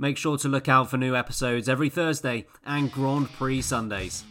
Make 0.00 0.16
sure 0.16 0.38
to 0.38 0.48
look 0.48 0.66
out 0.66 0.88
for 0.88 0.96
new 0.96 1.14
episodes 1.14 1.68
every 1.68 1.90
Thursday 1.90 2.46
and 2.64 2.90
Grand 2.90 3.30
Prix 3.34 3.60
Sundays. 3.60 4.24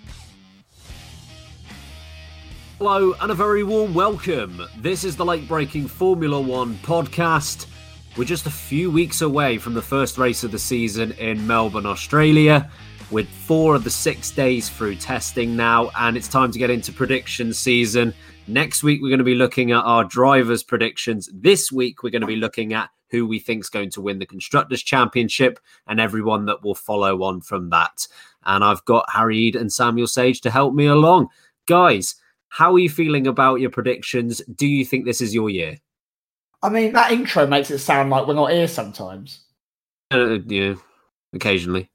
Hello 2.79 3.13
and 3.21 3.31
a 3.31 3.35
very 3.35 3.63
warm 3.63 3.93
welcome. 3.93 4.63
This 4.79 5.03
is 5.03 5.15
the 5.15 5.25
late 5.25 5.47
breaking 5.47 5.87
Formula 5.87 6.41
One 6.41 6.73
podcast. 6.77 7.67
We're 8.17 8.23
just 8.23 8.47
a 8.47 8.51
few 8.51 8.89
weeks 8.89 9.21
away 9.21 9.59
from 9.59 9.75
the 9.75 9.81
first 9.83 10.17
race 10.17 10.43
of 10.43 10.51
the 10.51 10.57
season 10.57 11.11
in 11.19 11.45
Melbourne, 11.45 11.85
Australia, 11.85 12.71
with 13.11 13.29
four 13.29 13.75
of 13.75 13.83
the 13.83 13.91
six 13.91 14.31
days 14.31 14.69
through 14.69 14.95
testing 14.95 15.55
now, 15.55 15.91
and 15.99 16.17
it's 16.17 16.27
time 16.27 16.51
to 16.51 16.57
get 16.57 16.71
into 16.71 16.91
prediction 16.91 17.53
season. 17.53 18.11
Next 18.47 18.81
week, 18.81 19.03
we're 19.03 19.09
going 19.09 19.19
to 19.19 19.23
be 19.23 19.35
looking 19.35 19.71
at 19.71 19.83
our 19.83 20.03
drivers' 20.03 20.63
predictions. 20.63 21.29
This 21.31 21.71
week, 21.71 22.01
we're 22.01 22.09
going 22.09 22.21
to 22.21 22.27
be 22.27 22.37
looking 22.37 22.73
at 22.73 22.89
who 23.11 23.27
we 23.27 23.39
think 23.39 23.63
is 23.63 23.69
going 23.69 23.89
to 23.91 24.01
win 24.01 24.19
the 24.19 24.25
Constructors' 24.25 24.83
Championship 24.83 25.59
and 25.87 25.99
everyone 25.99 26.45
that 26.45 26.63
will 26.63 26.75
follow 26.75 27.23
on 27.23 27.41
from 27.41 27.69
that. 27.69 28.07
And 28.45 28.63
I've 28.63 28.83
got 28.85 29.09
Harry 29.11 29.37
Ead 29.37 29.55
and 29.55 29.71
Samuel 29.71 30.07
Sage 30.07 30.41
to 30.41 30.51
help 30.51 30.73
me 30.73 30.85
along. 30.85 31.27
Guys, 31.67 32.15
how 32.49 32.73
are 32.73 32.79
you 32.79 32.89
feeling 32.89 33.27
about 33.27 33.59
your 33.59 33.69
predictions? 33.69 34.41
Do 34.55 34.67
you 34.67 34.85
think 34.85 35.05
this 35.05 35.21
is 35.21 35.33
your 35.33 35.49
year? 35.49 35.77
I 36.61 36.69
mean, 36.69 36.93
that 36.93 37.11
intro 37.11 37.47
makes 37.47 37.71
it 37.71 37.79
sound 37.79 38.09
like 38.09 38.27
we're 38.27 38.33
not 38.33 38.51
here 38.51 38.67
sometimes. 38.67 39.41
Uh, 40.11 40.39
yeah, 40.45 40.75
occasionally. 41.33 41.89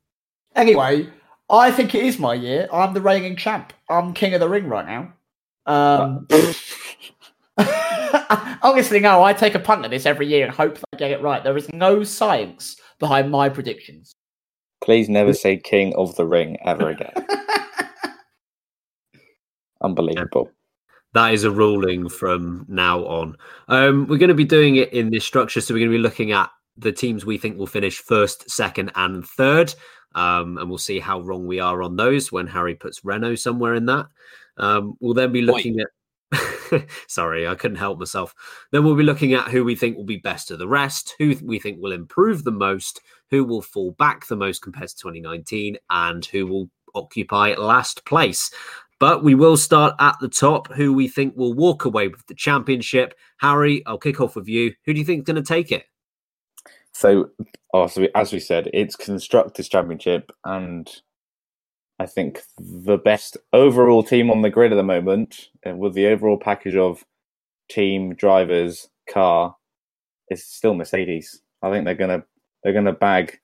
Anyway, 0.54 1.08
I 1.50 1.70
think 1.70 1.94
it 1.94 2.04
is 2.04 2.18
my 2.18 2.34
year. 2.34 2.68
I'm 2.72 2.94
the 2.94 3.00
reigning 3.00 3.36
champ. 3.36 3.72
I'm 3.88 4.14
king 4.14 4.34
of 4.34 4.40
the 4.40 4.48
ring 4.48 4.68
right 4.68 4.86
now. 4.86 5.12
Um, 5.66 6.28
Obviously, 8.62 9.00
no. 9.00 9.22
I 9.22 9.32
take 9.32 9.54
a 9.54 9.58
punt 9.58 9.84
at 9.84 9.90
this 9.90 10.06
every 10.06 10.26
year 10.26 10.46
and 10.46 10.54
hope 10.54 10.74
that 10.76 10.84
I 10.94 10.96
get 10.96 11.10
it 11.10 11.22
right. 11.22 11.44
There 11.44 11.56
is 11.56 11.72
no 11.72 12.02
science 12.02 12.76
behind 12.98 13.30
my 13.30 13.48
predictions. 13.48 14.14
Please 14.82 15.08
never 15.08 15.32
say 15.32 15.56
King 15.56 15.94
of 15.96 16.14
the 16.16 16.26
Ring 16.26 16.56
ever 16.64 16.90
again. 16.90 17.12
Unbelievable. 19.82 20.50
That 21.14 21.32
is 21.32 21.44
a 21.44 21.50
ruling 21.50 22.08
from 22.08 22.66
now 22.68 23.04
on. 23.04 23.36
Um, 23.68 24.06
we're 24.08 24.18
going 24.18 24.28
to 24.28 24.34
be 24.34 24.44
doing 24.44 24.76
it 24.76 24.92
in 24.92 25.10
this 25.10 25.24
structure. 25.24 25.60
So 25.60 25.72
we're 25.72 25.80
going 25.80 25.92
to 25.92 25.98
be 25.98 26.02
looking 26.02 26.32
at 26.32 26.50
the 26.76 26.92
teams 26.92 27.24
we 27.24 27.38
think 27.38 27.56
will 27.56 27.66
finish 27.66 27.98
first, 27.98 28.50
second, 28.50 28.90
and 28.96 29.24
third. 29.24 29.74
Um, 30.14 30.58
and 30.58 30.68
we'll 30.68 30.78
see 30.78 31.00
how 31.00 31.20
wrong 31.20 31.46
we 31.46 31.60
are 31.60 31.82
on 31.82 31.96
those 31.96 32.32
when 32.32 32.46
Harry 32.46 32.74
puts 32.74 33.04
Renault 33.04 33.36
somewhere 33.36 33.74
in 33.74 33.86
that. 33.86 34.06
Um, 34.56 34.96
we'll 35.00 35.14
then 35.14 35.32
be 35.32 35.42
looking 35.42 35.80
at 35.80 35.88
Sorry, 37.08 37.46
I 37.46 37.54
couldn't 37.54 37.76
help 37.76 37.98
myself. 37.98 38.34
Then 38.72 38.84
we'll 38.84 38.96
be 38.96 39.02
looking 39.02 39.34
at 39.34 39.48
who 39.48 39.64
we 39.64 39.74
think 39.74 39.96
will 39.96 40.04
be 40.04 40.16
best 40.16 40.50
of 40.50 40.58
the 40.58 40.68
rest, 40.68 41.14
who 41.18 41.36
we 41.42 41.58
think 41.58 41.78
will 41.80 41.92
improve 41.92 42.44
the 42.44 42.52
most, 42.52 43.00
who 43.30 43.44
will 43.44 43.62
fall 43.62 43.92
back 43.92 44.26
the 44.26 44.36
most 44.36 44.62
compared 44.62 44.88
to 44.88 44.96
2019, 44.96 45.76
and 45.90 46.24
who 46.26 46.46
will 46.46 46.70
occupy 46.94 47.54
last 47.54 48.04
place. 48.04 48.50
But 49.00 49.24
we 49.24 49.34
will 49.34 49.56
start 49.56 49.94
at 49.98 50.16
the 50.20 50.28
top. 50.28 50.72
Who 50.72 50.92
we 50.92 51.08
think 51.08 51.36
will 51.36 51.52
walk 51.52 51.84
away 51.84 52.08
with 52.08 52.26
the 52.26 52.34
championship. 52.34 53.14
Harry, 53.38 53.82
I'll 53.86 53.98
kick 53.98 54.20
off 54.20 54.36
with 54.36 54.48
you. 54.48 54.72
Who 54.84 54.94
do 54.94 55.00
you 55.00 55.04
think 55.04 55.20
is 55.20 55.24
going 55.32 55.42
to 55.42 55.48
take 55.48 55.72
it? 55.72 55.84
So, 56.92 57.30
oh, 57.72 57.88
so 57.88 58.06
as 58.14 58.32
we 58.32 58.38
said, 58.38 58.70
it's 58.72 58.94
Constructors' 58.94 59.68
Championship, 59.68 60.30
and 60.44 60.88
I 61.98 62.06
think 62.06 62.42
the 62.58 62.98
best 62.98 63.36
overall 63.52 64.02
team 64.02 64.30
on 64.30 64.42
the 64.42 64.50
grid 64.50 64.72
at 64.72 64.76
the 64.76 64.82
moment, 64.82 65.48
uh, 65.66 65.74
with 65.74 65.94
the 65.94 66.06
overall 66.06 66.38
package 66.38 66.76
of 66.76 67.04
team, 67.68 68.14
drivers, 68.14 68.88
car, 69.08 69.56
is 70.28 70.44
still 70.44 70.74
Mercedes. 70.74 71.40
I 71.62 71.70
think 71.70 71.84
they're 71.84 71.94
gonna 71.94 72.24
they're 72.62 72.72
gonna 72.72 72.92
bag 72.92 73.38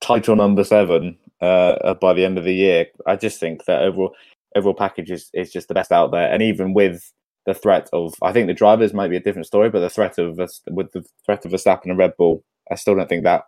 title 0.00 0.36
number 0.36 0.64
seven 0.64 1.18
uh, 1.40 1.44
uh, 1.84 1.94
by 1.94 2.12
the 2.14 2.24
end 2.24 2.38
of 2.38 2.44
the 2.44 2.54
year. 2.54 2.86
I 3.06 3.16
just 3.16 3.38
think 3.38 3.66
that 3.66 3.82
overall 3.82 4.14
overall 4.56 4.74
package 4.74 5.10
is, 5.10 5.30
is 5.34 5.52
just 5.52 5.68
the 5.68 5.74
best 5.74 5.92
out 5.92 6.12
there, 6.12 6.32
and 6.32 6.42
even 6.42 6.74
with 6.74 7.12
the 7.44 7.54
threat 7.54 7.88
of, 7.92 8.14
I 8.22 8.32
think 8.32 8.46
the 8.46 8.54
drivers 8.54 8.94
might 8.94 9.08
be 9.08 9.16
a 9.16 9.20
different 9.20 9.46
story, 9.46 9.68
but 9.68 9.80
the 9.80 9.90
threat 9.90 10.18
of 10.18 10.38
with 10.70 10.92
the 10.92 11.04
threat 11.26 11.44
of 11.44 11.52
Verstappen 11.52 11.86
and 11.86 11.98
Red 11.98 12.16
Bull, 12.16 12.44
I 12.70 12.76
still 12.76 12.94
don't 12.94 13.08
think 13.08 13.24
that 13.24 13.44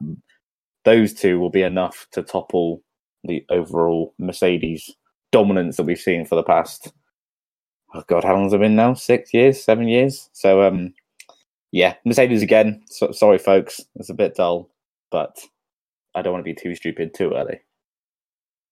those 0.85 1.15
two 1.15 1.39
will 1.39 1.51
be 1.51 1.63
enough 1.63 2.07
to 2.13 2.23
topple 2.23 2.83
the 3.25 3.45
overall 3.51 4.15
Mercedes 4.19 4.95
dominance 5.33 5.77
that 5.77 5.85
we've 5.85 5.99
seen 5.99 6.25
for 6.25 6.37
the 6.37 6.43
past 6.43 6.93
oh 7.95 8.03
god, 8.07 8.25
how 8.25 8.35
long 8.35 8.45
has 8.45 8.53
it 8.53 8.61
been 8.61 8.77
now? 8.77 8.95
Six 8.95 9.33
years, 9.33 9.63
seven 9.63 9.89
years. 9.89 10.29
So 10.33 10.63
um, 10.63 10.95
yeah, 11.73 11.95
Mercedes 12.05 12.43
again. 12.43 12.83
So, 12.87 13.13
sorry, 13.13 13.39
folks, 13.39 13.81
it's 13.97 14.11
a 14.11 14.15
bit 14.15 14.37
dull, 14.37 14.71
but 15.11 15.39
I 16.15 16.23
don't 16.23 16.33
want 16.33 16.45
to 16.45 16.53
be 16.53 16.55
too 16.55 16.75
stupid 16.75 17.15
too 17.15 17.33
early. 17.35 17.61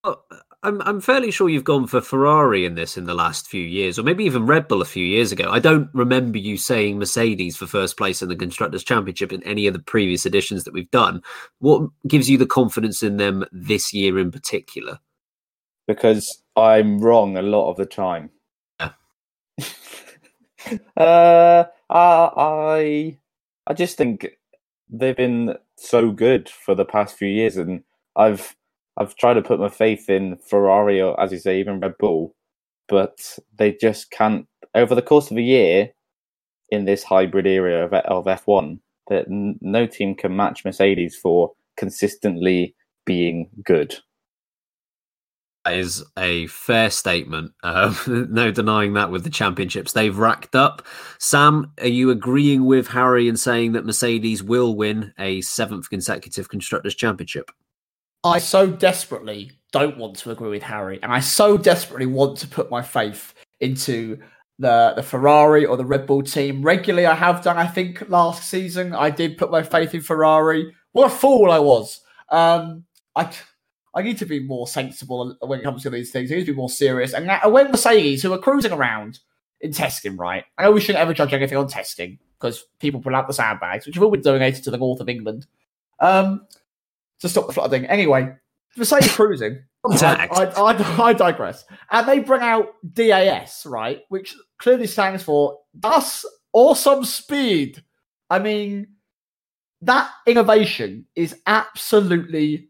Well, 0.04 0.24
I'm 0.64 0.80
I'm 0.82 1.00
fairly 1.00 1.32
sure 1.32 1.48
you've 1.48 1.64
gone 1.64 1.88
for 1.88 2.00
Ferrari 2.00 2.64
in 2.64 2.76
this 2.76 2.96
in 2.96 3.04
the 3.04 3.14
last 3.14 3.48
few 3.48 3.62
years, 3.62 3.98
or 3.98 4.04
maybe 4.04 4.24
even 4.24 4.46
Red 4.46 4.68
Bull 4.68 4.80
a 4.80 4.86
few 4.86 5.04
years 5.04 5.32
ago. 5.32 5.50
I 5.50 5.58
don't 5.58 5.88
remember 5.92 6.38
you 6.38 6.56
saying 6.56 6.98
Mercedes 6.98 7.56
for 7.56 7.66
first 7.66 7.96
place 7.96 8.22
in 8.22 8.28
the 8.28 8.36
constructors' 8.36 8.84
championship 8.84 9.32
in 9.32 9.42
any 9.42 9.66
of 9.66 9.72
the 9.72 9.80
previous 9.80 10.24
editions 10.24 10.62
that 10.64 10.72
we've 10.72 10.90
done. 10.92 11.22
What 11.58 11.90
gives 12.06 12.30
you 12.30 12.38
the 12.38 12.46
confidence 12.46 13.02
in 13.02 13.16
them 13.16 13.44
this 13.50 13.92
year 13.92 14.18
in 14.18 14.30
particular? 14.30 15.00
Because 15.88 16.42
I'm 16.54 17.00
wrong 17.00 17.36
a 17.36 17.42
lot 17.42 17.68
of 17.68 17.76
the 17.76 17.86
time. 17.86 18.30
Yeah. 18.78 18.90
uh, 20.96 21.64
I 21.90 23.18
I 23.66 23.74
just 23.74 23.96
think 23.96 24.28
they've 24.88 25.16
been 25.16 25.56
so 25.76 26.12
good 26.12 26.48
for 26.48 26.76
the 26.76 26.84
past 26.84 27.16
few 27.16 27.28
years, 27.28 27.56
and 27.56 27.82
I've 28.14 28.54
I've 28.96 29.16
tried 29.16 29.34
to 29.34 29.42
put 29.42 29.60
my 29.60 29.68
faith 29.68 30.08
in 30.10 30.36
Ferrari 30.36 31.00
or, 31.00 31.18
as 31.20 31.32
you 31.32 31.38
say, 31.38 31.58
even 31.60 31.80
Red 31.80 31.94
Bull, 31.98 32.34
but 32.88 33.38
they 33.56 33.72
just 33.72 34.10
can't. 34.10 34.46
Over 34.74 34.94
the 34.94 35.02
course 35.02 35.30
of 35.30 35.36
a 35.36 35.42
year, 35.42 35.90
in 36.70 36.86
this 36.86 37.04
hybrid 37.04 37.46
era 37.46 37.84
of, 37.84 37.92
of 37.92 38.24
F1, 38.24 38.78
that 39.08 39.26
no 39.28 39.86
team 39.86 40.14
can 40.14 40.34
match 40.34 40.64
Mercedes 40.64 41.16
for 41.16 41.52
consistently 41.76 42.74
being 43.04 43.50
good. 43.64 43.96
That 45.64 45.74
is 45.74 46.04
a 46.18 46.46
fair 46.48 46.90
statement. 46.90 47.52
Um, 47.62 47.96
no 48.30 48.50
denying 48.50 48.94
that 48.94 49.10
with 49.10 49.22
the 49.22 49.30
championships 49.30 49.92
they've 49.92 50.16
racked 50.16 50.56
up. 50.56 50.84
Sam, 51.18 51.72
are 51.80 51.86
you 51.86 52.10
agreeing 52.10 52.64
with 52.64 52.88
Harry 52.88 53.28
in 53.28 53.36
saying 53.36 53.72
that 53.72 53.86
Mercedes 53.86 54.42
will 54.42 54.74
win 54.74 55.12
a 55.18 55.40
seventh 55.42 55.88
consecutive 55.88 56.48
Constructors' 56.48 56.94
Championship? 56.94 57.50
I 58.24 58.38
so 58.38 58.70
desperately 58.70 59.52
don't 59.72 59.98
want 59.98 60.16
to 60.18 60.30
agree 60.30 60.50
with 60.50 60.62
Harry, 60.62 61.00
and 61.02 61.12
I 61.12 61.20
so 61.20 61.56
desperately 61.56 62.06
want 62.06 62.38
to 62.38 62.48
put 62.48 62.70
my 62.70 62.82
faith 62.82 63.34
into 63.60 64.18
the 64.58 64.92
the 64.94 65.02
Ferrari 65.02 65.64
or 65.64 65.76
the 65.76 65.84
Red 65.84 66.06
Bull 66.06 66.22
team. 66.22 66.62
Regularly, 66.62 67.06
I 67.06 67.14
have 67.14 67.42
done. 67.42 67.58
I 67.58 67.66
think 67.66 68.08
last 68.08 68.48
season 68.48 68.94
I 68.94 69.10
did 69.10 69.38
put 69.38 69.50
my 69.50 69.62
faith 69.62 69.94
in 69.94 70.00
Ferrari. 70.00 70.72
What 70.92 71.06
a 71.06 71.14
fool 71.14 71.50
I 71.50 71.58
was! 71.58 72.00
Um, 72.28 72.84
I 73.16 73.30
I 73.94 74.02
need 74.02 74.18
to 74.18 74.26
be 74.26 74.40
more 74.40 74.66
sensible 74.66 75.36
when 75.40 75.60
it 75.60 75.64
comes 75.64 75.82
to 75.82 75.90
these 75.90 76.10
things. 76.10 76.30
I 76.30 76.36
need 76.36 76.46
to 76.46 76.52
be 76.52 76.56
more 76.56 76.70
serious. 76.70 77.12
And 77.12 77.30
when 77.52 77.70
Mercedes, 77.70 78.22
who 78.22 78.32
are 78.32 78.38
cruising 78.38 78.72
around 78.72 79.18
in 79.60 79.72
testing, 79.72 80.16
right? 80.16 80.44
I 80.56 80.64
know 80.64 80.72
we 80.72 80.80
shouldn't 80.80 81.02
ever 81.02 81.12
judge 81.12 81.32
anything 81.32 81.58
on 81.58 81.68
testing 81.68 82.18
because 82.38 82.64
people 82.78 83.00
pull 83.00 83.14
out 83.14 83.26
the 83.26 83.34
sandbags, 83.34 83.86
which 83.86 83.94
have 83.94 84.02
all 84.04 84.10
been 84.10 84.22
donated 84.22 84.64
to 84.64 84.70
the 84.70 84.78
north 84.78 85.00
of 85.00 85.08
England. 85.08 85.46
Um, 86.00 86.46
to 87.22 87.28
stop 87.28 87.46
the 87.46 87.52
flooding. 87.52 87.86
Anyway, 87.86 88.32
Mercedes 88.76 89.12
cruising. 89.12 89.62
I, 89.90 90.28
I, 90.30 90.44
I, 90.44 91.08
I, 91.08 91.12
digress. 91.12 91.64
And 91.90 92.06
they 92.06 92.20
bring 92.20 92.42
out 92.42 92.74
DAS, 92.92 93.66
right, 93.66 94.02
which 94.10 94.36
clearly 94.58 94.86
stands 94.86 95.24
for 95.24 95.58
Das 95.78 96.24
Awesome 96.52 97.04
Speed. 97.04 97.82
I 98.30 98.38
mean, 98.38 98.86
that 99.80 100.10
innovation 100.26 101.06
is 101.16 101.36
absolutely 101.46 102.68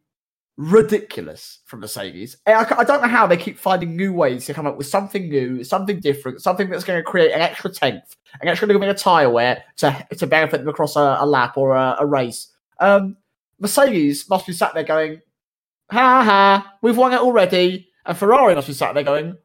ridiculous 0.57 1.61
from 1.67 1.81
Mercedes. 1.81 2.37
I, 2.47 2.67
I 2.79 2.85
don't 2.85 3.03
know 3.03 3.09
how 3.09 3.27
they 3.27 3.37
keep 3.37 3.59
finding 3.59 3.97
new 3.97 4.13
ways 4.13 4.47
to 4.47 4.55
come 4.55 4.67
up 4.67 4.77
with 4.77 4.87
something 4.87 5.29
new, 5.29 5.65
something 5.65 6.01
different, 6.01 6.41
something 6.41 6.71
that's 6.71 6.85
going 6.85 6.99
to 6.99 7.05
create 7.05 7.33
an 7.33 7.41
extra 7.41 7.71
tenth, 7.71 8.17
an 8.41 8.49
extra 8.49 8.67
little 8.67 8.81
bit 8.81 8.89
of 8.89 8.97
tire 8.97 9.31
wear 9.31 9.63
to 9.79 10.07
to 10.17 10.27
benefit 10.27 10.59
them 10.59 10.69
across 10.69 10.97
a, 10.97 11.19
a 11.21 11.27
lap 11.27 11.57
or 11.57 11.75
a, 11.75 11.97
a 12.01 12.07
race. 12.07 12.49
Um, 12.81 13.17
Mercedes 13.59 14.29
must 14.29 14.47
be 14.47 14.53
sat 14.53 14.75
there 14.75 14.85
going, 14.85 15.21
"Ha 15.91 16.23
ha, 16.25 16.75
we've 16.83 16.97
won 16.97 17.13
it 17.13 17.21
already," 17.21 17.89
and 18.07 18.17
Ferrari 18.17 18.55
must 18.55 18.69
be 18.69 18.75
sat 18.75 18.95
there 18.95 19.05
going, 19.05 19.37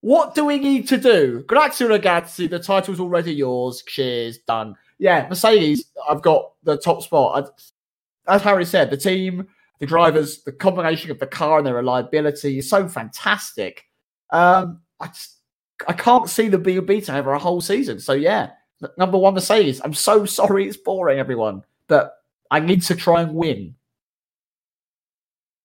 "What 0.00 0.34
do 0.34 0.44
we 0.44 0.58
need 0.58 0.88
to 0.88 0.96
do?" 0.96 1.44
Grazie 1.46 1.84
ragazzi, 1.84 2.48
the 2.48 2.58
title's 2.58 3.00
already 3.00 3.34
yours. 3.34 3.82
Cheers, 3.86 4.38
done. 4.38 4.76
Yeah, 4.98 5.26
Mercedes, 5.28 5.84
I've 6.08 6.22
got 6.22 6.52
the 6.62 6.76
top 6.76 7.02
spot. 7.02 7.50
I, 8.26 8.34
as 8.34 8.42
Harry 8.42 8.64
said, 8.64 8.90
the 8.90 8.96
team 8.96 9.48
the 9.80 9.86
drivers, 9.86 10.42
the 10.44 10.52
combination 10.52 11.10
of 11.10 11.18
the 11.18 11.26
car 11.26 11.58
and 11.58 11.66
their 11.66 11.74
reliability 11.74 12.58
is 12.58 12.68
so 12.68 12.88
fantastic. 12.88 13.84
Um, 14.30 14.80
I 15.00 15.08
just, 15.08 15.38
I 15.88 15.92
can't 15.92 16.28
see 16.28 16.48
the 16.48 16.58
being 16.58 16.86
beaten 16.86 17.14
over 17.14 17.32
a 17.32 17.38
whole 17.38 17.60
season. 17.60 18.00
So 18.00 18.12
yeah, 18.12 18.50
number 18.96 19.18
one 19.18 19.34
Mercedes. 19.34 19.80
I'm 19.84 19.94
so 19.94 20.24
sorry 20.24 20.66
it's 20.66 20.76
boring, 20.76 21.18
everyone, 21.18 21.62
but 21.88 22.14
I 22.50 22.60
need 22.60 22.82
to 22.82 22.94
try 22.94 23.22
and 23.22 23.34
win. 23.34 23.74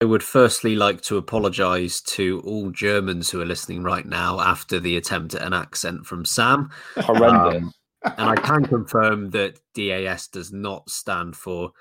I 0.01 0.05
would 0.05 0.23
firstly 0.23 0.75
like 0.75 1.01
to 1.03 1.17
apologise 1.17 1.99
to 2.01 2.41
all 2.45 2.71
Germans 2.71 3.29
who 3.29 3.41
are 3.41 3.45
listening 3.45 3.83
right 3.83 4.05
now 4.05 4.39
after 4.39 4.79
the 4.79 4.95
attempt 4.95 5.35
at 5.35 5.41
an 5.41 5.53
accent 5.53 6.05
from 6.05 6.23
Sam. 6.23 6.69
Horrendous. 6.95 7.63
Um, 7.63 7.73
and 8.17 8.29
I 8.29 8.35
can 8.35 8.63
confirm 8.63 9.31
that 9.31 9.59
DAS 9.75 10.27
does 10.27 10.53
not 10.53 10.89
stand 10.89 11.35
for 11.35 11.71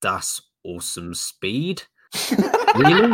Das 0.00 0.40
awesome 0.64 1.14
speed. 1.14 1.82
really? 2.76 3.12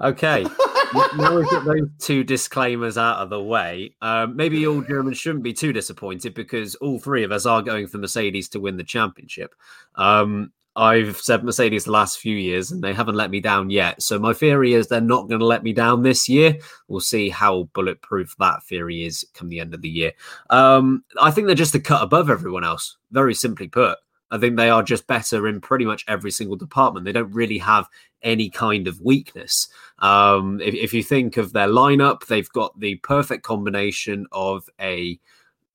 Okay. 0.00 0.42
now 1.16 1.36
we've 1.36 1.48
got 1.48 1.64
those 1.64 1.88
two 1.98 2.24
disclaimers 2.24 2.98
out 2.98 3.18
of 3.18 3.30
the 3.30 3.42
way. 3.42 3.94
Um, 4.02 4.36
maybe 4.36 4.66
all 4.66 4.82
Germans 4.82 5.18
shouldn't 5.18 5.44
be 5.44 5.52
too 5.52 5.72
disappointed 5.72 6.34
because 6.34 6.74
all 6.76 6.98
three 6.98 7.24
of 7.24 7.32
us 7.32 7.46
are 7.46 7.62
going 7.62 7.86
for 7.86 7.98
Mercedes 7.98 8.48
to 8.50 8.60
win 8.60 8.76
the 8.76 8.84
championship. 8.84 9.54
Um, 9.94 10.52
I've 10.76 11.18
said 11.18 11.44
Mercedes 11.44 11.84
the 11.84 11.92
last 11.92 12.18
few 12.18 12.36
years 12.36 12.72
and 12.72 12.82
they 12.82 12.92
haven't 12.92 13.14
let 13.14 13.30
me 13.30 13.40
down 13.40 13.70
yet. 13.70 14.02
So 14.02 14.18
my 14.18 14.32
theory 14.32 14.74
is 14.74 14.88
they're 14.88 15.00
not 15.00 15.28
going 15.28 15.38
to 15.38 15.46
let 15.46 15.62
me 15.62 15.72
down 15.72 16.02
this 16.02 16.28
year. 16.28 16.56
We'll 16.88 17.00
see 17.00 17.28
how 17.28 17.68
bulletproof 17.74 18.34
that 18.38 18.64
theory 18.64 19.06
is 19.06 19.24
come 19.34 19.48
the 19.48 19.60
end 19.60 19.72
of 19.74 19.82
the 19.82 19.88
year. 19.88 20.12
Um, 20.50 21.04
I 21.20 21.30
think 21.30 21.46
they're 21.46 21.54
just 21.54 21.76
a 21.76 21.80
cut 21.80 22.02
above 22.02 22.28
everyone 22.28 22.64
else, 22.64 22.96
very 23.12 23.34
simply 23.34 23.68
put. 23.68 23.98
I 24.32 24.38
think 24.38 24.56
they 24.56 24.68
are 24.68 24.82
just 24.82 25.06
better 25.06 25.46
in 25.46 25.60
pretty 25.60 25.84
much 25.84 26.04
every 26.08 26.32
single 26.32 26.56
department. 26.56 27.04
They 27.04 27.12
don't 27.12 27.32
really 27.32 27.58
have 27.58 27.88
any 28.24 28.50
kind 28.50 28.88
of 28.88 29.00
weakness. 29.00 29.68
Um, 30.00 30.60
if, 30.60 30.74
if, 30.74 30.92
you 30.92 31.02
think 31.02 31.36
of 31.36 31.52
their 31.52 31.68
lineup, 31.68 32.26
they've 32.26 32.48
got 32.50 32.78
the 32.80 32.96
perfect 32.96 33.44
combination 33.44 34.26
of 34.32 34.68
a 34.80 35.18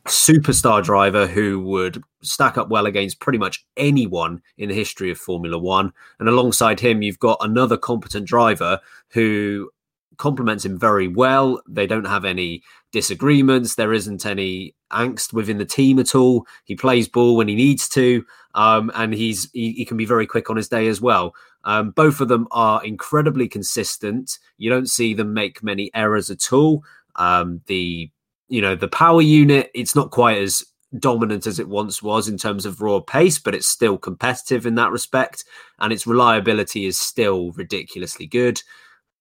superstar 0.05 0.83
driver 0.83 1.27
who 1.27 1.59
would 1.61 2.03
stack 2.21 2.57
up 2.57 2.69
well 2.69 2.85
against 2.85 3.19
pretty 3.19 3.37
much 3.37 3.65
anyone 3.77 4.41
in 4.57 4.69
the 4.69 4.75
history 4.75 5.11
of 5.11 5.17
Formula 5.17 5.57
One. 5.57 5.93
And 6.19 6.27
alongside 6.27 6.79
him, 6.79 7.01
you've 7.01 7.19
got 7.19 7.37
another 7.41 7.77
competent 7.77 8.27
driver 8.27 8.79
who 9.09 9.69
complements 10.17 10.65
him 10.65 10.77
very 10.77 11.07
well. 11.07 11.61
They 11.67 11.87
don't 11.87 12.05
have 12.05 12.25
any 12.25 12.61
disagreements. 12.91 13.75
There 13.75 13.93
isn't 13.93 14.25
any 14.25 14.75
angst 14.91 15.33
within 15.33 15.57
the 15.57 15.65
team 15.65 15.97
at 15.97 16.13
all. 16.13 16.45
He 16.65 16.75
plays 16.75 17.07
ball 17.07 17.35
when 17.35 17.47
he 17.47 17.55
needs 17.55 17.87
to, 17.89 18.25
um, 18.53 18.91
and 18.95 19.13
he's 19.13 19.49
he, 19.53 19.71
he, 19.73 19.85
can 19.85 19.97
be 19.97 20.05
very 20.05 20.27
quick 20.27 20.49
on 20.49 20.57
his 20.57 20.67
day 20.67 20.87
as 20.87 21.01
well. 21.01 21.33
Um, 21.63 21.91
both 21.91 22.21
of 22.21 22.27
them 22.27 22.47
are 22.51 22.83
incredibly 22.83 23.47
consistent. 23.47 24.39
You 24.57 24.69
don't 24.69 24.89
see 24.89 25.13
them 25.13 25.33
make 25.33 25.63
many 25.63 25.91
errors 25.93 26.29
at 26.29 26.53
all. 26.53 26.83
Um, 27.15 27.61
the 27.67 28.09
you 28.47 28.61
know 28.61 28.75
the 28.75 28.87
power 28.87 29.21
unit, 29.21 29.69
it's 29.73 29.95
not 29.95 30.11
quite 30.11 30.37
as 30.37 30.63
dominant 30.97 31.45
as 31.45 31.59
it 31.59 31.69
once 31.69 32.01
was 32.01 32.27
in 32.27 32.37
terms 32.37 32.65
of 32.65 32.81
raw 32.81 32.99
pace, 32.99 33.37
but 33.37 33.53
it's 33.53 33.67
still 33.67 33.97
competitive 33.97 34.65
in 34.65 34.75
that 34.75 34.91
respect, 34.91 35.43
and 35.79 35.93
its 35.93 36.07
reliability 36.07 36.85
is 36.85 36.97
still 36.97 37.51
ridiculously 37.51 38.25
good. 38.25 38.61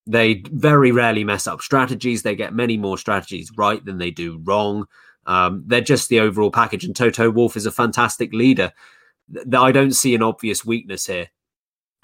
They 0.07 0.43
very 0.51 0.91
rarely 0.91 1.25
mess 1.25 1.47
up 1.47 1.61
strategies. 1.61 2.23
They 2.23 2.35
get 2.35 2.55
many 2.55 2.79
more 2.79 2.97
strategies 2.97 3.53
right 3.59 3.85
than 3.85 3.99
they 3.99 4.11
do 4.11 4.41
wrong. 4.43 4.87
Um, 5.27 5.65
they're 5.67 5.83
just 5.83 6.09
the 6.09 6.21
overall 6.21 6.51
package. 6.51 6.85
And 6.85 6.97
Toto 6.97 7.31
Wolff 7.31 7.59
is 7.59 7.67
a 7.67 7.71
fantastic 7.71 8.33
leader. 8.33 8.73
I 9.55 9.71
don't 9.71 9.93
see 9.93 10.15
an 10.15 10.23
obvious 10.23 10.65
weakness 10.65 11.07
here 11.07 11.29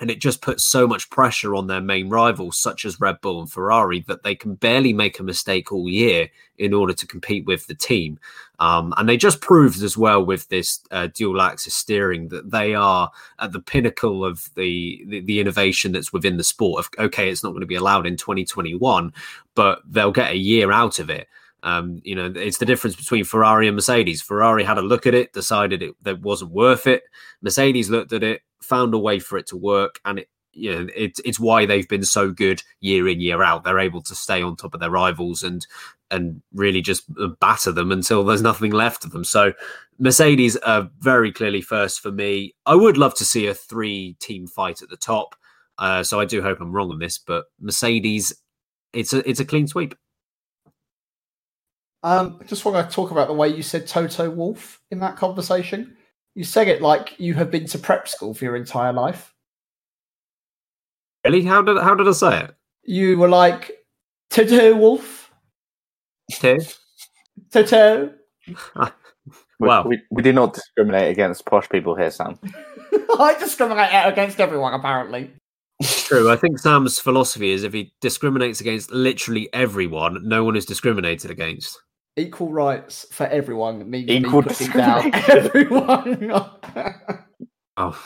and 0.00 0.11
it 0.11 0.20
just 0.20 0.43
puts 0.43 0.64
so 0.64 0.88
much 0.88 1.08
pressure 1.11 1.55
on 1.55 1.69
their 1.69 1.81
main 1.81 2.08
rivals, 2.08 2.56
such 2.58 2.85
as 2.85 3.00
Red 3.00 3.20
Bull 3.20 3.41
and 3.41 3.50
Ferrari, 3.50 4.00
that 4.08 4.25
they 4.25 4.35
can 4.35 4.56
barely 4.56 4.93
make 4.93 5.20
a 5.20 5.23
mistake 5.23 5.70
all 5.70 5.88
year 5.88 6.29
in 6.58 6.75
order 6.75 6.93
to 6.93 7.06
compete 7.06 7.44
with 7.46 7.67
the 7.69 7.75
team. 7.75 8.19
Um, 8.58 8.93
and 8.96 9.08
they 9.08 9.17
just 9.17 9.41
proved 9.41 9.82
as 9.82 9.96
well 9.96 10.25
with 10.25 10.49
this 10.49 10.81
uh, 10.91 11.08
dual 11.14 11.41
axis 11.41 11.75
steering 11.75 12.29
that 12.29 12.50
they 12.50 12.75
are 12.75 13.11
at 13.38 13.52
the 13.52 13.61
pinnacle 13.61 14.25
of 14.25 14.49
the, 14.56 15.05
the, 15.06 15.20
the 15.20 15.41
innovation 15.41 15.93
that's 15.93 16.13
within 16.13 16.39
the 16.39 16.44
sport. 16.44 16.81
Of, 16.84 17.05
Okay, 17.05 17.31
it's 17.31 17.44
not 17.44 17.51
going 17.51 17.60
to 17.60 17.67
be 17.67 17.74
allowed 17.77 18.06
in 18.06 18.17
2021, 18.17 19.13
but 19.55 19.81
they'll 19.89 20.13
get 20.13 20.32
a 20.32 20.36
year 20.36 20.72
out 20.72 20.98
of 20.98 21.08
it. 21.08 21.29
Um, 21.63 22.03
you 22.05 22.15
know, 22.15 22.31
it's 22.36 22.58
the 22.58 22.67
difference 22.67 22.94
between 22.94 23.24
Ferrari 23.24 23.69
and 23.69 23.77
Mercedes. 23.77 24.20
Ferrari 24.20 24.65
had 24.65 24.77
a 24.77 24.82
look 24.82 25.06
at 25.06 25.15
it, 25.15 25.32
decided 25.32 25.82
it 25.82 25.94
that 26.03 26.20
wasn't 26.20 26.51
worth 26.51 26.86
it. 26.86 27.05
Mercedes 27.41 27.89
looked 27.89 28.13
at 28.13 28.22
it, 28.22 28.43
found 28.64 28.94
a 28.94 28.98
way 28.98 29.18
for 29.18 29.38
it 29.38 29.46
to 29.48 29.56
work, 29.56 30.00
and 30.04 30.20
it 30.20 30.28
you 30.52 30.72
know 30.72 30.86
it's 30.94 31.20
it's 31.24 31.40
why 31.40 31.66
they've 31.66 31.88
been 31.88 32.04
so 32.04 32.30
good 32.30 32.62
year 32.80 33.08
in 33.08 33.20
year 33.20 33.42
out. 33.42 33.64
They're 33.64 33.78
able 33.78 34.02
to 34.02 34.14
stay 34.14 34.42
on 34.42 34.56
top 34.56 34.74
of 34.74 34.80
their 34.80 34.90
rivals 34.90 35.42
and 35.42 35.66
and 36.10 36.42
really 36.52 36.80
just 36.80 37.04
batter 37.40 37.72
them 37.72 37.90
until 37.90 38.24
there's 38.24 38.42
nothing 38.42 38.70
left 38.70 39.04
of 39.04 39.10
them. 39.10 39.24
So 39.24 39.52
Mercedes 39.98 40.56
are 40.58 40.90
very 41.00 41.32
clearly 41.32 41.60
first 41.60 42.00
for 42.00 42.12
me. 42.12 42.54
I 42.66 42.74
would 42.74 42.96
love 42.96 43.14
to 43.16 43.24
see 43.24 43.46
a 43.46 43.54
three 43.54 44.16
team 44.20 44.46
fight 44.46 44.82
at 44.82 44.90
the 44.90 44.96
top. 44.96 45.34
Uh, 45.78 46.04
so 46.04 46.20
I 46.20 46.24
do 46.24 46.40
hope 46.40 46.60
I'm 46.60 46.72
wrong 46.72 46.90
on 46.90 47.00
this, 47.00 47.18
but 47.18 47.46
Mercedes, 47.60 48.32
it's 48.92 49.12
a 49.12 49.28
it's 49.28 49.40
a 49.40 49.44
clean 49.44 49.66
sweep. 49.66 49.94
Um, 52.04 52.38
I 52.40 52.44
just 52.44 52.64
want 52.64 52.88
to 52.88 52.94
talk 52.94 53.10
about 53.10 53.28
the 53.28 53.34
way 53.34 53.48
you 53.48 53.62
said 53.62 53.86
Toto 53.86 54.28
Wolff 54.28 54.80
in 54.90 55.00
that 55.00 55.16
conversation. 55.16 55.96
You 56.34 56.44
said 56.44 56.69
it 56.69 56.82
like 56.82 57.19
you 57.19 57.34
have 57.34 57.50
been 57.50 57.67
to 57.67 57.79
prep 57.79 58.08
school 58.08 58.34
for 58.34 58.44
your 58.44 58.56
entire 58.56 58.93
life. 58.93 59.32
Really? 61.24 61.43
How 61.43 61.62
did 61.62 61.79
how 61.79 61.94
did 61.94 62.08
I 62.08 62.12
say 62.12 62.41
it? 62.41 62.55
You 62.82 63.19
were 63.19 63.29
like 63.29 63.72
Toto 64.31 64.74
Wolff. 64.74 65.31
Toto. 66.32 66.56
wow. 69.60 69.84
We, 69.86 70.00
we, 70.10 70.22
do 70.22 70.32
not 70.32 70.55
discriminate 70.55 71.10
against 71.10 71.46
posh 71.46 71.69
people 71.69 71.94
here, 71.94 72.10
Sam. 72.10 72.38
I 73.19 73.36
discriminate 73.38 73.91
against 73.93 74.41
everyone, 74.41 74.74
apparently. 74.74 75.31
True. 75.82 76.31
I 76.31 76.36
think 76.36 76.58
Sam's 76.58 76.98
philosophy 76.98 77.50
is 77.50 77.62
if 77.62 77.72
he 77.72 77.93
discriminates 78.00 78.60
against 78.60 78.91
literally 78.91 79.48
everyone, 79.53 80.26
no 80.26 80.44
one 80.44 80.56
is 80.56 80.67
discriminated 80.67 81.31
against 81.31 81.81
equal 82.16 82.50
rights 82.50 83.06
for 83.10 83.26
everyone 83.26 83.88
means 83.88 84.10
equal 84.10 84.42
me 84.42 84.48
putting 84.48 84.70
down 84.70 85.10
everyone. 85.28 86.32
oh, 87.76 88.04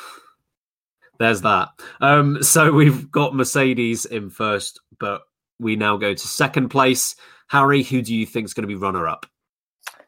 there's 1.19 1.43
that. 1.43 1.69
Um, 2.01 2.43
so 2.43 2.73
we've 2.73 3.11
got 3.11 3.35
Mercedes 3.35 4.05
in 4.05 4.31
first, 4.31 4.81
but 4.99 5.23
we 5.59 5.77
now 5.77 5.97
go 5.97 6.15
to 6.15 6.29
second 6.29 6.69
place. 6.69 7.17
Harry, 7.49 7.83
who 7.83 8.03
do 8.03 8.15
you 8.15 8.27
think 8.27 8.47
is 8.47 8.55
going 8.55 8.63
to 8.63 8.69
be 8.69 8.75
runner 8.75 9.09
up? 9.09 9.27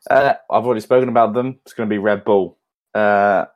Uh, 0.08 0.34
I've 0.50 0.64
already 0.64 0.80
spoken 0.80 1.08
about 1.08 1.34
them. 1.34 1.58
It's 1.64 1.74
going 1.74 1.88
to 1.88 1.92
be 1.92 1.98
Red 1.98 2.24
Bull. 2.24 2.58
Uh, 2.94 3.46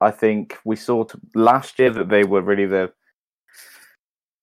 I 0.00 0.10
think 0.10 0.58
we 0.64 0.76
saw 0.76 1.04
t- 1.04 1.18
last 1.34 1.78
year 1.78 1.90
that 1.90 2.08
they 2.08 2.24
were 2.24 2.42
really 2.42 2.66
the 2.66 2.92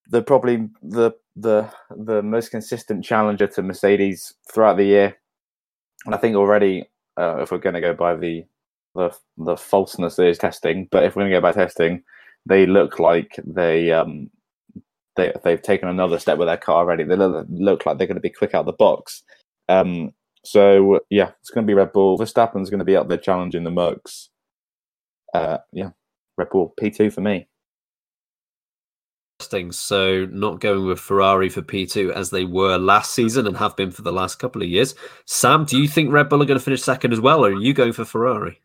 the 0.10 0.22
probably 0.22 0.70
the 0.82 1.12
the 1.40 1.72
the 1.96 2.22
most 2.24 2.50
consistent 2.50 3.06
challenger 3.06 3.48
to 3.48 3.62
Mercedes 3.62 4.34
throughout 4.52 4.78
the 4.78 4.86
year, 4.86 5.18
and 6.06 6.16
I 6.16 6.18
think 6.18 6.36
already 6.36 6.90
uh, 7.18 7.38
if 7.42 7.52
we're 7.52 7.60
going 7.60 7.76
to 7.76 7.82
go 7.82 7.94
by 7.94 8.16
the 8.16 8.46
the 8.96 9.16
the 9.38 9.56
falseness 9.56 10.16
that 10.16 10.28
is 10.28 10.38
testing, 10.40 10.88
but 10.92 11.04
if 11.04 11.16
we're 11.16 11.22
going 11.22 11.32
to 11.32 11.38
go 11.38 11.42
by 11.42 11.52
testing, 11.52 12.04
they 12.46 12.66
look 12.66 13.00
like 13.00 13.40
they 13.46 13.92
um 13.92 14.30
they 15.16 15.34
they've 15.44 15.62
taken 15.62 15.90
another 15.90 16.20
step 16.20 16.38
with 16.38 16.48
their 16.48 16.58
car 16.58 16.78
already. 16.78 17.04
They 17.04 17.16
look, 17.16 17.46
look 17.50 17.86
like 17.86 17.98
they're 17.98 18.08
going 18.08 18.16
to 18.16 18.22
be 18.22 18.30
quick 18.30 18.54
out 18.54 18.66
the 18.66 18.74
box. 18.74 19.24
Um, 19.70 20.12
so 20.44 21.02
yeah, 21.10 21.32
it's 21.42 21.50
going 21.50 21.66
to 21.66 21.70
be 21.70 21.74
Red 21.76 21.94
Bull. 21.94 22.18
Verstappen's 22.18 22.70
going 22.70 22.80
to 22.80 22.86
be 22.86 22.96
up 22.96 23.10
there 23.10 23.18
challenging 23.18 23.64
the 23.64 23.70
Mercs. 23.70 24.30
Uh, 25.34 25.58
yeah, 25.74 25.90
Red 26.38 26.50
Bull 26.50 26.74
P 26.80 26.90
two 26.90 27.12
for 27.12 27.22
me. 27.22 27.48
Interesting. 29.40 29.72
So 29.72 30.26
not 30.32 30.62
going 30.62 30.88
with 30.88 31.00
Ferrari 31.00 31.50
for 31.50 31.62
P2 31.62 32.12
as 32.12 32.32
they 32.32 32.44
were 32.44 32.80
last 32.80 33.14
season 33.14 33.46
and 33.46 33.56
have 33.58 33.76
been 33.76 33.92
for 33.92 34.02
the 34.02 34.12
last 34.12 34.40
couple 34.40 34.64
of 34.64 34.68
years. 34.68 34.96
Sam, 35.26 35.64
do 35.64 35.80
you 35.80 35.88
think 35.88 36.12
Red 36.12 36.28
Bull 36.28 36.42
are 36.42 36.46
going 36.46 36.58
to 36.58 36.64
finish 36.64 36.82
second 36.82 37.14
as 37.14 37.22
well, 37.22 37.46
or 37.46 37.50
are 37.50 37.62
you 37.62 37.72
going 37.72 37.94
for 37.94 38.04
Ferrari? 38.04 38.60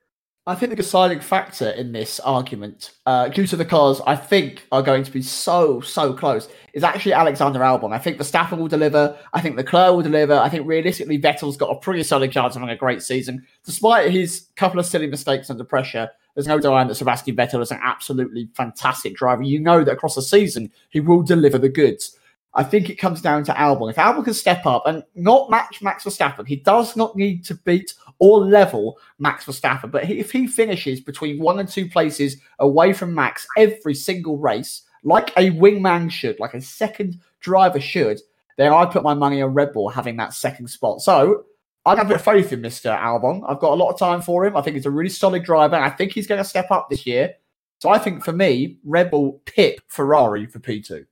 I 0.47 0.55
think 0.55 0.71
the 0.71 0.77
deciding 0.77 1.21
factor 1.21 1.69
in 1.71 1.93
this 1.93 2.19
argument, 2.21 2.93
uh, 3.05 3.29
due 3.29 3.47
to 3.47 3.55
the 3.55 3.67
cars 3.67 4.01
I 4.07 4.17
think 4.17 4.67
are 4.73 4.83
going 4.83 5.05
to 5.05 5.11
be 5.13 5.21
so, 5.21 5.83
so 5.83 6.15
close, 6.15 6.49
is 6.73 6.83
actually 6.83 7.13
Alexander 7.13 7.61
Albon. 7.61 7.93
I 7.93 7.99
think 7.99 8.17
the 8.17 8.25
Verstappen 8.25 8.57
will 8.57 8.67
deliver. 8.67 9.17
I 9.35 9.43
think 9.43 9.57
the 9.57 9.63
Leclerc 9.63 9.95
will 9.95 10.03
deliver. 10.03 10.35
I 10.35 10.49
think 10.49 10.67
realistically, 10.67 11.21
Vettel's 11.21 11.59
got 11.59 11.71
a 11.71 11.79
pretty 11.79 12.03
solid 12.03 12.33
chance 12.33 12.57
of 12.57 12.63
having 12.63 12.75
a 12.75 12.79
great 12.79 13.03
season. 13.03 13.47
Despite 13.65 14.11
his 14.11 14.49
couple 14.57 14.81
of 14.81 14.87
silly 14.87 15.07
mistakes 15.07 15.51
under 15.51 15.65
pressure, 15.65 16.09
there's 16.35 16.49
no 16.49 16.59
denying 16.59 16.89
that 16.89 16.95
Sebastian 16.95 17.37
Vettel 17.37 17.63
is 17.63 17.71
an 17.71 17.81
absolutely 17.83 18.49
fantastic 18.55 19.15
driver. 19.15 19.43
You 19.43 19.61
know 19.61 19.85
that 19.85 19.93
across 19.93 20.15
the 20.15 20.23
season, 20.23 20.71
he 20.91 21.01
will 21.01 21.23
deliver 21.23 21.59
the 21.59 21.69
goods. 21.69 22.17
I 22.55 22.65
think 22.65 22.91
it 22.91 22.97
comes 22.97 23.23
down 23.23 23.45
to 23.45 23.53
Albon. 23.53 23.91
If 23.91 23.97
Albon 23.97 24.25
can 24.25 24.35
step 24.35 24.67
up 24.67 24.83
and 24.87 25.03
not 25.15 25.51
match 25.51 25.81
Max 25.81 26.05
Verstappen, 26.05 26.47
he 26.47 26.57
does 26.57 26.97
not 26.97 27.17
need 27.17 27.45
to 27.47 27.55
beat 27.55 27.95
or 28.19 28.45
level 28.45 28.99
Max 29.19 29.47
Verstappen. 29.47 29.91
But 29.91 30.11
if 30.11 30.31
he 30.31 30.47
finishes 30.47 31.01
between 31.01 31.41
one 31.41 31.59
and 31.61 31.69
two 31.69 31.89
places 31.89 32.37
away 32.59 32.93
from 32.93 33.15
Max 33.15 33.47
every 33.57 33.95
single 33.95 34.37
race, 34.37 34.83
like 35.03 35.31
a 35.37 35.51
wingman 35.53 36.11
should, 36.11 36.39
like 36.41 36.55
a 36.55 36.61
second 36.61 37.19
driver 37.41 37.81
should, 37.81 38.21
then 38.59 38.73
I 38.73 38.85
put 38.85 39.03
my 39.03 39.15
money 39.15 39.41
on 39.41 39.55
Red 39.55 39.73
Bull 39.73 39.89
having 39.89 40.17
that 40.19 40.35
second 40.35 40.69
spot. 40.69 41.01
So 41.01 41.45
I 41.85 41.97
have 41.97 42.07
a 42.07 42.09
bit 42.09 42.17
of 42.17 42.25
faith 42.25 42.53
in 42.53 42.63
Mr. 42.63 42.97
Albon. 42.97 43.43
I've 43.49 43.59
got 43.59 43.73
a 43.73 43.75
lot 43.75 43.91
of 43.91 43.99
time 43.99 44.23
for 44.23 44.47
him. 44.47 44.57
I 44.57 44.63
think 44.63 44.77
he's 44.77 44.87
a 44.87 44.91
really 44.91 45.11
solid 45.11 45.43
driver. 45.43 45.77
I 45.77 45.91
think 45.91 46.13
he's 46.13 46.29
going 46.29 46.39
to 46.39 46.49
step 46.49 46.71
up 46.71 46.89
this 46.89 47.07
year. 47.07 47.35
So 47.81 47.91
I 47.91 47.99
think 47.99 48.25
for 48.25 48.33
me, 48.33 48.79
Red 48.85 49.11
Bull 49.11 49.43
pip 49.45 49.81
Ferrari 49.89 50.47
for 50.47 50.61
P2. 50.61 51.07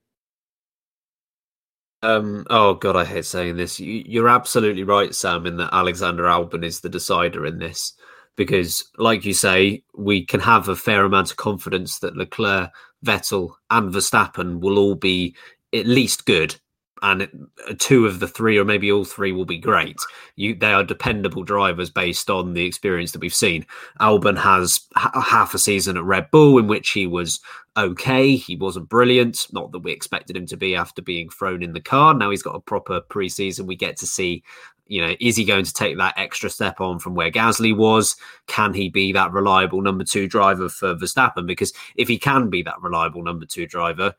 Um, 2.03 2.47
oh 2.49 2.75
god, 2.75 2.97
I 2.97 3.05
hate 3.05 3.27
saying 3.27 3.57
this. 3.57 3.79
You, 3.81 4.25
are 4.25 4.29
absolutely 4.29 4.85
right, 4.85 5.15
Sam, 5.15 5.47
in 5.47 5.57
that 5.57 5.75
Alexander 5.75 6.25
Albon 6.25 6.65
is 6.65 6.81
the 6.81 6.89
decider 6.89 7.45
in 7.45 7.59
this 7.59 7.93
because, 8.37 8.85
like 8.97 9.25
you 9.25 9.35
say, 9.35 9.83
we 9.99 10.25
can 10.25 10.41
have 10.41 10.69
a 10.69 10.77
fair 10.77 11.05
amount 11.05 11.31
of 11.31 11.37
confidence 11.37 11.99
that 11.99 12.17
Leclerc, 12.17 12.71
Vettel, 13.05 13.55
and 13.69 13.93
Verstappen 13.93 14.61
will 14.61 14.79
all 14.79 14.95
be 14.95 15.35
at 15.75 15.87
least 15.87 16.25
good 16.25 16.55
and 17.03 17.49
two 17.79 18.07
of 18.07 18.21
the 18.21 18.29
three, 18.29 18.59
or 18.59 18.65
maybe 18.65 18.93
all 18.93 19.05
three, 19.05 19.33
will 19.33 19.45
be 19.45 19.59
great. 19.59 19.97
You, 20.37 20.55
they 20.55 20.73
are 20.73 20.85
dependable 20.85 21.45
drivers 21.45 21.91
based 21.91 22.29
on 22.31 22.53
the 22.53 22.67
experience 22.67 23.13
that 23.13 23.21
we've 23.21 23.35
seen. 23.35 23.67
Albon 24.01 24.39
has 24.39 24.81
half 24.97 25.55
a 25.55 25.59
season 25.59 25.97
at 25.97 26.05
Red 26.05 26.31
Bull 26.31 26.59
in 26.59 26.67
which 26.67 26.91
he 26.91 27.07
was 27.07 27.41
okay. 27.77 28.37
He 28.37 28.57
wasn't 28.57 28.89
brilliant, 28.89 29.47
not 29.53 29.73
that 29.73 29.81
we 29.81 29.93
expected 29.93 30.37
him 30.37 30.47
to 30.47 30.57
be 30.57 30.77
after 30.77 31.03
being 31.03 31.31
thrown 31.31 31.63
in 31.63 31.73
the 31.73 31.81
car. 31.81 32.15
Now 32.15 32.31
he's 32.31 32.43
got 32.43 32.57
a 32.57 32.61
proper 32.61 33.01
preseason. 33.01 33.67
We 33.67 33.77
get 33.77 33.97
to 33.99 34.07
see, 34.07 34.43
you 34.87 35.01
know, 35.01 35.15
is 35.21 35.37
he 35.37 35.45
going 35.45 35.65
to 35.65 35.73
take 35.73 35.97
that 35.99 36.19
extra 36.19 36.51
step 36.51 36.81
on 36.81 36.99
from 36.99 37.15
where 37.15 37.31
Gasly 37.31 37.75
was? 37.75 38.17
Can 38.47 38.75
he 38.75 38.89
be 38.89 39.13
that 39.13 39.33
reliable 39.33 39.81
number 39.81 40.05
two 40.05 40.29
driver 40.29 40.69
for 40.69 40.95
Verstappen? 40.95 41.47
Because 41.47 41.73
if 41.97 42.09
he 42.09 42.19
can 42.19 42.51
be 42.51 42.63
that 42.63 42.81
reliable 42.83 43.23
number 43.23 43.47
two 43.47 43.67
driver, 43.67 44.15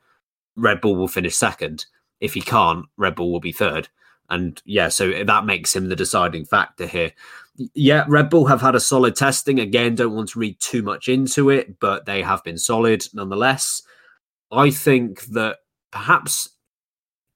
Red 0.56 0.82
Bull 0.82 0.96
will 0.96 1.08
finish 1.08 1.36
second 1.36 1.86
if 2.22 2.34
he 2.34 2.42
can't, 2.42 2.86
Red 2.96 3.16
Bull 3.16 3.32
will 3.32 3.42
be 3.42 3.52
third. 3.52 3.90
And 4.30 4.62
yeah, 4.64 4.88
so 4.88 5.26
that 5.26 5.46
makes 5.46 5.76
him 5.76 5.90
the 5.90 5.96
deciding 5.96 6.46
factor 6.46 6.88
here. 6.88 7.12
Yeah, 7.74 8.06
Red 8.08 8.30
Bull 8.30 8.46
have 8.46 8.62
had 8.62 8.76
a 8.76 8.80
solid 8.80 9.16
testing. 9.16 9.60
Again, 9.60 9.96
don't 9.96 10.16
want 10.16 10.30
to 10.30 10.40
read 10.40 10.60
too 10.62 10.82
much 10.82 11.10
into 11.10 11.50
it, 11.50 11.80
but 11.80 12.06
they 12.06 12.22
have 12.22 12.42
been 12.46 12.58
solid 12.58 13.06
nonetheless. 13.14 13.82
I 14.50 14.70
think 14.70 15.26
that 15.26 15.58
perhaps 15.92 16.50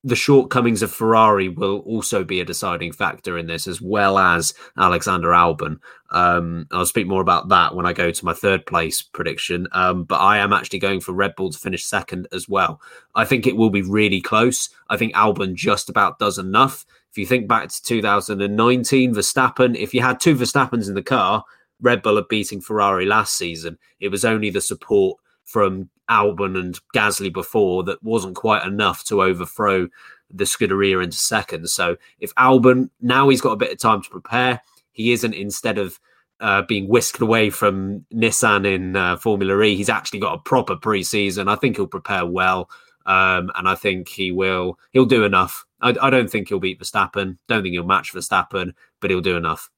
the 0.05 0.15
shortcomings 0.15 0.83
of 0.83 0.91
Ferrari 0.91 1.49
will 1.49 1.79
also 1.79 2.23
be 2.23 2.39
a 2.39 2.45
deciding 2.45 2.91
factor 2.91 3.39
in 3.39 3.47
this, 3.47 3.65
as 3.65 3.81
well 3.81 4.19
as 4.19 4.53
Alexander 4.77 5.29
Albon. 5.29 5.79
Um, 6.11 6.67
I'll 6.71 6.85
speak 6.85 7.07
more 7.07 7.21
about 7.21 7.49
that 7.49 7.73
when 7.73 7.87
I 7.87 7.93
go 7.93 8.11
to 8.11 8.25
my 8.25 8.33
third 8.33 8.67
place 8.67 9.01
prediction. 9.01 9.67
Um, 9.71 10.03
but 10.03 10.17
I 10.17 10.37
am 10.37 10.53
actually 10.53 10.77
going 10.77 11.01
for 11.01 11.11
Red 11.13 11.35
Bull 11.35 11.49
to 11.49 11.57
finish 11.57 11.83
second 11.83 12.27
as 12.31 12.47
well. 12.47 12.79
I 13.15 13.25
think 13.25 13.47
it 13.47 13.57
will 13.57 13.71
be 13.71 13.81
really 13.81 14.21
close. 14.21 14.69
I 14.89 14.97
think 14.97 15.15
Albon 15.15 15.55
just 15.55 15.89
about 15.89 16.19
does 16.19 16.37
enough. 16.37 16.85
If 17.09 17.17
you 17.17 17.25
think 17.25 17.47
back 17.47 17.69
to 17.69 17.81
2019, 17.81 19.15
Verstappen, 19.15 19.75
if 19.75 19.91
you 19.91 20.03
had 20.03 20.19
two 20.19 20.35
Verstappens 20.35 20.87
in 20.87 20.93
the 20.93 21.01
car, 21.01 21.43
Red 21.81 22.03
Bull 22.03 22.19
are 22.19 22.25
beating 22.29 22.61
Ferrari 22.61 23.07
last 23.07 23.35
season. 23.35 23.79
It 23.99 24.09
was 24.09 24.23
only 24.23 24.51
the 24.51 24.61
support 24.61 25.17
from 25.45 25.89
Albon 26.09 26.59
and 26.59 26.79
Gasly 26.95 27.31
before 27.31 27.83
that 27.85 28.03
wasn't 28.03 28.35
quite 28.35 28.65
enough 28.65 29.03
to 29.05 29.21
overthrow 29.21 29.87
the 30.31 30.43
Scuderia 30.43 31.03
into 31.03 31.17
second. 31.17 31.69
So 31.69 31.97
if 32.19 32.33
Albon 32.35 32.89
now 33.01 33.29
he's 33.29 33.41
got 33.41 33.51
a 33.51 33.57
bit 33.57 33.71
of 33.71 33.79
time 33.79 34.01
to 34.01 34.09
prepare, 34.09 34.61
he 34.91 35.11
isn't 35.11 35.33
instead 35.33 35.77
of 35.77 35.99
uh, 36.39 36.63
being 36.63 36.87
whisked 36.87 37.21
away 37.21 37.49
from 37.49 38.05
Nissan 38.13 38.65
in 38.65 38.95
uh, 38.95 39.17
Formula 39.17 39.61
E, 39.61 39.75
he's 39.75 39.89
actually 39.89 40.19
got 40.19 40.35
a 40.35 40.39
proper 40.41 40.75
preseason. 40.75 41.49
I 41.49 41.55
think 41.55 41.77
he'll 41.77 41.87
prepare 41.87 42.25
well, 42.25 42.69
um, 43.05 43.51
and 43.55 43.67
I 43.67 43.75
think 43.75 44.09
he 44.09 44.31
will. 44.31 44.77
He'll 44.91 45.05
do 45.05 45.23
enough. 45.23 45.65
I, 45.81 45.95
I 46.01 46.09
don't 46.09 46.29
think 46.29 46.49
he'll 46.49 46.59
beat 46.59 46.79
Verstappen. 46.79 47.37
Don't 47.47 47.63
think 47.63 47.73
he'll 47.73 47.85
match 47.85 48.13
Verstappen, 48.13 48.73
but 48.99 49.11
he'll 49.11 49.21
do 49.21 49.37
enough. 49.37 49.69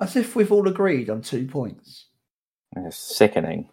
As 0.00 0.16
if 0.16 0.34
we've 0.34 0.52
all 0.52 0.66
agreed 0.68 1.10
on 1.10 1.22
two 1.22 1.46
points. 1.46 2.06
It's 2.76 2.96
sickening. 2.96 3.68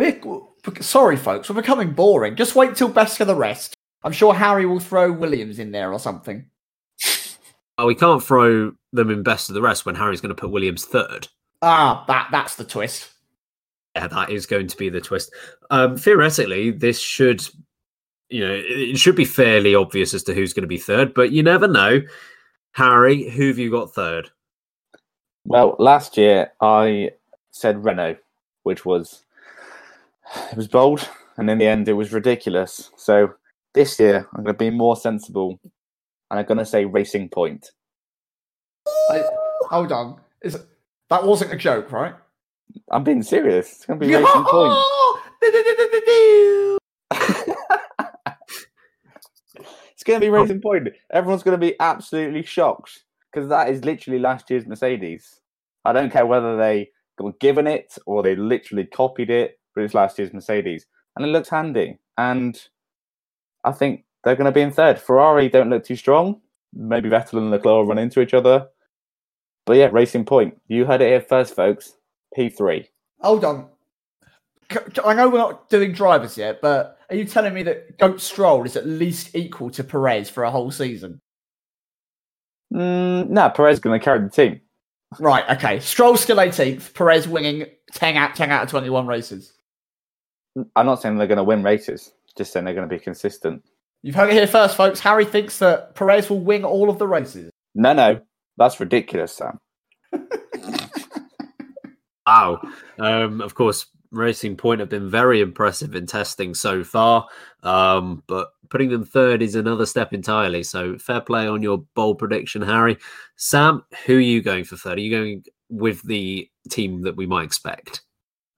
We're 0.00 0.80
sorry, 0.80 1.18
folks. 1.18 1.50
We're 1.50 1.56
becoming 1.56 1.92
boring. 1.92 2.34
Just 2.34 2.56
wait 2.56 2.74
till 2.74 2.88
best 2.88 3.20
of 3.20 3.26
the 3.26 3.34
rest. 3.34 3.74
I'm 4.02 4.12
sure 4.12 4.32
Harry 4.32 4.64
will 4.64 4.80
throw 4.80 5.12
Williams 5.12 5.58
in 5.58 5.72
there 5.72 5.92
or 5.92 5.98
something. 5.98 6.46
Oh, 7.78 7.86
we 7.86 7.94
can't 7.94 8.22
throw 8.22 8.72
them 8.92 9.08
in 9.08 9.22
best 9.22 9.48
of 9.48 9.54
the 9.54 9.62
rest 9.62 9.86
when 9.86 9.94
Harry's 9.94 10.20
going 10.20 10.34
to 10.34 10.38
put 10.38 10.50
Williams 10.50 10.84
third. 10.84 11.28
Ah, 11.62 12.04
that 12.08 12.28
that's 12.30 12.56
the 12.56 12.64
twist. 12.64 13.08
Yeah, 13.96 14.06
that 14.06 14.28
is 14.28 14.44
going 14.44 14.66
to 14.66 14.76
be 14.76 14.90
the 14.90 15.00
twist. 15.00 15.32
Um, 15.70 15.96
theoretically, 15.96 16.72
this 16.72 17.00
should, 17.00 17.42
you 18.28 18.46
know, 18.46 18.52
it 18.54 18.98
should 18.98 19.16
be 19.16 19.24
fairly 19.24 19.74
obvious 19.74 20.12
as 20.12 20.22
to 20.24 20.34
who's 20.34 20.52
going 20.52 20.64
to 20.64 20.68
be 20.68 20.76
third, 20.76 21.14
but 21.14 21.32
you 21.32 21.42
never 21.42 21.66
know. 21.66 22.02
Harry, 22.72 23.30
who 23.30 23.48
have 23.48 23.58
you 23.58 23.70
got 23.70 23.94
third? 23.94 24.30
Well, 25.46 25.74
last 25.78 26.18
year 26.18 26.52
I 26.60 27.12
said 27.50 27.82
Renault, 27.82 28.18
which 28.64 28.84
was 28.84 29.24
it 30.34 30.56
was 30.56 30.68
bold, 30.68 31.08
and 31.36 31.50
in 31.50 31.58
the 31.58 31.66
end, 31.66 31.88
it 31.88 31.94
was 31.94 32.12
ridiculous. 32.12 32.90
So 32.96 33.34
this 33.74 33.98
year, 33.98 34.28
I'm 34.34 34.44
going 34.44 34.54
to 34.54 34.58
be 34.58 34.70
more 34.70 34.96
sensible, 34.96 35.58
and 36.30 36.40
I'm 36.40 36.46
going 36.46 36.58
to 36.58 36.64
say 36.64 36.84
Racing 36.84 37.28
Point. 37.30 37.70
I, 39.10 39.24
hold 39.68 39.92
on, 39.92 40.20
is 40.42 40.58
that 41.08 41.24
wasn't 41.24 41.52
a 41.52 41.56
joke, 41.56 41.92
right? 41.92 42.14
I'm 42.90 43.04
being 43.04 43.22
serious. 43.22 43.72
It's 43.72 43.86
going 43.86 43.98
to 43.98 44.06
be 44.06 44.14
Racing 44.14 44.44
Point. 44.44 44.74
it's 49.90 50.04
going 50.04 50.20
to 50.20 50.26
be 50.26 50.30
Racing 50.30 50.60
Point. 50.60 50.88
Everyone's 51.12 51.42
going 51.42 51.58
to 51.58 51.66
be 51.66 51.74
absolutely 51.80 52.44
shocked 52.44 53.04
because 53.32 53.48
that 53.48 53.68
is 53.68 53.84
literally 53.84 54.18
last 54.18 54.50
year's 54.50 54.66
Mercedes. 54.66 55.40
I 55.84 55.92
don't 55.92 56.12
care 56.12 56.26
whether 56.26 56.56
they 56.56 56.90
were 57.18 57.32
given 57.40 57.66
it 57.66 57.96
or 58.06 58.22
they 58.22 58.34
literally 58.34 58.86
copied 58.86 59.30
it 59.30 59.59
but 59.74 59.84
it's 59.84 59.94
last 59.94 60.18
year's 60.18 60.32
Mercedes, 60.32 60.86
and 61.16 61.24
it 61.24 61.28
looks 61.28 61.48
handy. 61.48 61.98
And 62.18 62.60
I 63.64 63.72
think 63.72 64.04
they're 64.24 64.36
going 64.36 64.46
to 64.46 64.52
be 64.52 64.60
in 64.60 64.72
third. 64.72 65.00
Ferrari 65.00 65.48
don't 65.48 65.70
look 65.70 65.84
too 65.84 65.96
strong. 65.96 66.40
Maybe 66.72 67.08
Vettel 67.08 67.38
and 67.38 67.50
Leclerc 67.50 67.64
will 67.64 67.86
run 67.86 67.98
into 67.98 68.20
each 68.20 68.34
other. 68.34 68.68
But 69.66 69.76
yeah, 69.76 69.88
Racing 69.92 70.24
Point. 70.24 70.60
You 70.68 70.84
heard 70.84 71.00
it 71.00 71.08
here 71.08 71.20
first, 71.20 71.54
folks. 71.54 71.94
P3. 72.36 72.86
Hold 73.20 73.44
on. 73.44 73.68
I 75.04 75.14
know 75.14 75.28
we're 75.28 75.38
not 75.38 75.68
doing 75.68 75.92
drivers 75.92 76.38
yet, 76.38 76.60
but 76.60 76.98
are 77.08 77.16
you 77.16 77.24
telling 77.24 77.54
me 77.54 77.64
that 77.64 77.98
Goat 77.98 78.20
Stroll 78.20 78.64
is 78.64 78.76
at 78.76 78.86
least 78.86 79.34
equal 79.34 79.70
to 79.70 79.82
Perez 79.82 80.30
for 80.30 80.44
a 80.44 80.50
whole 80.50 80.70
season? 80.70 81.20
Mm, 82.72 83.30
no, 83.30 83.50
Perez 83.50 83.74
is 83.74 83.80
going 83.80 83.98
to 83.98 84.04
carry 84.04 84.20
the 84.20 84.28
team. 84.28 84.60
Right, 85.18 85.44
okay. 85.50 85.80
Stroll 85.80 86.16
still 86.16 86.36
18th, 86.36 86.94
Perez 86.94 87.26
winning 87.26 87.66
10 87.92 88.16
out, 88.16 88.36
10 88.36 88.52
out 88.52 88.62
of 88.62 88.70
21 88.70 89.08
races. 89.08 89.52
I'm 90.76 90.86
not 90.86 91.02
saying 91.02 91.18
they're 91.18 91.26
going 91.26 91.38
to 91.38 91.44
win 91.44 91.62
races, 91.62 92.12
just 92.36 92.52
saying 92.52 92.64
they're 92.64 92.74
going 92.74 92.88
to 92.88 92.94
be 92.94 93.02
consistent. 93.02 93.62
You've 94.02 94.14
heard 94.14 94.30
it 94.30 94.34
here 94.34 94.46
first, 94.46 94.76
folks. 94.76 95.00
Harry 95.00 95.24
thinks 95.24 95.58
that 95.58 95.94
Perez 95.94 96.30
will 96.30 96.40
win 96.40 96.64
all 96.64 96.88
of 96.88 96.98
the 96.98 97.06
races. 97.06 97.50
No, 97.74 97.92
no, 97.92 98.20
that's 98.56 98.80
ridiculous, 98.80 99.32
Sam. 99.34 99.58
Wow. 102.30 102.60
Um, 102.98 103.40
of 103.40 103.54
course, 103.56 103.86
Racing 104.12 104.56
Point 104.56 104.80
have 104.80 104.88
been 104.88 105.10
very 105.10 105.40
impressive 105.40 105.96
in 105.96 106.06
testing 106.06 106.54
so 106.54 106.84
far, 106.84 107.26
um, 107.64 108.22
but 108.28 108.50
putting 108.68 108.90
them 108.90 109.04
third 109.04 109.42
is 109.42 109.56
another 109.56 109.84
step 109.84 110.12
entirely. 110.12 110.62
So 110.62 110.96
fair 110.96 111.20
play 111.20 111.48
on 111.48 111.60
your 111.60 111.84
bold 111.94 112.18
prediction, 112.18 112.62
Harry. 112.62 112.98
Sam, 113.36 113.84
who 114.06 114.16
are 114.16 114.20
you 114.20 114.42
going 114.42 114.64
for 114.64 114.76
third? 114.76 114.98
Are 114.98 115.00
you 115.00 115.10
going 115.10 115.44
with 115.70 116.02
the 116.02 116.48
team 116.68 117.02
that 117.02 117.16
we 117.16 117.26
might 117.26 117.44
expect? 117.44 118.02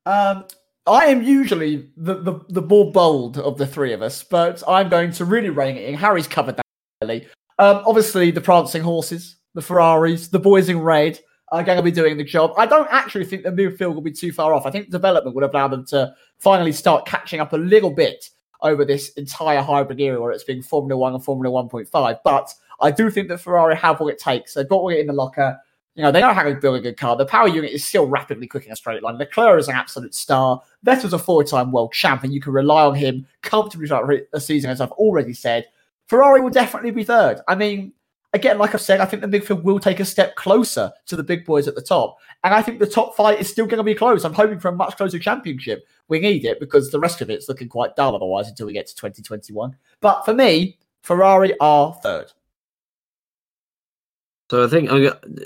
Um, 0.05 0.45
I 0.87 1.07
am 1.07 1.23
usually 1.23 1.89
the, 1.97 2.15
the, 2.15 2.41
the 2.49 2.63
more 2.63 2.91
bold 2.91 3.39
of 3.39 3.57
the 3.57 3.67
three 3.67 3.93
of 3.93 4.03
us, 4.03 4.25
but 4.25 4.63
I'm 4.67 4.89
going 4.89 5.13
to 5.13 5.25
really 5.25 5.51
rein 5.51 5.77
it 5.77 5.89
in. 5.89 5.95
Harry's 5.95 6.27
covered 6.27 6.57
that. 6.57 6.67
Really. 7.01 7.27
Um, 7.59 7.83
obviously, 7.87 8.31
the 8.31 8.41
prancing 8.41 8.83
horses, 8.83 9.37
the 9.55 9.63
Ferraris, 9.63 10.29
the 10.29 10.39
boys 10.39 10.69
in 10.69 10.81
red 10.81 11.21
are 11.53 11.63
going 11.63 11.77
to 11.77 11.83
be 11.83 11.91
doing 11.91 12.17
the 12.17 12.25
job. 12.25 12.53
I 12.57 12.67
don't 12.67 12.89
actually 12.91 13.27
think 13.27 13.43
the 13.43 13.51
midfield 13.51 13.95
will 13.95 14.03
be 14.03 14.13
too 14.13 14.33
far 14.33 14.55
off. 14.55 14.67
I 14.67 14.71
think 14.71 14.91
development 14.91 15.37
would 15.37 15.45
allow 15.45 15.69
them 15.69 15.85
to 15.87 16.15
finally 16.39 16.73
start 16.73 17.07
catching 17.07 17.41
up 17.41 17.53
a 17.53 17.59
little 17.59 17.91
bit 17.91 18.31
over 18.63 18.85
this 18.85 19.11
entire 19.11 19.61
hybrid 19.61 20.01
era 20.01 20.21
where 20.21 20.33
it's 20.33 20.45
been 20.45 20.63
Formula 20.63 20.99
One 20.99 21.15
and 21.15 21.23
Formula 21.23 21.63
1.5. 21.63 22.19
But 22.25 22.55
I 22.81 22.91
do 22.91 23.11
think 23.11 23.29
that 23.29 23.39
Ferrari 23.39 23.77
have 23.77 24.01
what 24.01 24.13
it 24.13 24.19
takes. 24.19 24.55
They've 24.55 24.69
got 24.69 24.83
what 24.83 24.95
it 24.95 25.01
in 25.01 25.07
the 25.07 25.13
locker. 25.13 25.59
You 25.95 26.03
know, 26.03 26.11
they 26.11 26.21
know 26.21 26.33
how 26.33 26.43
to 26.43 26.55
build 26.55 26.77
a 26.77 26.81
good 26.81 26.97
car. 26.97 27.17
The 27.17 27.27
power 27.27 27.49
unit 27.49 27.71
is 27.71 27.85
still 27.85 28.07
rapidly 28.07 28.47
cooking 28.47 28.73
a 28.73 28.77
straight 28.77 29.03
line. 29.03 29.19
Leclerc 29.19 29.61
is 29.61 29.69
an 29.69 29.75
absolute 29.75 30.15
star. 30.15 30.63
Vettel's 30.87 31.13
a 31.13 31.19
four-time 31.19 31.71
world 31.71 31.93
champion. 31.93 32.33
You 32.33 32.41
can 32.41 32.55
rely 32.55 32.85
on 32.87 32.95
him 32.95 33.27
comfortably 33.43 33.87
throughout 33.87 34.11
a 34.33 34.41
season, 34.41 34.71
as 34.71 34.81
I've 34.81 34.93
already 34.93 35.35
said. 35.35 35.67
Ferrari 36.07 36.41
will 36.41 36.51
definitely 36.51 36.93
be 36.93 37.05
third. 37.05 37.41
I 37.47 37.55
mean, 37.55 37.93
again, 38.33 38.59
like 38.59 38.75
I've 38.75 38.81
said, 38.81 39.01
I 39.01 39.05
think 39.05 39.23
the 39.23 39.29
midfield 39.29 39.65
will 39.65 39.79
take 39.79 40.01
a 40.01 40.05
step 40.05 40.35
closer 40.35 40.91
to 41.07 41.17
the 41.17 41.23
big 41.23 41.45
boys 41.45 41.69
at 41.69 41.75
the 41.75 41.83
top. 41.83 42.17
And 42.43 42.55
I 42.55 42.63
think 42.63 42.79
the 42.79 42.87
top 42.87 43.15
fight 43.15 43.39
is 43.39 43.51
still 43.51 43.67
going 43.67 43.79
to 43.79 43.85
be 43.85 43.95
close. 43.95 44.25
I'm 44.25 44.33
hoping 44.33 44.59
for 44.59 44.69
a 44.69 44.75
much 44.75 44.97
closer 44.97 45.19
championship. 45.19 45.85
We 46.09 46.21
need 46.21 46.45
it 46.45 46.59
because 46.59 46.91
the 46.91 47.01
rest 47.01 47.21
of 47.21 47.29
it's 47.29 47.49
looking 47.49 47.69
quite 47.69 47.97
dull 47.97 48.17
otherwise 48.17 48.49
until 48.49 48.67
we 48.67 48.73
get 48.73 48.87
to 48.87 48.97
2021. 48.97 49.77
But 50.01 50.25
for 50.25 50.33
me, 50.33 50.79
Ferrari 51.03 51.55
are 51.61 51.93
third. 52.03 52.33
So 54.53 54.63
I 54.63 54.69
think 54.69 54.91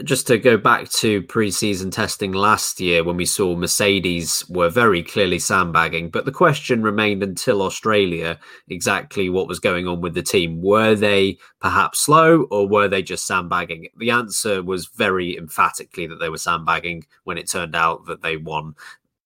just 0.03 0.27
to 0.27 0.37
go 0.37 0.57
back 0.57 0.89
to 0.89 1.23
pre-season 1.23 1.93
testing 1.93 2.33
last 2.33 2.81
year 2.81 3.05
when 3.05 3.17
we 3.17 3.25
saw 3.25 3.55
Mercedes 3.55 4.45
were 4.49 4.69
very 4.69 5.01
clearly 5.01 5.39
sandbagging, 5.39 6.11
but 6.11 6.25
the 6.25 6.33
question 6.33 6.83
remained 6.83 7.23
until 7.23 7.63
Australia 7.63 8.37
exactly 8.69 9.31
what 9.31 9.47
was 9.47 9.61
going 9.61 9.87
on 9.87 10.01
with 10.01 10.15
the 10.15 10.25
team. 10.25 10.61
Were 10.61 10.97
they 10.97 11.39
perhaps 11.61 12.01
slow 12.01 12.49
or 12.51 12.67
were 12.67 12.89
they 12.89 13.01
just 13.01 13.29
sandbagging? 13.29 13.87
The 13.97 14.11
answer 14.11 14.61
was 14.61 14.87
very 14.87 15.37
emphatically 15.37 16.09
that 16.09 16.17
they 16.17 16.29
were 16.29 16.37
sandbagging 16.37 17.07
when 17.23 17.39
it 17.39 17.49
turned 17.49 17.77
out 17.77 18.07
that 18.07 18.23
they 18.23 18.37
won 18.37 18.75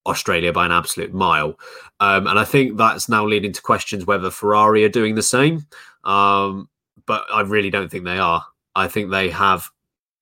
Australia 0.05 0.53
by 0.53 0.67
an 0.67 0.73
absolute 0.73 1.15
mile. 1.15 1.59
Um, 2.01 2.27
and 2.27 2.39
I 2.39 2.45
think 2.45 2.77
that's 2.77 3.09
now 3.09 3.25
leading 3.25 3.55
to 3.55 3.63
questions 3.63 4.05
whether 4.05 4.31
Ferrari 4.31 4.85
are 4.85 4.91
doing 4.91 5.15
the 5.15 5.23
same. 5.23 5.65
Um, 6.05 6.69
but 7.07 7.25
I 7.33 7.41
really 7.41 7.71
don't 7.71 7.91
think 7.91 8.05
they 8.05 8.19
are. 8.19 8.45
I 8.75 8.89
think 8.89 9.11
they 9.11 9.31
have 9.31 9.69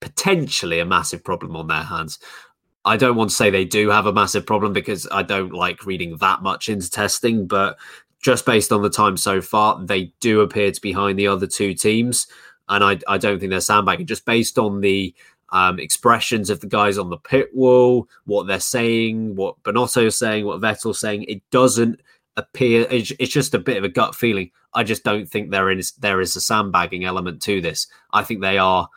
potentially 0.00 0.81
a 0.81 0.87
massive 0.87 1.25
problem 1.25 1.57
on 1.57 1.67
their 1.67 1.83
hands. 1.83 2.19
I 2.85 2.97
don't 2.97 3.17
want 3.17 3.31
to 3.31 3.37
say 3.37 3.50
they 3.50 3.64
do 3.64 3.90
have 3.90 4.07
a 4.07 4.12
massive 4.12 4.47
problem 4.47 4.73
because 4.73 5.07
I 5.11 5.23
don't 5.23 5.52
like 5.52 5.85
reading 5.85 6.17
that 6.19 6.43
much 6.43 6.69
into 6.69 6.90
testing, 6.90 7.47
but 7.47 7.76
just 8.23 8.47
based 8.47 8.73
on 8.73 8.83
the 8.83 8.90
time 8.90 9.17
so 9.17 9.40
far, 9.40 9.85
they 9.85 10.12
do 10.21 10.40
appear 10.40 10.70
to 10.70 10.81
be 10.81 10.90
behind 10.90 11.18
the 11.18 11.29
other 11.29 11.46
two 11.46 11.75
teams. 11.75 12.27
And 12.68 12.85
I, 12.85 12.99
I 13.07 13.18
don't 13.18 13.38
think 13.38 13.51
they're 13.51 13.61
sandbagging. 13.61 14.07
Just 14.07 14.25
based 14.25 14.59
on 14.59 14.81
the 14.81 15.14
um, 15.51 15.79
expressions 15.79 16.51
of 16.51 16.61
the 16.61 16.66
guys 16.66 16.99
on 16.99 17.11
the 17.11 17.16
pit 17.16 17.51
wall, 17.55 18.09
what 18.25 18.46
they're 18.46 18.61
saying, 18.61 19.37
what 19.37 19.62
Binotto's 19.62 20.18
saying, 20.18 20.44
what 20.44 20.61
Vettel's 20.61 21.01
saying, 21.01 21.25
it 21.25 21.42
doesn't 21.51 22.01
appear. 22.37 22.87
It's, 22.90 23.12
it's, 23.18 23.33
just 23.33 23.55
a 23.55 23.59
bit 23.59 23.79
of 23.79 23.85
a 23.85 23.88
gut 23.88 24.14
feeling. 24.14 24.51
I 24.74 24.85
just 24.85 25.04
don't 25.04 25.28
think 25.28 25.50
there 25.50 25.70
is 25.70 25.92
there 25.92 26.20
is 26.20 26.37
a 26.37 26.40
sandbagging 26.40 27.04
element 27.04 27.42
to 27.42 27.61
this. 27.61 27.87
I 28.12 28.22
think 28.22 28.40
they 28.40 28.59
are 28.59 28.88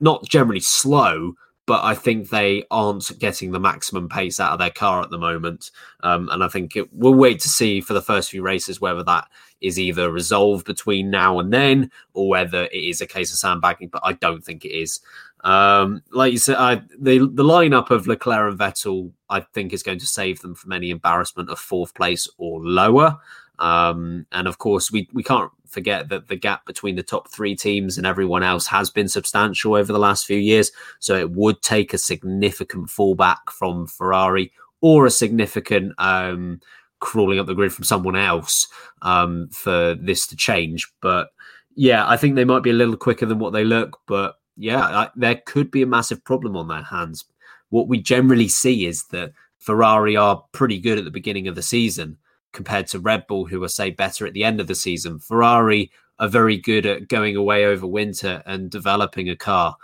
not 0.00 0.24
generally 0.24 0.60
slow, 0.60 1.34
but 1.66 1.84
I 1.84 1.94
think 1.94 2.30
they 2.30 2.64
aren't 2.70 3.16
getting 3.18 3.52
the 3.52 3.60
maximum 3.60 4.08
pace 4.08 4.40
out 4.40 4.52
of 4.52 4.58
their 4.58 4.70
car 4.70 5.02
at 5.02 5.10
the 5.10 5.18
moment. 5.18 5.70
Um, 6.02 6.28
and 6.32 6.42
I 6.42 6.48
think 6.48 6.74
it, 6.74 6.92
we'll 6.92 7.14
wait 7.14 7.38
to 7.40 7.48
see 7.48 7.80
for 7.80 7.92
the 7.92 8.02
first 8.02 8.30
few 8.30 8.42
races 8.42 8.80
whether 8.80 9.04
that 9.04 9.28
is 9.60 9.78
either 9.78 10.10
resolved 10.10 10.66
between 10.66 11.10
now 11.10 11.38
and 11.38 11.52
then 11.52 11.90
or 12.14 12.28
whether 12.28 12.64
it 12.64 12.74
is 12.74 13.00
a 13.00 13.06
case 13.06 13.30
of 13.30 13.38
sandbagging. 13.38 13.88
But 13.88 14.02
I 14.04 14.14
don't 14.14 14.44
think 14.44 14.64
it 14.64 14.72
is. 14.76 15.00
Um, 15.44 16.02
like 16.10 16.32
you 16.32 16.38
said, 16.38 16.56
I, 16.56 16.82
the 16.98 17.18
the 17.18 17.44
lineup 17.44 17.90
of 17.90 18.06
Leclerc 18.06 18.50
and 18.50 18.58
Vettel, 18.58 19.12
I 19.28 19.40
think, 19.40 19.72
is 19.72 19.82
going 19.82 20.00
to 20.00 20.06
save 20.06 20.40
them 20.40 20.54
from 20.54 20.72
any 20.72 20.90
embarrassment 20.90 21.50
of 21.50 21.58
fourth 21.58 21.94
place 21.94 22.28
or 22.36 22.60
lower. 22.60 23.18
Um, 23.60 24.26
and 24.32 24.48
of 24.48 24.58
course, 24.58 24.90
we 24.90 25.08
we 25.12 25.22
can't 25.22 25.50
forget 25.66 26.08
that 26.08 26.28
the 26.28 26.36
gap 26.36 26.66
between 26.66 26.96
the 26.96 27.02
top 27.02 27.30
three 27.30 27.54
teams 27.54 27.96
and 27.96 28.06
everyone 28.06 28.42
else 28.42 28.66
has 28.66 28.90
been 28.90 29.08
substantial 29.08 29.76
over 29.76 29.92
the 29.92 29.98
last 29.98 30.26
few 30.26 30.38
years. 30.38 30.72
So 30.98 31.14
it 31.14 31.30
would 31.30 31.62
take 31.62 31.94
a 31.94 31.98
significant 31.98 32.88
fallback 32.88 33.50
from 33.50 33.86
Ferrari 33.86 34.50
or 34.80 35.06
a 35.06 35.10
significant 35.10 35.92
um, 35.98 36.60
crawling 36.98 37.38
up 37.38 37.46
the 37.46 37.54
grid 37.54 37.72
from 37.72 37.84
someone 37.84 38.16
else 38.16 38.66
um, 39.02 39.48
for 39.52 39.94
this 39.94 40.26
to 40.28 40.36
change. 40.36 40.90
But 41.00 41.28
yeah, 41.76 42.08
I 42.08 42.16
think 42.16 42.34
they 42.34 42.44
might 42.44 42.62
be 42.62 42.70
a 42.70 42.74
little 42.74 42.96
quicker 42.96 43.26
than 43.26 43.38
what 43.38 43.52
they 43.52 43.64
look. 43.64 44.00
But 44.06 44.36
yeah, 44.56 44.80
I, 44.80 45.10
there 45.14 45.40
could 45.46 45.70
be 45.70 45.82
a 45.82 45.86
massive 45.86 46.24
problem 46.24 46.56
on 46.56 46.68
their 46.68 46.82
hands. 46.82 47.24
What 47.68 47.88
we 47.88 48.00
generally 48.00 48.48
see 48.48 48.86
is 48.86 49.04
that 49.08 49.32
Ferrari 49.58 50.16
are 50.16 50.42
pretty 50.52 50.80
good 50.80 50.98
at 50.98 51.04
the 51.04 51.10
beginning 51.10 51.46
of 51.46 51.54
the 51.54 51.62
season 51.62 52.16
compared 52.52 52.86
to 52.88 52.98
Red 52.98 53.26
Bull, 53.26 53.46
who 53.46 53.62
are, 53.62 53.68
say, 53.68 53.90
better 53.90 54.26
at 54.26 54.32
the 54.32 54.44
end 54.44 54.60
of 54.60 54.66
the 54.66 54.74
season. 54.74 55.18
Ferrari 55.18 55.90
are 56.18 56.28
very 56.28 56.56
good 56.56 56.86
at 56.86 57.08
going 57.08 57.36
away 57.36 57.64
over 57.64 57.86
winter 57.86 58.42
and 58.46 58.70
developing 58.70 59.28
a 59.28 59.36
car. 59.36 59.76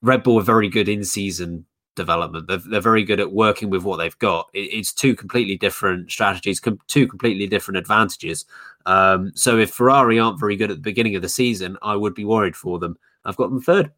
Red 0.00 0.22
Bull 0.22 0.38
are 0.38 0.42
very 0.42 0.68
good 0.68 0.88
in 0.88 1.04
season 1.04 1.66
development. 1.94 2.48
They're, 2.48 2.58
they're 2.58 2.80
very 2.80 3.04
good 3.04 3.20
at 3.20 3.32
working 3.32 3.70
with 3.70 3.84
what 3.84 3.96
they've 3.96 4.18
got. 4.18 4.48
It, 4.52 4.60
it's 4.60 4.92
two 4.92 5.14
completely 5.14 5.56
different 5.56 6.10
strategies, 6.10 6.60
com- 6.60 6.80
two 6.86 7.06
completely 7.06 7.46
different 7.46 7.78
advantages. 7.78 8.44
Um, 8.86 9.32
so 9.34 9.58
if 9.58 9.70
Ferrari 9.70 10.18
aren't 10.18 10.40
very 10.40 10.56
good 10.56 10.70
at 10.70 10.76
the 10.76 10.82
beginning 10.82 11.16
of 11.16 11.22
the 11.22 11.28
season, 11.28 11.76
I 11.82 11.96
would 11.96 12.14
be 12.14 12.24
worried 12.24 12.56
for 12.56 12.78
them. 12.78 12.96
I've 13.24 13.36
got 13.36 13.50
them 13.50 13.60
third. 13.60 13.92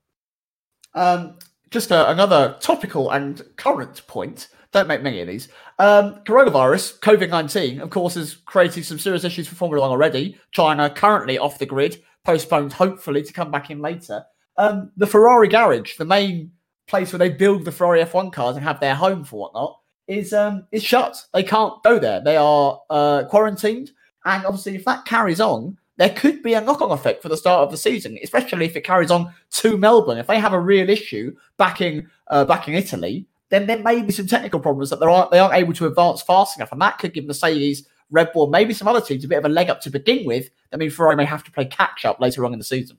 Um, 0.95 1.39
just 1.71 1.91
a, 1.91 2.11
another 2.11 2.57
topical 2.61 3.11
and 3.11 3.43
current 3.57 4.07
point. 4.07 4.49
Don't 4.75 4.89
make 4.89 5.03
many 5.03 5.21
of 5.21 5.29
these. 5.29 5.47
Um, 5.79 6.17
coronavirus, 6.25 6.99
COVID 6.99 7.31
19, 7.31 7.81
of 7.81 7.91
course, 7.91 8.17
is 8.17 8.39
creating 8.45 8.83
some 8.83 8.99
serious 8.99 9.23
issues 9.23 9.47
for 9.47 9.55
Formula 9.55 9.81
One 9.81 9.93
already. 9.93 10.37
China 10.51 10.91
currently 10.91 11.39
off 11.39 11.61
the 11.61 11.65
grid, 11.65 12.03
postponed 12.25 12.73
hopefully 12.73 13.23
to 13.23 13.33
come 13.33 13.53
back 13.53 13.71
in 13.71 13.79
later. 13.79 14.25
Um, 14.57 14.91
the 14.97 15.07
Ferrari 15.07 15.47
garage, 15.47 15.97
the 15.97 16.05
main 16.05 16.51
place 16.89 17.13
where 17.13 17.21
they 17.21 17.29
build 17.29 17.65
the 17.65 17.71
Ferrari 17.71 18.03
F1 18.03 18.33
cars 18.33 18.57
and 18.57 18.65
have 18.65 18.81
their 18.81 18.97
home 18.97 19.23
for 19.23 19.43
whatnot, 19.43 19.79
is 20.09 20.33
um, 20.33 20.67
is 20.73 20.83
shut. 20.83 21.25
They 21.33 21.45
can't 21.45 21.81
go 21.85 22.01
there. 22.01 22.21
They 22.21 22.37
are 22.37 22.83
uh, 22.91 23.27
quarantined. 23.31 23.93
And 24.25 24.45
obviously, 24.45 24.75
if 24.75 24.85
that 24.87 25.05
carries 25.05 25.41
on, 25.41 25.79
there 25.99 26.11
could 26.11 26.43
be 26.43 26.55
a 26.55 26.61
knock 26.61 26.83
on 26.83 26.91
effect 26.91 27.23
for 27.23 27.29
the 27.29 27.37
start 27.37 27.63
of 27.63 27.71
the 27.71 27.77
season, 27.77 28.19
especially 28.25 28.67
if 28.67 28.75
it 28.75 28.83
carries 28.83 29.13
on 29.13 29.33
to 29.53 29.79
Melbourne. 29.79 30.19
If 30.19 30.27
they 30.27 30.41
have 30.41 30.53
a 30.53 30.59
real 30.59 30.91
issue 30.91 31.37
back 31.59 31.81
in, 31.81 32.11
uh, 32.27 32.45
back 32.45 32.67
in 32.67 32.75
Italy, 32.75 33.29
then 33.51 33.67
there 33.67 33.79
may 33.79 34.03
be 34.03 34.13
some 34.13 34.27
technical 34.27 34.61
problems 34.61 34.91
that 34.91 35.01
they 35.01 35.07
aren't, 35.07 35.31
they 35.31 35.39
aren't 35.39 35.55
able 35.55 35.73
to 35.75 35.87
advance 35.87 36.23
fast 36.23 36.57
enough. 36.57 36.73
And 36.73 36.81
that 36.81 36.99
could 36.99 37.13
give 37.13 37.27
Mercedes, 37.27 37.87
Red 38.11 38.33
Bull, 38.33 38.49
maybe 38.49 38.75
some 38.75 38.89
other 38.89 39.01
teams 39.01 39.25
a 39.25 39.29
bit 39.29 39.39
of 39.39 39.45
a 39.45 39.49
leg 39.49 39.71
up 39.71 39.81
to 39.83 39.91
begin 39.91 40.27
with. 40.27 40.49
That 40.71 40.79
means 40.79 40.95
Ferrari 40.95 41.17
may 41.17 41.25
have 41.25 41.45
to 41.45 41.53
play 41.53 41.67
catch 41.67 42.05
up 42.05 42.21
later 42.21 42.45
on 42.45 42.53
in 42.53 42.59
the 42.59 42.65
season. 42.65 42.99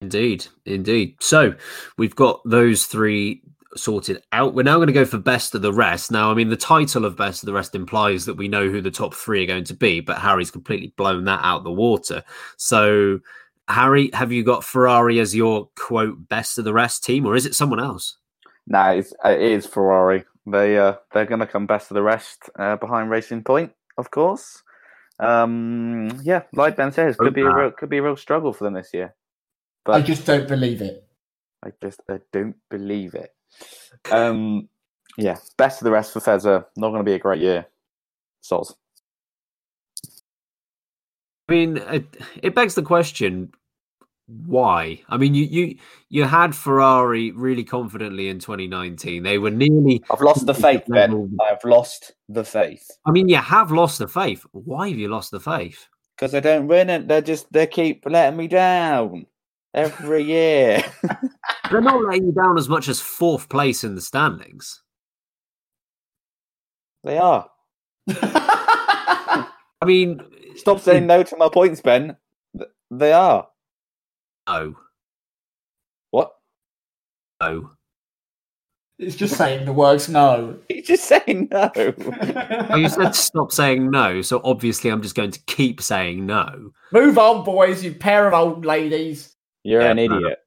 Indeed, 0.00 0.46
indeed. 0.66 1.16
So 1.20 1.54
we've 1.96 2.14
got 2.14 2.40
those 2.44 2.84
three 2.86 3.42
sorted 3.76 4.22
out. 4.32 4.54
We're 4.54 4.62
now 4.62 4.76
going 4.76 4.88
to 4.88 4.92
go 4.92 5.04
for 5.04 5.18
best 5.18 5.54
of 5.54 5.62
the 5.62 5.72
rest. 5.72 6.10
Now, 6.10 6.30
I 6.30 6.34
mean, 6.34 6.48
the 6.48 6.56
title 6.56 7.04
of 7.04 7.16
best 7.16 7.42
of 7.42 7.46
the 7.46 7.52
rest 7.52 7.74
implies 7.74 8.26
that 8.26 8.36
we 8.36 8.48
know 8.48 8.68
who 8.68 8.80
the 8.80 8.90
top 8.90 9.14
three 9.14 9.44
are 9.44 9.48
going 9.48 9.64
to 9.64 9.74
be, 9.74 10.00
but 10.00 10.18
Harry's 10.18 10.50
completely 10.50 10.92
blown 10.96 11.24
that 11.24 11.40
out 11.42 11.64
the 11.64 11.72
water. 11.72 12.22
So, 12.56 13.20
Harry, 13.68 14.10
have 14.12 14.30
you 14.30 14.44
got 14.44 14.64
Ferrari 14.64 15.18
as 15.20 15.34
your 15.34 15.70
quote 15.74 16.28
best 16.28 16.58
of 16.58 16.64
the 16.64 16.74
rest 16.74 17.04
team, 17.04 17.26
or 17.26 17.34
is 17.34 17.46
it 17.46 17.54
someone 17.54 17.80
else? 17.80 18.18
No, 18.66 18.78
nah, 18.78 18.90
it's, 18.92 19.12
it 19.24 19.40
is 19.40 19.66
Ferrari. 19.66 20.24
They 20.46 20.78
uh, 20.78 20.94
they're 21.12 21.26
going 21.26 21.40
to 21.40 21.46
come 21.46 21.66
best 21.66 21.90
of 21.90 21.94
the 21.94 22.02
rest 22.02 22.50
uh, 22.58 22.76
behind 22.76 23.10
Racing 23.10 23.44
Point, 23.44 23.72
of 23.96 24.10
course. 24.10 24.62
Um, 25.18 26.20
yeah, 26.22 26.42
like 26.52 26.76
Ben 26.76 26.92
says, 26.92 27.16
could 27.16 27.34
be 27.34 27.42
a 27.42 27.54
real, 27.54 27.70
could 27.70 27.88
be 27.88 27.98
a 27.98 28.02
real 28.02 28.16
struggle 28.16 28.52
for 28.52 28.64
them 28.64 28.74
this 28.74 28.90
year. 28.92 29.14
But 29.84 29.96
I 29.96 30.00
just 30.02 30.26
don't 30.26 30.48
believe 30.48 30.82
it. 30.82 31.06
I 31.64 31.70
just 31.82 32.00
I 32.10 32.20
don't 32.32 32.56
believe 32.70 33.14
it. 33.14 33.34
Um, 34.10 34.68
yeah, 35.16 35.36
best 35.56 35.80
of 35.80 35.84
the 35.84 35.92
rest 35.92 36.12
for 36.12 36.20
Fezza. 36.20 36.66
Not 36.76 36.88
going 36.88 37.00
to 37.00 37.04
be 37.04 37.14
a 37.14 37.18
great 37.18 37.40
year. 37.40 37.66
Soz. 38.42 38.74
I 41.48 41.52
mean, 41.52 41.76
it, 41.76 42.16
it 42.42 42.54
begs 42.54 42.74
the 42.74 42.82
question: 42.82 43.52
Why? 44.26 45.02
I 45.08 45.18
mean, 45.18 45.34
you 45.34 45.44
you 45.44 45.76
you 46.08 46.24
had 46.24 46.54
Ferrari 46.54 47.30
really 47.32 47.64
confidently 47.64 48.28
in 48.28 48.38
2019. 48.38 49.22
They 49.22 49.38
were 49.38 49.50
nearly. 49.50 50.02
I've 50.10 50.20
lost 50.22 50.46
the 50.46 50.54
faith, 50.54 50.84
Ben. 50.88 51.36
I've 51.42 51.62
lost 51.64 52.12
the 52.28 52.44
faith. 52.44 52.90
I 53.06 53.10
mean, 53.10 53.28
you 53.28 53.36
have 53.36 53.70
lost 53.70 53.98
the 53.98 54.08
faith. 54.08 54.46
Why 54.52 54.88
have 54.88 54.98
you 54.98 55.08
lost 55.08 55.30
the 55.30 55.40
faith? 55.40 55.88
Because 56.16 56.32
they 56.32 56.40
don't 56.40 56.68
win 56.68 56.88
it. 56.88 57.06
They 57.06 57.20
just 57.20 57.52
they 57.52 57.66
keep 57.66 58.04
letting 58.06 58.38
me 58.38 58.48
down 58.48 59.26
every 59.74 60.22
year. 60.22 60.82
They're 61.70 61.82
not 61.82 62.02
letting 62.02 62.26
you 62.26 62.32
down 62.32 62.56
as 62.56 62.68
much 62.68 62.88
as 62.88 63.00
fourth 63.00 63.48
place 63.50 63.84
in 63.84 63.94
the 63.94 64.00
standings. 64.00 64.82
they 67.02 67.18
are. 67.18 67.50
I 68.08 69.46
mean, 69.84 70.20
Stop 70.56 70.80
saying 70.80 71.06
no 71.06 71.22
to 71.22 71.36
my 71.36 71.48
points, 71.48 71.80
Ben. 71.80 72.16
They 72.90 73.12
are. 73.12 73.48
No, 74.48 74.74
What? 76.10 76.32
no. 77.40 77.70
It's 78.98 79.16
just 79.16 79.36
saying 79.36 79.64
the 79.66 79.72
words 79.72 80.08
no. 80.08 80.58
He's 80.68 80.86
just 80.86 81.04
saying 81.04 81.48
no. 81.50 81.70
Oh, 82.70 82.76
you 82.76 82.88
said 82.88 83.14
stop 83.14 83.50
saying 83.52 83.90
no, 83.90 84.22
so 84.22 84.40
obviously 84.44 84.90
I'm 84.90 85.02
just 85.02 85.14
going 85.16 85.32
to 85.32 85.40
keep 85.46 85.82
saying 85.82 86.24
no. 86.26 86.70
Move 86.92 87.18
on, 87.18 87.44
boys, 87.44 87.82
you 87.82 87.92
pair 87.94 88.28
of 88.28 88.34
old 88.34 88.64
ladies. 88.64 89.34
You're 89.64 89.82
Yeah, 89.82 89.90
an 89.90 89.98
idiot. 89.98 90.38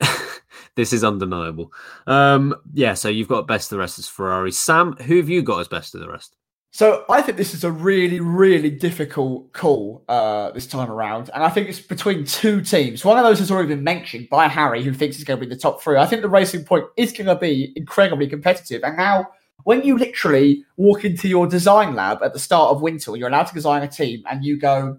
this 0.76 0.92
is 0.94 1.04
undeniable. 1.04 1.72
Um, 2.06 2.54
yeah, 2.72 2.94
so 2.94 3.08
you've 3.08 3.28
got 3.28 3.46
best 3.46 3.70
of 3.70 3.76
the 3.76 3.80
rest 3.80 3.98
as 3.98 4.08
Ferrari. 4.08 4.50
Sam, 4.52 4.94
who 4.94 5.18
have 5.18 5.28
you 5.28 5.42
got 5.42 5.60
as 5.60 5.68
best 5.68 5.94
of 5.94 6.00
the 6.00 6.08
rest? 6.08 6.34
So 6.74 7.04
I 7.10 7.20
think 7.20 7.36
this 7.36 7.52
is 7.52 7.64
a 7.64 7.70
really, 7.70 8.18
really 8.18 8.70
difficult 8.70 9.52
call 9.52 10.02
uh, 10.08 10.52
this 10.52 10.66
time 10.66 10.90
around, 10.90 11.28
and 11.34 11.44
I 11.44 11.50
think 11.50 11.68
it's 11.68 11.80
between 11.80 12.24
two 12.24 12.62
teams. 12.62 13.04
One 13.04 13.18
of 13.18 13.24
those 13.24 13.40
has 13.40 13.50
already 13.50 13.68
been 13.68 13.84
mentioned 13.84 14.30
by 14.30 14.48
Harry, 14.48 14.82
who 14.82 14.94
thinks 14.94 15.16
it's 15.16 15.24
going 15.24 15.38
to 15.38 15.46
be 15.46 15.54
the 15.54 15.60
top 15.60 15.82
three. 15.82 15.98
I 15.98 16.06
think 16.06 16.22
the 16.22 16.30
Racing 16.30 16.64
Point 16.64 16.86
is 16.96 17.12
going 17.12 17.26
to 17.26 17.36
be 17.36 17.74
incredibly 17.76 18.26
competitive, 18.26 18.82
and 18.84 18.96
now 18.96 19.26
when 19.64 19.84
you 19.84 19.98
literally 19.98 20.64
walk 20.78 21.04
into 21.04 21.28
your 21.28 21.46
design 21.46 21.94
lab 21.94 22.22
at 22.22 22.32
the 22.32 22.38
start 22.38 22.70
of 22.70 22.80
winter, 22.80 23.14
you're 23.18 23.28
allowed 23.28 23.48
to 23.48 23.54
design 23.54 23.82
a 23.82 23.88
team, 23.88 24.22
and 24.30 24.42
you 24.42 24.58
go 24.58 24.98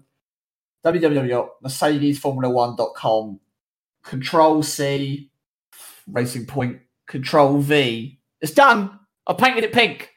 www.mercedesformula1.com, 0.84 3.40
Control 4.04 4.62
C, 4.62 5.28
Racing 6.06 6.46
Point, 6.46 6.78
Control 7.08 7.58
V. 7.58 8.20
It's 8.40 8.52
done. 8.52 8.96
I 9.26 9.32
painted 9.32 9.64
it 9.64 9.72
pink. 9.72 10.13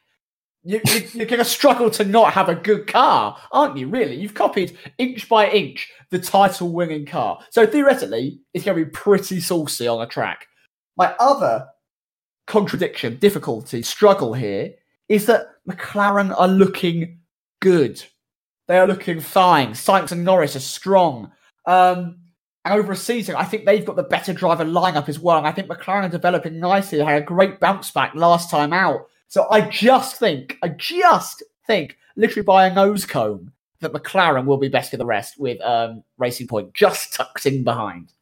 You, 0.67 0.81
you, 0.85 1.07
you're 1.13 1.25
going 1.25 1.39
to 1.39 1.45
struggle 1.45 1.89
to 1.91 2.03
not 2.03 2.33
have 2.33 2.49
a 2.49 2.55
good 2.55 2.87
car, 2.87 3.37
aren't 3.53 3.77
you? 3.77 3.87
Really, 3.87 4.15
you've 4.15 4.33
copied 4.33 4.77
inch 4.97 5.29
by 5.29 5.49
inch 5.49 5.89
the 6.09 6.19
title-winning 6.19 7.05
car. 7.05 7.39
So 7.51 7.65
theoretically, 7.65 8.41
it's 8.53 8.65
going 8.65 8.77
to 8.77 8.83
be 8.83 8.91
pretty 8.91 9.39
saucy 9.39 9.87
on 9.87 10.01
a 10.01 10.05
track. 10.05 10.45
My 10.97 11.15
other 11.21 11.67
contradiction, 12.47 13.15
difficulty, 13.15 13.81
struggle 13.81 14.33
here 14.33 14.73
is 15.07 15.25
that 15.27 15.47
McLaren 15.69 16.37
are 16.37 16.49
looking 16.49 17.19
good. 17.61 18.03
They 18.67 18.77
are 18.77 18.87
looking 18.87 19.21
fine. 19.21 19.69
Sainz 19.69 20.11
and 20.11 20.25
Norris 20.25 20.57
are 20.57 20.59
strong. 20.59 21.31
Um, 21.65 22.17
and 22.65 22.73
over 22.73 22.91
a 22.91 22.97
season, 22.97 23.35
I 23.35 23.45
think 23.45 23.63
they've 23.63 23.85
got 23.85 23.95
the 23.95 24.03
better 24.03 24.33
driver 24.33 24.65
lineup 24.65 25.07
as 25.07 25.17
well. 25.17 25.37
And 25.37 25.47
I 25.47 25.53
think 25.53 25.69
McLaren 25.69 26.03
are 26.03 26.09
developing 26.09 26.59
nicely. 26.59 26.97
They 26.97 27.05
had 27.05 27.21
a 27.21 27.25
great 27.25 27.61
bounce 27.61 27.91
back 27.91 28.15
last 28.15 28.51
time 28.51 28.73
out. 28.73 29.07
So 29.27 29.47
I 29.49 29.61
just 29.61 30.17
think, 30.17 30.57
I 30.63 30.69
just 30.69 31.43
think, 31.65 31.97
literally 32.15 32.45
by 32.45 32.67
a 32.67 32.73
nose 32.73 33.05
cone, 33.05 33.51
that 33.79 33.93
McLaren 33.93 34.45
will 34.45 34.57
be 34.57 34.69
best 34.69 34.93
of 34.93 34.99
the 34.99 35.05
rest 35.05 35.39
with 35.39 35.61
um, 35.61 36.03
Racing 36.17 36.47
Point 36.47 36.73
just 36.73 37.13
tucked 37.13 37.45
in 37.45 37.63
behind. 37.63 38.13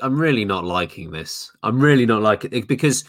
I'm 0.00 0.18
really 0.18 0.44
not 0.44 0.64
liking 0.64 1.10
this. 1.10 1.52
I'm 1.62 1.80
really 1.80 2.06
not 2.06 2.22
liking 2.22 2.52
it 2.52 2.66
because 2.66 3.04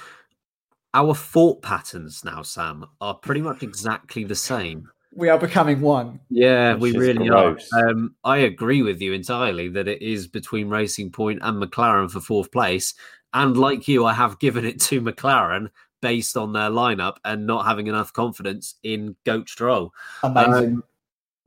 our 0.94 1.16
thought 1.16 1.62
patterns 1.62 2.24
now, 2.24 2.44
Sam, 2.44 2.86
are 3.02 3.16
pretty 3.16 3.42
much 3.42 3.64
exactly 3.64 4.24
the 4.24 4.36
same. 4.36 4.90
We 5.16 5.30
are 5.30 5.40
becoming 5.40 5.82
one. 5.82 6.20
Yeah, 6.30 6.76
Which 6.76 6.94
we 6.94 7.00
really 7.00 7.28
gross. 7.28 7.68
are. 7.74 7.90
Um, 7.90 8.16
I 8.24 8.38
agree 8.38 8.82
with 8.82 9.02
you 9.02 9.14
entirely 9.14 9.70
that 9.70 9.88
it 9.88 10.02
is 10.02 10.28
between 10.28 10.70
Racing 10.70 11.12
Point 11.12 11.40
and 11.42 11.62
McLaren 11.62 12.12
for 12.12 12.20
fourth 12.20 12.52
place. 12.52 12.94
And 13.36 13.58
like 13.58 13.88
you, 13.88 14.06
I 14.06 14.14
have 14.14 14.40
given 14.40 14.66
it 14.66 14.80
to 14.84 15.02
McLaren 15.02 15.70
based 16.02 16.38
on 16.38 16.54
their 16.54 16.70
lineup 16.70 17.18
and 17.26 17.46
not 17.46 17.66
having 17.66 17.88
enough 17.88 18.14
confidence 18.14 18.76
in 18.82 19.16
Goat 19.26 19.50
Stroll. 19.50 19.92
Amazing. 20.24 20.76
Um, 20.76 20.84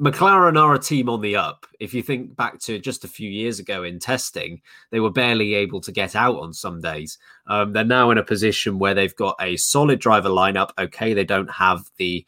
McLaren 0.01 0.61
are 0.61 0.75
a 0.75 0.79
team 0.79 1.09
on 1.09 1.23
the 1.23 1.35
up. 1.35 1.67
If 1.81 1.95
you 1.95 2.03
think 2.03 2.37
back 2.37 2.61
to 2.61 2.79
just 2.79 3.05
a 3.05 3.09
few 3.09 3.29
years 3.29 3.59
ago 3.59 3.83
in 3.83 3.99
testing, 3.99 4.61
they 4.91 5.01
were 5.01 5.11
barely 5.11 5.55
able 5.55 5.81
to 5.81 5.91
get 5.91 6.15
out 6.15 6.39
on 6.39 6.53
some 6.53 6.81
days. 6.81 7.19
Um, 7.49 7.73
they're 7.73 7.85
now 7.85 8.11
in 8.11 8.19
a 8.19 8.23
position 8.23 8.79
where 8.79 8.95
they've 8.95 9.17
got 9.17 9.37
a 9.41 9.57
solid 9.57 9.99
driver 9.99 10.29
lineup. 10.29 10.71
Okay, 10.79 11.15
they 11.15 11.25
don't 11.25 11.51
have 11.51 11.83
the 11.97 12.25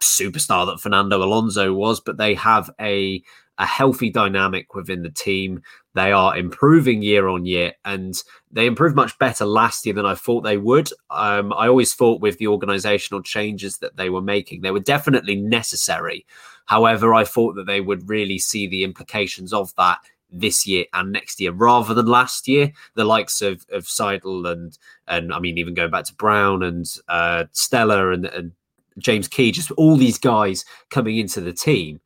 superstar 0.00 0.66
that 0.66 0.80
Fernando 0.80 1.22
Alonso 1.22 1.72
was, 1.72 2.00
but 2.00 2.18
they 2.18 2.34
have 2.34 2.68
a 2.80 3.22
a 3.60 3.66
healthy 3.66 4.10
dynamic 4.10 4.74
within 4.74 5.02
the 5.02 5.10
team. 5.10 5.62
They 5.94 6.12
are 6.12 6.36
improving 6.36 7.02
year 7.02 7.28
on 7.28 7.44
year, 7.44 7.74
and 7.84 8.14
they 8.50 8.66
improved 8.66 8.96
much 8.96 9.16
better 9.18 9.44
last 9.44 9.84
year 9.84 9.94
than 9.94 10.06
I 10.06 10.14
thought 10.14 10.40
they 10.40 10.56
would. 10.56 10.88
Um, 11.10 11.52
I 11.52 11.68
always 11.68 11.94
thought 11.94 12.22
with 12.22 12.38
the 12.38 12.46
organizational 12.46 13.22
changes 13.22 13.78
that 13.78 13.96
they 13.96 14.08
were 14.08 14.22
making, 14.22 14.62
they 14.62 14.70
were 14.70 14.80
definitely 14.80 15.36
necessary. 15.36 16.26
However, 16.64 17.14
I 17.14 17.24
thought 17.24 17.54
that 17.56 17.66
they 17.66 17.82
would 17.82 18.08
really 18.08 18.38
see 18.38 18.66
the 18.66 18.82
implications 18.82 19.52
of 19.52 19.74
that 19.76 19.98
this 20.32 20.66
year 20.66 20.86
and 20.94 21.12
next 21.12 21.40
year 21.40 21.52
rather 21.52 21.92
than 21.92 22.06
last 22.06 22.48
year. 22.48 22.72
The 22.94 23.04
likes 23.04 23.42
of 23.42 23.66
of 23.70 23.84
Seidl 23.84 24.50
and 24.50 24.78
and 25.06 25.34
I 25.34 25.38
mean 25.38 25.58
even 25.58 25.74
going 25.74 25.90
back 25.90 26.04
to 26.04 26.14
Brown 26.14 26.62
and 26.62 26.86
uh, 27.08 27.44
Stella 27.52 28.12
and, 28.12 28.24
and 28.26 28.52
James 28.98 29.28
Key, 29.28 29.52
just 29.52 29.70
all 29.72 29.96
these 29.96 30.18
guys 30.18 30.64
coming 30.90 31.18
into 31.18 31.40
the 31.40 31.52
team. 31.52 32.00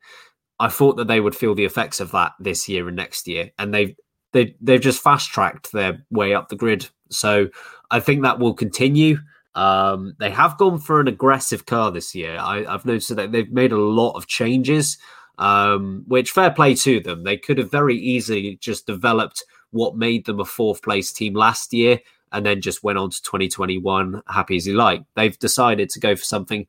I 0.59 0.69
thought 0.69 0.97
that 0.97 1.07
they 1.07 1.19
would 1.19 1.35
feel 1.35 1.55
the 1.55 1.65
effects 1.65 1.99
of 1.99 2.11
that 2.11 2.33
this 2.39 2.69
year 2.69 2.87
and 2.87 2.95
next 2.95 3.27
year, 3.27 3.51
and 3.57 3.73
they've 3.73 3.95
they 4.31 4.55
they've 4.61 4.81
just 4.81 5.01
fast 5.01 5.29
tracked 5.29 5.71
their 5.71 6.05
way 6.09 6.33
up 6.33 6.49
the 6.49 6.55
grid. 6.55 6.87
So 7.09 7.49
I 7.91 7.99
think 7.99 8.23
that 8.23 8.39
will 8.39 8.53
continue. 8.53 9.17
Um, 9.53 10.15
they 10.19 10.31
have 10.31 10.57
gone 10.57 10.79
for 10.79 10.99
an 10.99 11.07
aggressive 11.07 11.65
car 11.65 11.91
this 11.91 12.13
year. 12.13 12.37
I, 12.37 12.65
I've 12.65 12.85
noticed 12.85 13.15
that 13.15 13.31
they've 13.31 13.51
made 13.51 13.71
a 13.71 13.79
lot 13.79 14.13
of 14.13 14.27
changes, 14.27 14.97
um, 15.37 16.03
which 16.07 16.31
fair 16.31 16.51
play 16.51 16.75
to 16.75 16.99
them. 16.99 17.23
They 17.23 17.37
could 17.37 17.57
have 17.57 17.71
very 17.71 17.97
easily 17.97 18.57
just 18.59 18.85
developed 18.85 19.45
what 19.71 19.95
made 19.95 20.25
them 20.25 20.39
a 20.41 20.45
fourth 20.45 20.81
place 20.81 21.13
team 21.13 21.33
last 21.33 21.73
year 21.73 21.99
and 22.31 22.45
then 22.45 22.59
just 22.59 22.83
went 22.83 22.97
on 22.97 23.09
to 23.09 23.21
2021 23.21 24.21
happy 24.27 24.57
as 24.57 24.67
you 24.67 24.73
like. 24.73 25.03
They've 25.15 25.37
decided 25.39 25.89
to 25.91 25.99
go 26.01 26.15
for 26.15 26.23
something 26.23 26.67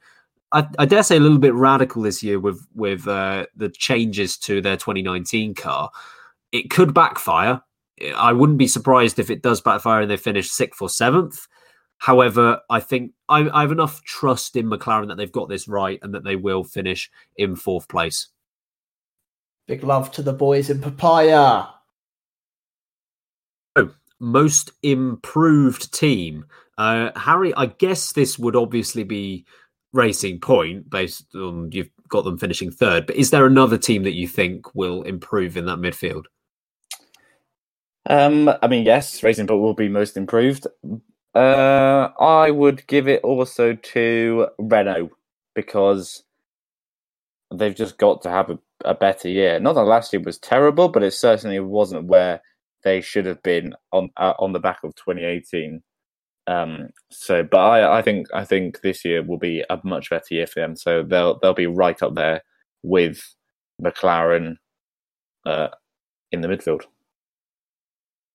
I, 0.53 0.67
I 0.79 0.87
dare 0.87 1.03
say 1.03 1.17
a 1.17 1.21
little 1.21 1.39
bit 1.39 1.55
radical 1.55 2.03
this 2.03 2.23
year 2.23 2.39
with 2.39 2.67
with 2.75 3.07
uh, 3.09 3.47
the 3.57 3.69
changes 3.69 4.37
to 4.39 4.61
their 4.61 4.77
2019 4.77 5.55
car. 5.55 5.91
It 6.53 6.71
could 6.71 6.95
backfire. 6.95 7.61
I 8.15 8.33
wouldn't 8.33 8.59
be 8.59 8.69
surprised 8.69 9.19
if 9.19 9.31
it 9.31 9.43
does 9.43 9.61
backfire 9.61 10.03
and 10.03 10.11
they 10.11 10.17
finish 10.17 10.51
sixth 10.51 10.81
or 10.83 10.89
seventh. 10.89 11.47
However, 11.99 12.61
I 12.69 12.81
think 12.81 13.13
I, 13.29 13.49
I 13.49 13.63
have 13.63 13.73
enough 13.73 14.03
trust 14.05 14.55
in 14.57 14.69
McLaren 14.69 15.09
that 15.09 15.17
they've 15.17 15.33
got 15.33 15.49
this 15.49 15.67
right 15.67 15.99
and 16.03 16.15
that 16.15 16.25
they 16.25 16.37
will 16.37 16.63
finish 16.63 17.11
in 17.37 17.57
fourth 17.57 17.89
place. 17.89 18.29
Big 19.67 19.83
love 19.83 20.13
to 20.13 20.23
the 20.23 20.33
boys 20.33 20.71
in 20.71 20.81
Papaya. 20.81 21.65
Oh, 23.75 23.91
Most 24.21 24.73
improved 24.83 25.93
team. 25.93 26.45
Uh, 26.79 27.11
Harry, 27.17 27.55
I 27.55 27.67
guess 27.67 28.13
this 28.13 28.39
would 28.39 28.55
obviously 28.55 29.03
be 29.03 29.47
Racing 29.97 30.41
Point 30.41 30.89
based 30.89 31.35
on 31.35 31.71
you've 31.73 31.91
got 32.09 32.25
them 32.25 32.39
finishing 32.39 32.71
third. 32.71 33.07
But 33.07 33.17
is 33.17 33.31
there 33.31 33.47
another 33.47 33.79
team 33.79 34.05
that 34.05 34.15
you 34.15 34.29
think 34.29 34.75
will 34.75 35.03
improve 35.03 35.57
in 35.57 35.67
that 35.67 35.79
midfield? 35.79 36.25
Um, 38.09 38.51
I 38.63 38.69
mean, 38.69 38.85
yes, 38.85 39.23
Racing 39.23 39.49
Point 39.49 39.61
will 39.61 39.75
be 39.75 39.89
most 39.89 40.17
improved. 40.17 40.67
Uh, 41.35 42.11
I 42.21 42.51
would 42.51 42.87
give 42.87 43.09
it 43.09 43.23
also 43.23 43.75
to 43.75 44.49
Renault 44.59 45.11
because 45.55 46.23
they've 47.55 47.75
just 47.75 47.99
got 47.99 48.23
to 48.23 48.31
have 48.31 48.51
a, 48.51 48.59
a 48.85 48.95
better 48.95 49.29
year. 49.29 49.59
Not 49.59 49.75
that 49.75 49.85
last 49.85 50.13
year 50.13 50.23
was 50.23 50.39
terrible, 50.39 50.89
but 50.89 51.03
it 51.03 51.13
certainly 51.13 51.61
wasn't 51.61 52.07
where 52.07 52.41
they 52.85 53.01
should 53.01 53.27
have 53.27 53.43
been 53.43 53.75
on 53.93 54.11
uh, 54.17 54.35
on 54.39 54.53
the 54.53 54.61
back 54.61 54.85
of 54.85 54.95
2018. 54.95 55.83
Um, 56.47 56.91
so, 57.11 57.43
but 57.43 57.59
I, 57.59 57.99
I 57.99 58.03
think 58.03 58.29
I 58.33 58.45
think 58.45 58.81
this 58.81 59.05
year 59.05 59.23
will 59.23 59.39
be 59.39 59.65
a 59.69 59.81
much 59.85 60.11
better 60.11 60.35
year 60.35 60.47
for 60.47 60.61
them. 60.61 60.77
So 60.77 61.03
they'll 61.03 61.39
they'll 61.41 61.55
be 61.55 61.67
right 61.67 62.01
up 62.03 62.15
there 62.15 62.43
with 62.83 63.35
McLaren 63.83 64.57
uh, 65.45 65.69
in 66.31 66.41
the 66.41 66.49
midfield. 66.49 66.83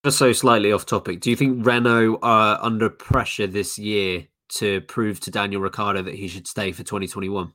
Just 0.04 0.18
so 0.18 0.34
slightly 0.34 0.72
off 0.72 0.86
topic, 0.86 1.22
do 1.22 1.30
you 1.30 1.36
think 1.36 1.66
Renault 1.66 2.18
are 2.24 2.60
under 2.62 2.90
pressure 2.90 3.48
this 3.48 3.78
year 3.78 4.28
to 4.56 4.82
prove 4.82 5.20
to 5.22 5.32
Daniel 5.32 5.62
Ricciardo 5.62 6.02
that 6.02 6.16
he 6.16 6.28
should 6.28 6.48
stay 6.48 6.72
for 6.72 6.84
2021? 6.84 7.54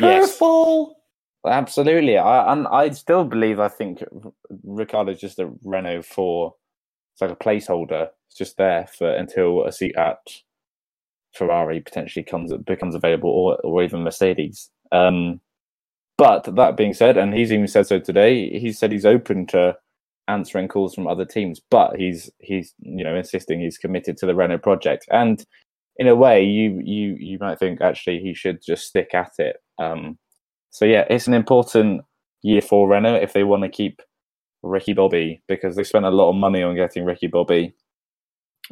Yes. 0.00 0.40
Absolutely. 1.46 2.18
I 2.18 2.52
and 2.52 2.66
I 2.68 2.90
still 2.90 3.24
believe 3.24 3.60
I 3.60 3.68
think 3.68 4.02
Ricciardo's 4.64 5.20
just 5.20 5.38
a 5.38 5.50
Renault 5.64 6.02
for 6.02 6.54
it's 7.18 7.22
like 7.22 7.30
a 7.30 7.44
placeholder. 7.44 8.08
It's 8.28 8.38
just 8.38 8.56
there 8.58 8.86
for 8.86 9.10
until 9.10 9.64
a 9.64 9.72
seat 9.72 9.96
at 9.96 10.18
Ferrari 11.34 11.80
potentially 11.80 12.22
comes 12.22 12.52
becomes 12.64 12.94
available 12.94 13.30
or 13.30 13.56
or 13.64 13.82
even 13.82 14.04
Mercedes. 14.04 14.70
Um 14.92 15.40
but 16.16 16.54
that 16.56 16.76
being 16.76 16.94
said, 16.94 17.16
and 17.16 17.32
he's 17.34 17.52
even 17.52 17.68
said 17.68 17.86
so 17.86 18.00
today, 18.00 18.58
he 18.58 18.72
said 18.72 18.90
he's 18.90 19.06
open 19.06 19.46
to 19.48 19.76
answering 20.26 20.68
calls 20.68 20.94
from 20.94 21.06
other 21.06 21.24
teams, 21.24 21.60
but 21.70 21.96
he's 21.96 22.30
he's 22.38 22.72
you 22.80 23.02
know 23.02 23.16
insisting 23.16 23.60
he's 23.60 23.78
committed 23.78 24.16
to 24.18 24.26
the 24.26 24.34
Renault 24.34 24.58
project. 24.58 25.06
And 25.10 25.44
in 25.96 26.06
a 26.06 26.14
way, 26.14 26.44
you 26.44 26.80
you 26.84 27.16
you 27.18 27.38
might 27.40 27.58
think 27.58 27.80
actually 27.80 28.20
he 28.20 28.32
should 28.32 28.62
just 28.62 28.86
stick 28.86 29.12
at 29.12 29.32
it. 29.38 29.56
Um, 29.78 30.18
so 30.70 30.84
yeah, 30.84 31.04
it's 31.10 31.26
an 31.26 31.34
important 31.34 32.02
year 32.42 32.60
for 32.62 32.88
Renault 32.88 33.16
if 33.16 33.32
they 33.32 33.42
want 33.42 33.64
to 33.64 33.68
keep 33.68 34.02
Ricky 34.62 34.92
Bobby 34.92 35.42
because 35.48 35.76
they 35.76 35.84
spent 35.84 36.04
a 36.04 36.10
lot 36.10 36.30
of 36.30 36.36
money 36.36 36.62
on 36.62 36.76
getting 36.76 37.04
Ricky 37.04 37.26
Bobby. 37.26 37.74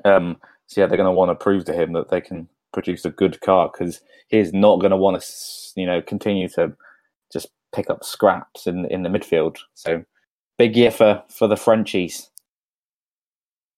Um, 0.04 0.36
so 0.66 0.80
yeah, 0.80 0.86
they're 0.86 0.96
going 0.96 1.08
to 1.08 1.12
want 1.12 1.30
to 1.30 1.42
prove 1.42 1.64
to 1.66 1.72
him 1.72 1.92
that 1.92 2.10
they 2.10 2.20
can 2.20 2.48
produce 2.72 3.04
a 3.04 3.10
good 3.10 3.40
car 3.40 3.70
because 3.72 4.00
he's 4.28 4.52
not 4.52 4.80
going 4.80 4.90
to 4.90 4.96
want 4.96 5.20
to 5.20 5.26
you 5.76 5.86
know 5.86 6.02
continue 6.02 6.48
to 6.48 6.72
just 7.32 7.48
pick 7.74 7.88
up 7.90 8.04
scraps 8.04 8.66
in 8.66 8.86
in 8.86 9.02
the 9.02 9.08
midfield. 9.08 9.58
So 9.74 10.04
big 10.58 10.76
year 10.76 10.90
for 10.90 11.22
for 11.28 11.48
the 11.48 11.56
Frenchies. 11.56 12.30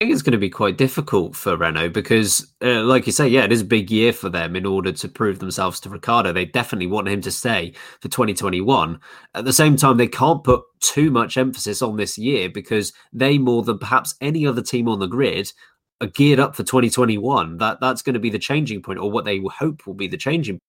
I 0.01 0.05
think 0.05 0.13
it's 0.13 0.23
going 0.23 0.33
to 0.33 0.39
be 0.39 0.49
quite 0.49 0.79
difficult 0.79 1.35
for 1.35 1.57
Renault 1.57 1.89
because, 1.89 2.55
uh, 2.63 2.85
like 2.85 3.05
you 3.07 3.13
say, 3.13 3.27
yeah, 3.27 3.43
it 3.43 3.51
is 3.51 3.63
a 3.63 3.65
big 3.65 3.91
year 3.91 4.13
for 4.13 4.29
them 4.29 4.55
in 4.55 4.65
order 4.65 4.93
to 4.93 5.09
prove 5.09 5.41
themselves 5.41 5.81
to 5.81 5.91
Ricciardo. 5.91 6.33
They 6.33 6.45
definitely 6.45 6.87
want 6.87 7.09
him 7.09 7.21
to 7.23 7.33
stay 7.33 7.73
for 8.01 8.07
2021. 8.07 9.01
At 9.35 9.45
the 9.45 9.53
same 9.53 9.75
time, 9.75 9.97
they 9.97 10.07
can't 10.07 10.45
put 10.45 10.63
too 10.79 11.11
much 11.11 11.37
emphasis 11.37 11.83
on 11.83 11.97
this 11.97 12.17
year 12.17 12.49
because 12.49 12.93
they, 13.13 13.39
more 13.39 13.65
than 13.65 13.79
perhaps 13.79 14.15
any 14.21 14.47
other 14.47 14.63
team 14.63 14.89
on 14.89 15.01
the 15.01 15.09
grid, 15.09 15.53
are 16.01 16.07
geared 16.07 16.39
up 16.39 16.55
for 16.55 16.63
2021. 16.63 17.59
That 17.59 17.81
that's 17.81 18.03
going 18.03 18.15
to 18.15 18.21
be 18.21 18.31
the 18.31 18.39
changing 18.39 18.83
point, 18.83 19.01
or 19.01 19.11
what 19.11 19.25
they 19.25 19.41
hope 19.59 19.85
will 19.85 19.95
be 19.95 20.07
the 20.07 20.17
changing 20.17 20.61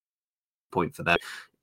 point 0.71 0.95
for 0.95 1.03
them. 1.03 1.17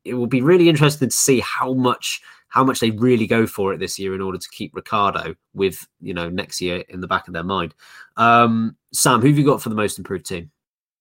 It 0.07 0.15
will 0.15 0.27
be 0.27 0.43
really 0.43 0.69
interesting 0.69 1.09
to 1.09 1.15
see 1.15 1.41
how 1.41 1.75
much 1.75 2.21
how 2.49 2.65
much 2.65 2.81
they 2.81 2.91
really 2.93 3.27
go 3.27 3.47
for 3.47 3.73
it 3.73 3.79
this 3.79 3.99
year 3.99 4.15
in 4.15 4.21
order 4.21 4.39
to 4.39 4.49
keep 4.51 4.75
Ricciardo 4.75 5.35
with 5.55 5.87
you 6.01 6.15
know 6.15 6.29
next 6.29 6.61
year 6.61 6.85
in 6.89 7.01
the 7.01 7.09
back 7.09 7.27
of 7.29 7.35
their 7.35 7.45
mind. 7.45 7.75
Um, 8.17 8.77
Sam, 8.93 9.21
who 9.21 9.29
have 9.29 9.39
you 9.39 9.45
got 9.45 9.63
for 9.63 9.69
the 9.69 9.75
most 9.75 9.99
improved 9.99 10.27
team? 10.27 10.51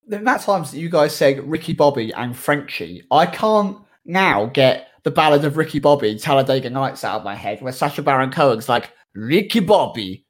The 0.07 0.17
amount 0.17 0.39
of 0.39 0.45
times 0.45 0.71
that 0.71 0.79
you 0.79 0.89
guys 0.89 1.15
said 1.15 1.47
Ricky 1.49 1.73
Bobby 1.73 2.13
and 2.13 2.35
Frenchie, 2.35 3.03
I 3.09 3.25
can't 3.25 3.77
now 4.05 4.47
get 4.47 4.89
the 5.03 5.11
ballad 5.11 5.45
of 5.45 5.57
Ricky 5.57 5.79
Bobby, 5.79 6.17
Talladega 6.17 6.69
Nights 6.69 7.03
out 7.03 7.19
of 7.19 7.23
my 7.23 7.35
head, 7.35 7.61
where 7.61 7.73
Sacha 7.73 8.01
Baron 8.01 8.31
Cohen's 8.31 8.69
like, 8.69 8.91
Ricky 9.15 9.61
Bobby. 9.61 10.25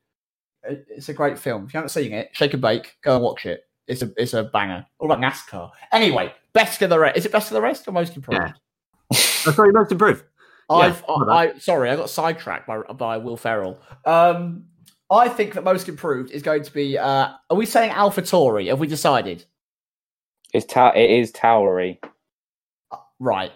It's 0.63 1.09
a 1.09 1.13
great 1.13 1.37
film. 1.37 1.65
If 1.65 1.73
you 1.73 1.77
haven't 1.77 1.89
seen 1.89 2.13
it, 2.13 2.29
shake 2.33 2.53
and 2.53 2.61
bake, 2.61 2.95
go 3.03 3.15
and 3.15 3.23
watch 3.23 3.45
it. 3.45 3.61
It's 3.87 4.01
a 4.01 4.11
it's 4.17 4.33
a 4.33 4.43
banger. 4.43 4.85
All 4.99 5.11
about 5.11 5.23
NASCAR. 5.23 5.69
Anyway, 5.91 6.33
best 6.53 6.81
of 6.81 6.89
the 6.89 6.97
rest. 6.97 7.17
Is 7.17 7.25
it 7.25 7.31
best 7.31 7.51
of 7.51 7.55
the 7.55 7.61
rest 7.61 7.87
or 7.87 7.91
most 7.91 8.15
improved? 8.15 8.41
Yeah. 8.41 8.53
Oh, 9.47 9.51
sorry, 9.51 9.71
most 9.71 9.91
improved. 9.91 10.23
I've, 10.69 11.03
I, 11.07 11.13
I, 11.13 11.57
sorry, 11.59 11.89
I 11.89 11.95
got 11.95 12.09
sidetracked 12.09 12.67
by 12.67 12.79
by 12.93 13.17
Will 13.17 13.37
Ferrell. 13.37 13.79
Um, 14.03 14.65
I 15.11 15.29
think 15.29 15.53
that 15.53 15.63
most 15.63 15.87
improved 15.87 16.31
is 16.31 16.41
going 16.41 16.63
to 16.63 16.73
be. 16.73 16.97
Uh, 16.97 17.29
are 17.49 17.57
we 17.57 17.65
saying 17.65 17.91
AlphaTauri? 17.91 18.69
Have 18.69 18.79
we 18.79 18.87
decided? 18.87 19.45
It's 20.53 20.65
ta- 20.65 20.93
it 20.95 21.09
is 21.09 21.31
Tauri. 21.31 21.99
Right. 23.19 23.51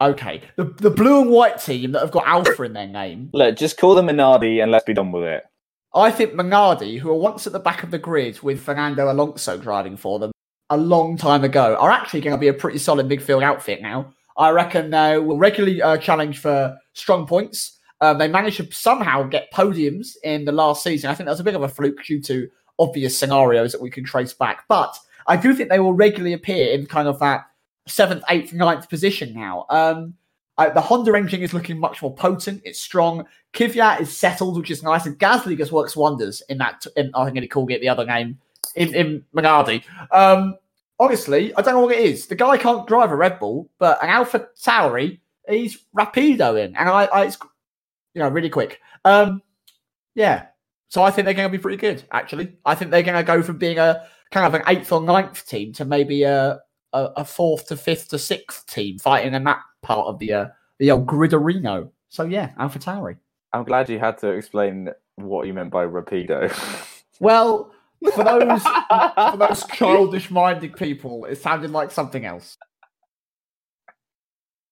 Okay. 0.00 0.42
The 0.56 0.64
the 0.64 0.90
blue 0.90 1.22
and 1.22 1.30
white 1.30 1.58
team 1.58 1.92
that 1.92 2.00
have 2.00 2.10
got 2.10 2.26
Alpha 2.26 2.62
in 2.64 2.74
their 2.74 2.86
name. 2.86 3.30
Look, 3.32 3.56
just 3.56 3.78
call 3.78 3.94
them 3.94 4.08
Minardi 4.08 4.62
and 4.62 4.70
let's 4.70 4.84
be 4.84 4.92
done 4.92 5.12
with 5.12 5.22
it. 5.22 5.44
I 5.94 6.10
think 6.10 6.34
Minardi, 6.34 6.98
who 6.98 7.08
were 7.08 7.14
once 7.14 7.46
at 7.46 7.54
the 7.54 7.58
back 7.58 7.82
of 7.82 7.90
the 7.90 7.98
grid 7.98 8.42
with 8.42 8.60
Fernando 8.60 9.10
Alonso 9.10 9.56
driving 9.56 9.96
for 9.96 10.18
them 10.18 10.32
a 10.68 10.76
long 10.76 11.16
time 11.16 11.44
ago, 11.44 11.76
are 11.76 11.90
actually 11.90 12.20
going 12.20 12.36
to 12.36 12.40
be 12.40 12.48
a 12.48 12.52
pretty 12.52 12.78
solid 12.78 13.08
midfield 13.08 13.42
outfit 13.42 13.80
now. 13.80 14.12
I 14.38 14.50
reckon 14.50 14.90
they 14.90 15.18
will 15.18 15.38
regularly 15.38 15.80
uh, 15.80 15.96
challenge 15.96 16.38
for 16.38 16.76
strong 16.92 17.26
points. 17.26 17.78
Um, 18.00 18.18
they 18.18 18.28
managed 18.28 18.58
to 18.58 18.70
somehow 18.72 19.22
get 19.22 19.52
podiums 19.52 20.16
in 20.22 20.44
the 20.44 20.52
last 20.52 20.82
season. 20.82 21.10
I 21.10 21.14
think 21.14 21.26
that 21.26 21.32
was 21.32 21.40
a 21.40 21.44
bit 21.44 21.54
of 21.54 21.62
a 21.62 21.68
fluke 21.68 22.04
due 22.04 22.20
to 22.22 22.48
obvious 22.78 23.18
scenarios 23.18 23.72
that 23.72 23.80
we 23.80 23.90
can 23.90 24.04
trace 24.04 24.34
back. 24.34 24.64
But 24.68 24.96
I 25.26 25.36
do 25.36 25.54
think 25.54 25.70
they 25.70 25.80
will 25.80 25.94
regularly 25.94 26.34
appear 26.34 26.72
in 26.72 26.86
kind 26.86 27.08
of 27.08 27.18
that 27.20 27.46
seventh, 27.86 28.22
eighth, 28.28 28.52
ninth 28.52 28.88
position 28.88 29.32
now. 29.34 29.66
Um, 29.70 30.14
I, 30.58 30.70
the 30.70 30.80
Honda 30.80 31.14
engine 31.14 31.42
is 31.42 31.52
looking 31.52 31.78
much 31.78 32.02
more 32.02 32.14
potent. 32.14 32.62
It's 32.64 32.80
strong. 32.80 33.24
Kvyat 33.52 34.00
is 34.00 34.16
settled, 34.16 34.56
which 34.56 34.70
is 34.70 34.82
nice. 34.82 35.06
And 35.06 35.18
Gasly 35.18 35.56
just 35.56 35.72
works 35.72 35.96
wonders 35.96 36.42
in 36.48 36.58
that. 36.58 36.86
In, 36.96 37.10
I 37.14 37.24
think 37.26 37.38
he 37.38 37.48
called 37.48 37.70
it 37.70 37.80
the 37.80 37.88
other 37.88 38.06
name 38.06 38.38
in, 38.74 38.94
in. 38.94 39.24
Um, 40.12 40.56
honestly, 40.98 41.54
I 41.54 41.62
don't 41.62 41.74
know 41.74 41.80
what 41.80 41.94
it 41.94 42.00
is. 42.00 42.26
The 42.26 42.34
guy 42.34 42.56
can't 42.56 42.86
drive 42.86 43.10
a 43.10 43.16
Red 43.16 43.38
Bull, 43.38 43.70
but 43.78 44.02
an 44.02 44.08
Alpha 44.08 44.48
Tauri, 44.60 45.20
he's 45.48 45.78
rapido 45.96 46.62
in, 46.62 46.76
and 46.76 46.88
I, 46.88 47.04
I 47.06 47.24
it's 47.24 47.38
you 48.14 48.22
know 48.22 48.28
really 48.28 48.50
quick. 48.50 48.80
Um, 49.04 49.42
yeah. 50.14 50.46
So 50.88 51.02
I 51.02 51.10
think 51.10 51.24
they're 51.24 51.34
going 51.34 51.50
to 51.50 51.56
be 51.56 51.60
pretty 51.60 51.76
good. 51.76 52.04
Actually, 52.12 52.56
I 52.64 52.74
think 52.74 52.90
they're 52.90 53.02
going 53.02 53.18
to 53.18 53.24
go 53.24 53.42
from 53.42 53.58
being 53.58 53.78
a 53.78 54.06
kind 54.30 54.46
of 54.46 54.54
an 54.54 54.62
eighth 54.68 54.92
or 54.92 55.02
ninth 55.02 55.46
team 55.46 55.72
to 55.74 55.84
maybe 55.84 56.22
a 56.22 56.60
a, 56.92 57.04
a 57.16 57.24
fourth 57.24 57.66
to 57.68 57.76
fifth 57.76 58.08
to 58.08 58.18
sixth 58.18 58.66
team 58.66 58.98
fighting 58.98 59.34
in 59.34 59.44
that 59.44 59.60
part 59.82 60.06
of 60.06 60.18
the 60.18 60.32
uh, 60.32 60.46
the 60.78 60.90
old 60.90 61.06
Griderino. 61.06 61.90
So 62.08 62.24
yeah, 62.24 62.52
Alpha 62.58 62.78
Tauri. 62.78 63.16
I'm 63.52 63.64
glad 63.64 63.88
you 63.88 63.98
had 63.98 64.18
to 64.18 64.28
explain 64.28 64.90
what 65.16 65.46
you 65.46 65.54
meant 65.54 65.70
by 65.70 65.86
rapido. 65.86 66.52
Well, 67.18 67.72
for 68.14 68.24
those 68.24 68.62
for 69.30 69.36
those 69.36 69.64
childish 69.72 70.30
minded 70.30 70.76
people, 70.76 71.24
it 71.24 71.36
sounded 71.36 71.70
like 71.70 71.90
something 71.90 72.24
else. 72.24 72.56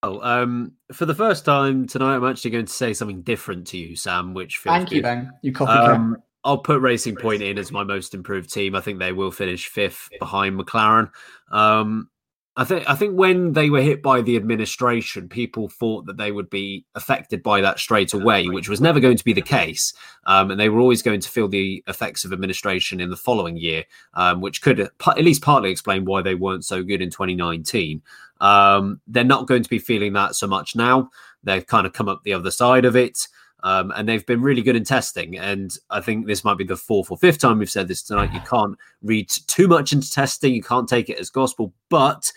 Oh, 0.02 0.20
um, 0.20 0.72
for 0.92 1.06
the 1.06 1.14
first 1.14 1.46
time 1.46 1.87
tonight, 1.87 2.16
I'm 2.16 2.24
actually 2.24 2.50
going 2.50 2.66
to 2.66 2.72
say 2.72 2.92
something 2.92 3.22
different 3.22 3.68
to 3.68 3.78
you, 3.78 3.96
Sam. 3.96 4.34
Which 4.34 4.58
feels 4.58 4.76
Thank 4.76 4.90
you, 4.90 4.98
good. 4.98 5.02
Ben. 5.02 5.30
You 5.42 5.52
copycat. 5.52 5.94
Um, 5.94 6.16
I'll 6.44 6.58
put 6.58 6.82
Racing 6.82 7.16
Point 7.16 7.42
in 7.42 7.58
as 7.58 7.72
my 7.72 7.84
most 7.84 8.14
improved 8.14 8.52
team. 8.52 8.74
I 8.74 8.82
think 8.82 8.98
they 8.98 9.12
will 9.12 9.30
finish 9.30 9.66
fifth 9.66 10.10
behind 10.20 10.60
McLaren. 10.60 11.10
Um, 11.50 12.10
I 12.56 12.62
think 12.62 12.88
I 12.88 12.94
think 12.94 13.18
when 13.18 13.52
they 13.52 13.68
were 13.68 13.80
hit 13.80 14.00
by 14.00 14.20
the 14.20 14.36
administration, 14.36 15.28
people 15.28 15.68
thought 15.68 16.06
that 16.06 16.18
they 16.18 16.30
would 16.30 16.48
be 16.50 16.84
affected 16.94 17.42
by 17.42 17.60
that 17.60 17.80
straight 17.80 18.14
away, 18.14 18.48
which 18.48 18.68
was 18.68 18.80
never 18.80 19.00
going 19.00 19.16
to 19.16 19.24
be 19.24 19.32
the 19.32 19.42
case, 19.42 19.92
um, 20.26 20.52
and 20.52 20.60
they 20.60 20.68
were 20.68 20.78
always 20.78 21.02
going 21.02 21.20
to 21.20 21.28
feel 21.28 21.48
the 21.48 21.82
effects 21.88 22.24
of 22.24 22.32
administration 22.32 23.00
in 23.00 23.10
the 23.10 23.16
following 23.16 23.56
year, 23.56 23.84
um, 24.14 24.40
which 24.40 24.62
could 24.62 24.78
at 24.78 25.24
least 25.24 25.42
partly 25.42 25.72
explain 25.72 26.04
why 26.04 26.22
they 26.22 26.36
weren't 26.36 26.64
so 26.64 26.84
good 26.84 27.02
in 27.02 27.10
2019. 27.10 28.00
Um, 28.40 29.00
they're 29.08 29.24
not 29.24 29.48
going 29.48 29.64
to 29.64 29.70
be 29.70 29.80
feeling 29.80 30.12
that 30.12 30.36
so 30.36 30.46
much 30.46 30.76
now. 30.76 31.10
They've 31.42 31.66
kind 31.66 31.88
of 31.88 31.92
come 31.92 32.08
up 32.08 32.22
the 32.22 32.34
other 32.34 32.52
side 32.52 32.84
of 32.84 32.94
it. 32.94 33.26
Um, 33.64 33.92
and 33.96 34.07
they've 34.07 34.27
been 34.27 34.42
really 34.42 34.61
good 34.61 34.77
in 34.77 34.85
testing. 34.85 35.38
And 35.38 35.74
I 35.88 36.03
think 36.03 36.27
this 36.27 36.44
might 36.44 36.59
be 36.59 36.64
the 36.64 36.77
fourth 36.77 37.11
or 37.11 37.16
fifth 37.16 37.38
time 37.38 37.59
we've 37.59 37.70
said 37.70 37.88
this 37.88 38.03
tonight. 38.03 38.35
You 38.35 38.40
can't 38.40 38.77
read 39.03 39.31
too 39.31 39.66
much 39.66 39.92
into 39.92 40.11
testing, 40.11 40.55
you 40.55 40.62
can't 40.62 40.88
take 40.88 41.09
it 41.09 41.18
as 41.18 41.31
gospel, 41.31 41.72
but 41.88 42.31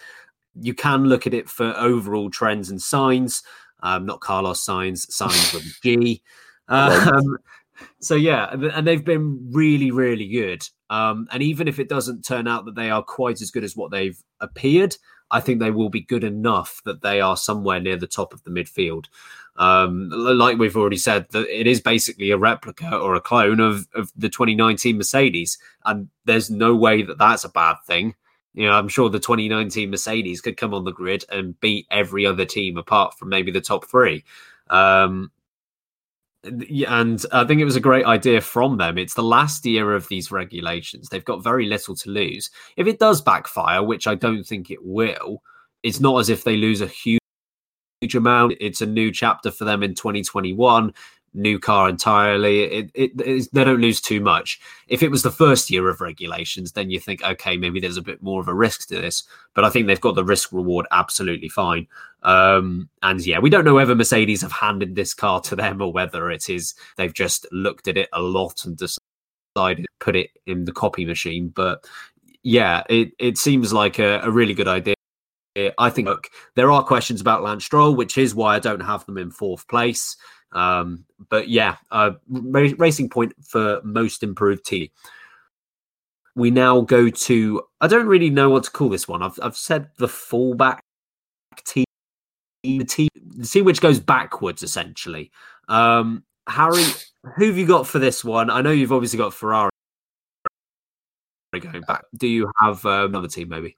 you 0.55 0.73
can 0.73 1.03
look 1.03 1.27
at 1.27 1.33
it 1.33 1.49
for 1.49 1.75
overall 1.77 2.29
trends 2.29 2.69
and 2.69 2.81
signs. 2.81 3.43
Um, 3.83 4.05
not 4.05 4.21
Carlos 4.21 4.61
signs, 4.61 5.13
signs 5.13 5.53
with 5.53 5.65
G. 5.83 6.23
Um, 6.69 7.37
so 8.01 8.15
yeah, 8.15 8.49
and 8.51 8.85
they've 8.85 9.05
been 9.05 9.51
really, 9.53 9.89
really 9.89 10.27
good. 10.27 10.67
Um, 10.89 11.29
and 11.31 11.41
even 11.41 11.69
if 11.69 11.79
it 11.79 11.87
doesn't 11.87 12.25
turn 12.25 12.45
out 12.45 12.65
that 12.65 12.75
they 12.75 12.89
are 12.89 13.03
quite 13.03 13.41
as 13.41 13.51
good 13.51 13.63
as 13.63 13.73
what 13.73 13.89
they've 13.89 14.21
appeared, 14.41 14.97
I 15.29 15.39
think 15.39 15.59
they 15.59 15.71
will 15.71 15.89
be 15.89 16.01
good 16.01 16.23
enough 16.23 16.81
that 16.85 17.01
they 17.01 17.19
are 17.21 17.35
somewhere 17.35 17.79
near 17.79 17.97
the 17.97 18.07
top 18.07 18.33
of 18.33 18.43
the 18.43 18.51
midfield. 18.51 19.05
Um, 19.57 20.09
like 20.09 20.57
we've 20.57 20.77
already 20.77 20.97
said, 20.97 21.27
that 21.31 21.47
it 21.47 21.65
is 21.65 21.81
basically 21.81 22.31
a 22.31 22.37
replica 22.37 22.95
or 22.95 23.15
a 23.15 23.21
clone 23.21 23.59
of, 23.59 23.87
of 23.95 24.11
the 24.15 24.29
2019 24.29 24.97
Mercedes, 24.97 25.57
and 25.85 26.09
there's 26.25 26.49
no 26.49 26.75
way 26.75 27.01
that 27.01 27.17
that's 27.17 27.43
a 27.43 27.49
bad 27.49 27.77
thing. 27.85 28.13
You 28.53 28.67
know, 28.67 28.73
I'm 28.73 28.87
sure 28.87 29.09
the 29.09 29.19
2019 29.19 29.91
Mercedes 29.91 30.41
could 30.41 30.57
come 30.57 30.73
on 30.73 30.83
the 30.83 30.91
grid 30.91 31.25
and 31.31 31.59
beat 31.59 31.87
every 31.91 32.25
other 32.25 32.45
team 32.45 32.77
apart 32.77 33.17
from 33.17 33.29
maybe 33.29 33.51
the 33.51 33.61
top 33.61 33.85
three. 33.85 34.23
Um, 34.69 35.31
and 36.43 37.23
I 37.31 37.45
think 37.45 37.61
it 37.61 37.65
was 37.65 37.75
a 37.75 37.81
great 37.81 38.05
idea 38.05 38.41
from 38.41 38.77
them. 38.77 38.97
It's 38.97 39.15
the 39.15 39.23
last 39.23 39.65
year 39.65 39.93
of 39.93 40.07
these 40.07 40.31
regulations. 40.31 41.09
They've 41.09 41.25
got 41.25 41.43
very 41.43 41.65
little 41.65 41.95
to 41.95 42.09
lose. 42.09 42.49
If 42.77 42.87
it 42.87 42.99
does 42.99 43.21
backfire, 43.21 43.83
which 43.83 44.07
I 44.07 44.15
don't 44.15 44.43
think 44.43 44.71
it 44.71 44.83
will, 44.83 45.43
it's 45.83 45.99
not 45.99 46.19
as 46.19 46.29
if 46.29 46.43
they 46.43 46.57
lose 46.57 46.81
a 46.81 46.87
huge 46.87 47.21
huge 48.01 48.15
amount. 48.15 48.53
It's 48.59 48.81
a 48.81 48.85
new 48.85 49.11
chapter 49.11 49.51
for 49.51 49.65
them 49.65 49.83
in 49.83 49.95
2021. 49.95 50.93
new 51.33 51.59
car 51.59 51.89
entirely. 51.89 52.63
It, 52.63 52.91
it, 52.95 53.11
it, 53.21 53.49
they 53.53 53.63
don't 53.63 53.81
lose 53.81 54.01
too 54.01 54.19
much. 54.21 54.59
If 54.87 55.03
it 55.03 55.11
was 55.11 55.23
the 55.23 55.31
first 55.31 55.69
year 55.69 55.87
of 55.89 56.01
regulations, 56.01 56.71
then 56.71 56.89
you 56.89 56.99
think, 56.99 57.23
okay, 57.23 57.57
maybe 57.57 57.79
there's 57.79 57.97
a 57.97 58.01
bit 58.01 58.23
more 58.23 58.41
of 58.41 58.47
a 58.47 58.53
risk 58.53 58.87
to 58.87 58.95
this. 58.95 59.23
But 59.53 59.63
I 59.63 59.69
think 59.69 59.87
they've 59.87 60.01
got 60.01 60.15
the 60.15 60.23
risk 60.23 60.51
reward 60.51 60.87
absolutely 60.91 61.49
fine. 61.49 61.87
Um, 62.23 62.89
and 63.03 63.23
yeah, 63.25 63.39
we 63.39 63.49
don't 63.49 63.65
know 63.65 63.75
whether 63.75 63.95
Mercedes 63.95 64.41
have 64.41 64.51
handed 64.51 64.95
this 64.95 65.13
car 65.13 65.39
to 65.41 65.55
them 65.55 65.81
or 65.81 65.91
whether 65.93 66.31
it 66.31 66.49
is 66.49 66.73
they've 66.97 67.13
just 67.13 67.45
looked 67.51 67.87
at 67.87 67.97
it 67.97 68.09
a 68.13 68.21
lot 68.21 68.65
and 68.65 68.75
decided 68.75 69.83
to 69.83 69.87
put 69.99 70.15
it 70.15 70.31
in 70.45 70.65
the 70.65 70.71
copy 70.71 71.05
machine. 71.05 71.49
But 71.49 71.85
yeah, 72.43 72.83
it, 72.89 73.11
it 73.19 73.37
seems 73.37 73.73
like 73.73 73.99
a, 73.99 74.21
a 74.21 74.31
really 74.31 74.53
good 74.53 74.67
idea. 74.67 74.96
I 75.77 75.89
think, 75.89 76.07
look, 76.07 76.29
there 76.55 76.71
are 76.71 76.83
questions 76.83 77.21
about 77.21 77.43
Lance 77.43 77.65
Stroll, 77.65 77.95
which 77.95 78.17
is 78.17 78.35
why 78.35 78.55
I 78.55 78.59
don't 78.59 78.79
have 78.79 79.05
them 79.05 79.17
in 79.17 79.31
fourth 79.31 79.67
place. 79.67 80.15
Um, 80.51 81.05
but 81.29 81.49
yeah, 81.49 81.77
uh, 81.91 82.11
racing 82.29 83.09
point 83.09 83.33
for 83.43 83.81
most 83.83 84.23
improved 84.23 84.65
team. 84.65 84.89
We 86.35 86.51
now 86.51 86.81
go 86.81 87.09
to 87.09 87.63
I 87.81 87.87
don't 87.87 88.07
really 88.07 88.29
know 88.29 88.49
what 88.51 88.63
to 88.65 88.71
call 88.71 88.89
this 88.89 89.07
one. 89.07 89.23
I've 89.23 89.39
I've 89.41 89.57
said 89.57 89.89
the 89.97 90.07
fallback 90.07 90.79
team, 91.65 91.85
the 92.63 92.85
team, 92.85 93.09
the 93.15 93.47
team 93.47 93.65
which 93.65 93.81
goes 93.81 93.99
backwards 93.99 94.61
essentially. 94.61 95.31
Um, 95.67 96.23
Harry, 96.47 96.83
who 97.35 97.47
have 97.47 97.57
you 97.57 97.65
got 97.65 97.87
for 97.87 97.99
this 97.99 98.23
one? 98.23 98.49
I 98.49 98.61
know 98.61 98.71
you've 98.71 98.93
obviously 98.93 99.17
got 99.17 99.33
Ferrari 99.33 99.71
going 101.59 101.81
back. 101.81 102.03
Do 102.15 102.27
you 102.27 102.51
have 102.59 102.85
uh, 102.85 103.05
another 103.05 103.27
team 103.27 103.49
maybe? 103.49 103.77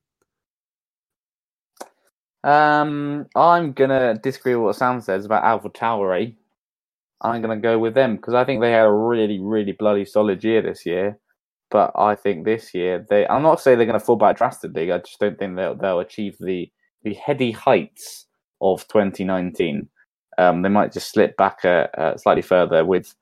Um, 2.44 3.28
I'm 3.36 3.74
gonna 3.74 4.16
disagree 4.16 4.56
with 4.56 4.64
what 4.66 4.76
Sam 4.78 5.02
says 5.02 5.26
about 5.26 5.44
AlphaTauri. 5.44 6.36
I'm 7.22 7.42
going 7.42 7.58
to 7.58 7.62
go 7.62 7.80
with 7.80 7.96
them 7.96 8.16
because 8.16 8.34
I 8.34 8.46
think 8.46 8.62
they 8.62 8.72
had 8.72 8.86
a 8.86 8.92
really, 8.92 9.40
really 9.40 9.74
bloody 9.74 10.06
solid 10.06 10.44
year 10.44 10.62
this 10.62 10.86
year. 10.86 11.20
But 11.72 11.92
I 11.96 12.16
think 12.16 12.46
this 12.46 12.74
year 12.74 13.06
they. 13.10 13.28
I'm 13.28 13.44
not 13.44 13.62
saying 13.62 13.78
they're 13.78 13.88
to 14.00 14.06
fall 14.06 14.16
back 14.16 14.38
drastically. 14.38 14.92
I 14.92 15.00
just 15.00 15.20
don't 15.20 15.38
think 15.38 15.56
they'll 15.56 15.76
they'll 15.76 16.00
achieve 16.00 16.38
the 16.40 16.72
the 17.04 17.14
heady 17.16 17.52
heights 17.52 18.26
of 18.62 18.88
2019. 18.88 19.88
Um, 20.40 20.62
they 20.64 20.70
might 20.70 20.94
just 20.94 21.12
slip 21.12 21.38
back 21.38 21.60
uh, 21.66 21.88
uh, 21.98 22.18
slightly 22.18 22.42
further 22.42 22.86
with 22.86 23.14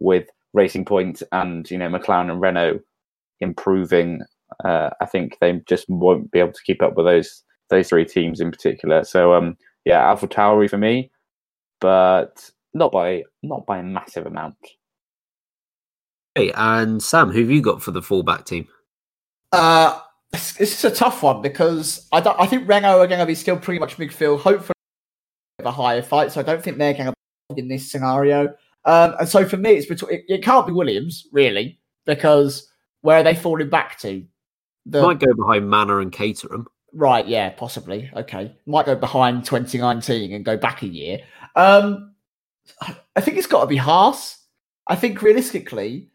with 0.00 0.28
Racing 0.52 0.84
Point 0.84 1.22
and 1.32 1.68
you 1.70 1.78
know 1.78 1.88
McLaren 1.88 2.30
and 2.30 2.40
Renault 2.40 2.80
improving. 3.40 4.20
Uh, 4.64 4.90
I 5.00 5.06
think 5.06 5.38
they 5.40 5.60
just 5.68 5.86
won't 5.88 6.30
be 6.30 6.38
able 6.40 6.52
to 6.52 6.62
keep 6.64 6.82
up 6.82 6.96
with 6.96 7.06
those 7.06 7.42
those 7.70 7.88
three 7.88 8.04
teams 8.04 8.40
in 8.40 8.50
particular. 8.50 9.04
So 9.04 9.34
um, 9.34 9.56
yeah, 9.84 10.02
AlphaTauri 10.02 10.68
for 10.68 10.78
me, 10.78 11.10
but 11.80 12.50
not 12.74 12.92
by 12.92 13.24
not 13.42 13.66
by 13.66 13.78
a 13.78 13.82
massive 13.82 14.26
amount. 14.26 14.56
Hey, 16.34 16.52
and 16.54 17.02
Sam, 17.02 17.30
who 17.30 17.40
have 17.40 17.50
you 17.50 17.62
got 17.62 17.82
for 17.82 17.92
the 17.92 18.02
fullback 18.02 18.44
team? 18.44 18.68
Uh, 19.52 19.98
this 20.32 20.60
is 20.60 20.84
a 20.84 20.90
tough 20.90 21.22
one 21.22 21.40
because 21.40 22.06
I 22.12 22.20
don't, 22.20 22.38
I 22.38 22.46
think 22.46 22.68
Renault 22.68 23.00
are 23.00 23.06
going 23.06 23.20
to 23.20 23.26
be 23.26 23.34
still 23.34 23.56
pretty 23.56 23.80
much 23.80 23.96
midfield. 23.96 24.40
Hopefully, 24.40 24.74
a 25.64 25.70
higher 25.70 26.02
fight, 26.02 26.32
so 26.32 26.40
I 26.40 26.42
don't 26.42 26.62
think 26.62 26.76
they're 26.76 26.92
going 26.92 27.06
to 27.06 27.14
be 27.54 27.62
in 27.62 27.68
this 27.68 27.90
scenario. 27.90 28.54
Um, 28.84 29.14
and 29.18 29.28
so 29.28 29.44
for 29.46 29.56
me, 29.56 29.70
it's 29.70 29.86
between 29.86 30.14
it, 30.14 30.24
it, 30.28 30.44
can't 30.44 30.66
be 30.66 30.72
Williams 30.72 31.26
really 31.32 31.80
because 32.04 32.70
where 33.00 33.18
are 33.18 33.22
they 33.22 33.34
falling 33.34 33.68
back 33.68 33.98
to? 34.00 34.24
The, 34.84 35.02
Might 35.02 35.18
go 35.18 35.34
behind 35.34 35.68
Manor 35.68 36.00
and 36.00 36.12
Caterham. 36.12 36.66
Right, 36.96 37.28
yeah, 37.28 37.50
possibly. 37.50 38.10
Okay. 38.16 38.56
Might 38.64 38.86
go 38.86 38.96
behind 38.96 39.44
2019 39.44 40.32
and 40.32 40.44
go 40.46 40.56
back 40.56 40.80
a 40.80 40.86
year. 40.86 41.18
Um, 41.54 42.14
I 43.14 43.20
think 43.20 43.36
it's 43.36 43.46
got 43.46 43.60
to 43.60 43.66
be 43.66 43.76
Haas. 43.76 44.38
I 44.86 44.96
think 44.96 45.20
realistically, 45.20 46.08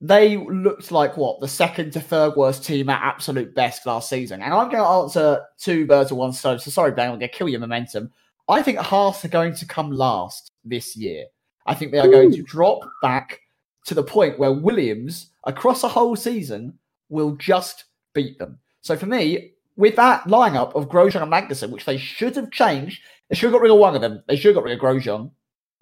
they 0.00 0.36
looked 0.36 0.90
like 0.90 1.16
what 1.16 1.38
the 1.38 1.46
second 1.46 1.92
to 1.92 2.00
third 2.00 2.34
worst 2.34 2.64
team 2.64 2.88
at 2.88 3.02
absolute 3.02 3.54
best 3.54 3.86
last 3.86 4.08
season. 4.08 4.42
And 4.42 4.52
I'm 4.52 4.68
going 4.68 4.82
to 4.82 4.88
answer 4.88 5.44
two 5.58 5.86
birds 5.86 6.10
with 6.10 6.18
one 6.18 6.32
stone. 6.32 6.58
So 6.58 6.72
sorry, 6.72 6.90
Ben, 6.90 7.12
I'm 7.12 7.18
going 7.18 7.20
to 7.20 7.28
kill 7.28 7.48
your 7.48 7.60
momentum. 7.60 8.10
I 8.48 8.62
think 8.62 8.78
Haas 8.78 9.24
are 9.24 9.28
going 9.28 9.54
to 9.54 9.66
come 9.66 9.92
last 9.92 10.50
this 10.64 10.96
year. 10.96 11.26
I 11.66 11.74
think 11.74 11.92
they 11.92 12.00
are 12.00 12.08
Ooh. 12.08 12.12
going 12.12 12.32
to 12.32 12.42
drop 12.42 12.80
back 13.00 13.42
to 13.86 13.94
the 13.94 14.02
point 14.02 14.40
where 14.40 14.52
Williams, 14.52 15.30
across 15.44 15.84
a 15.84 15.88
whole 15.88 16.16
season, 16.16 16.76
will 17.10 17.36
just 17.36 17.84
beat 18.12 18.40
them. 18.40 18.58
So 18.80 18.96
for 18.96 19.06
me, 19.06 19.52
with 19.76 19.96
that 19.96 20.24
lineup 20.24 20.74
of 20.74 20.88
Grosjean 20.88 21.22
and 21.22 21.32
Magnussen, 21.32 21.70
which 21.70 21.84
they 21.84 21.96
should 21.96 22.36
have 22.36 22.50
changed, 22.50 23.02
they 23.28 23.36
should 23.36 23.46
have 23.46 23.54
got 23.54 23.62
rid 23.62 23.72
of 23.72 23.78
one 23.78 23.94
of 23.94 24.00
them. 24.00 24.22
They 24.28 24.36
should 24.36 24.54
have 24.54 24.56
got 24.56 24.64
rid 24.64 24.74
of 24.74 24.80
Grosjean 24.80 25.30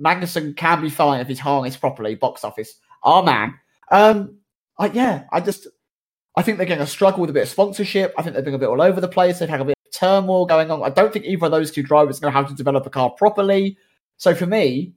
Magnussen 0.02 0.56
can 0.56 0.80
be 0.80 0.90
fine 0.90 1.20
if 1.20 1.28
he's 1.28 1.38
harnessed 1.38 1.80
properly, 1.80 2.14
box 2.14 2.44
office. 2.44 2.78
Our 3.02 3.22
man. 3.22 3.54
Um, 3.90 4.38
I, 4.78 4.86
yeah, 4.86 5.24
I 5.30 5.40
just, 5.40 5.66
I 6.36 6.42
think 6.42 6.56
they're 6.56 6.66
going 6.66 6.78
to 6.78 6.86
struggle 6.86 7.20
with 7.20 7.30
a 7.30 7.32
bit 7.32 7.44
of 7.44 7.48
sponsorship. 7.48 8.14
I 8.16 8.22
think 8.22 8.34
they're 8.34 8.42
being 8.42 8.54
a 8.54 8.58
bit 8.58 8.68
all 8.68 8.82
over 8.82 9.00
the 9.00 9.08
place. 9.08 9.38
They've 9.38 9.48
had 9.48 9.60
a 9.60 9.64
bit 9.64 9.76
of 9.86 9.92
turmoil 9.92 10.46
going 10.46 10.70
on. 10.70 10.82
I 10.82 10.90
don't 10.90 11.12
think 11.12 11.26
either 11.26 11.46
of 11.46 11.52
those 11.52 11.70
two 11.70 11.82
drivers 11.82 12.20
to 12.20 12.30
have 12.30 12.48
to 12.48 12.54
develop 12.54 12.86
a 12.86 12.90
car 12.90 13.10
properly. 13.10 13.76
So 14.16 14.34
for 14.34 14.46
me, 14.46 14.94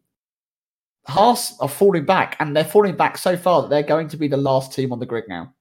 Haas 1.07 1.59
are 1.59 1.69
falling 1.69 2.05
back, 2.05 2.35
and 2.39 2.55
they're 2.55 2.63
falling 2.63 2.95
back 2.95 3.17
so 3.17 3.37
far 3.37 3.61
that 3.61 3.69
they're 3.69 3.83
going 3.83 4.07
to 4.09 4.17
be 4.17 4.27
the 4.27 4.37
last 4.37 4.73
team 4.73 4.91
on 4.91 4.99
the 4.99 5.05
grid 5.05 5.25
now. 5.27 5.53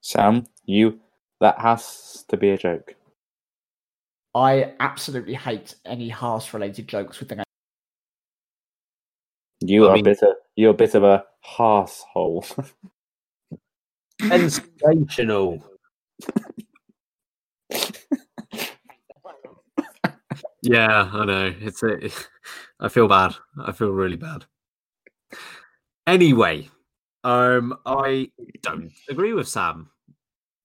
Sam, 0.00 0.46
you, 0.64 1.00
that 1.40 1.60
has 1.60 2.24
to 2.28 2.36
be 2.36 2.50
a 2.50 2.58
joke. 2.58 2.94
I 4.34 4.74
absolutely 4.80 5.34
hate 5.34 5.74
any 5.84 6.08
Haas 6.08 6.52
related 6.52 6.86
jokes 6.88 7.18
with 7.18 7.28
the 7.28 7.44
you 9.60 9.86
I 9.86 9.90
are 9.90 9.94
mean, 9.94 10.06
a 10.06 10.10
bit 10.10 10.22
of 10.22 10.34
you're 10.56 10.70
a 10.70 10.74
bit 10.74 10.94
of 10.94 11.04
a 11.04 11.24
hole. 11.42 12.44
Sensational. 14.20 15.62
yeah, 20.62 21.10
I 21.12 21.24
know. 21.24 21.54
It's 21.60 21.82
a, 21.82 22.10
I 22.80 22.88
feel 22.88 23.08
bad. 23.08 23.34
I 23.60 23.72
feel 23.72 23.90
really 23.90 24.16
bad. 24.16 24.44
Anyway, 26.06 26.68
um, 27.24 27.76
I 27.84 28.30
don't 28.62 28.92
agree 29.08 29.32
with 29.32 29.48
Sam. 29.48 29.90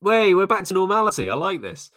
Wait, 0.03 0.33
we're 0.33 0.45
back 0.45 0.65
to 0.65 0.73
normality. 0.73 1.29
I 1.29 1.35
like 1.35 1.61
this. 1.61 1.89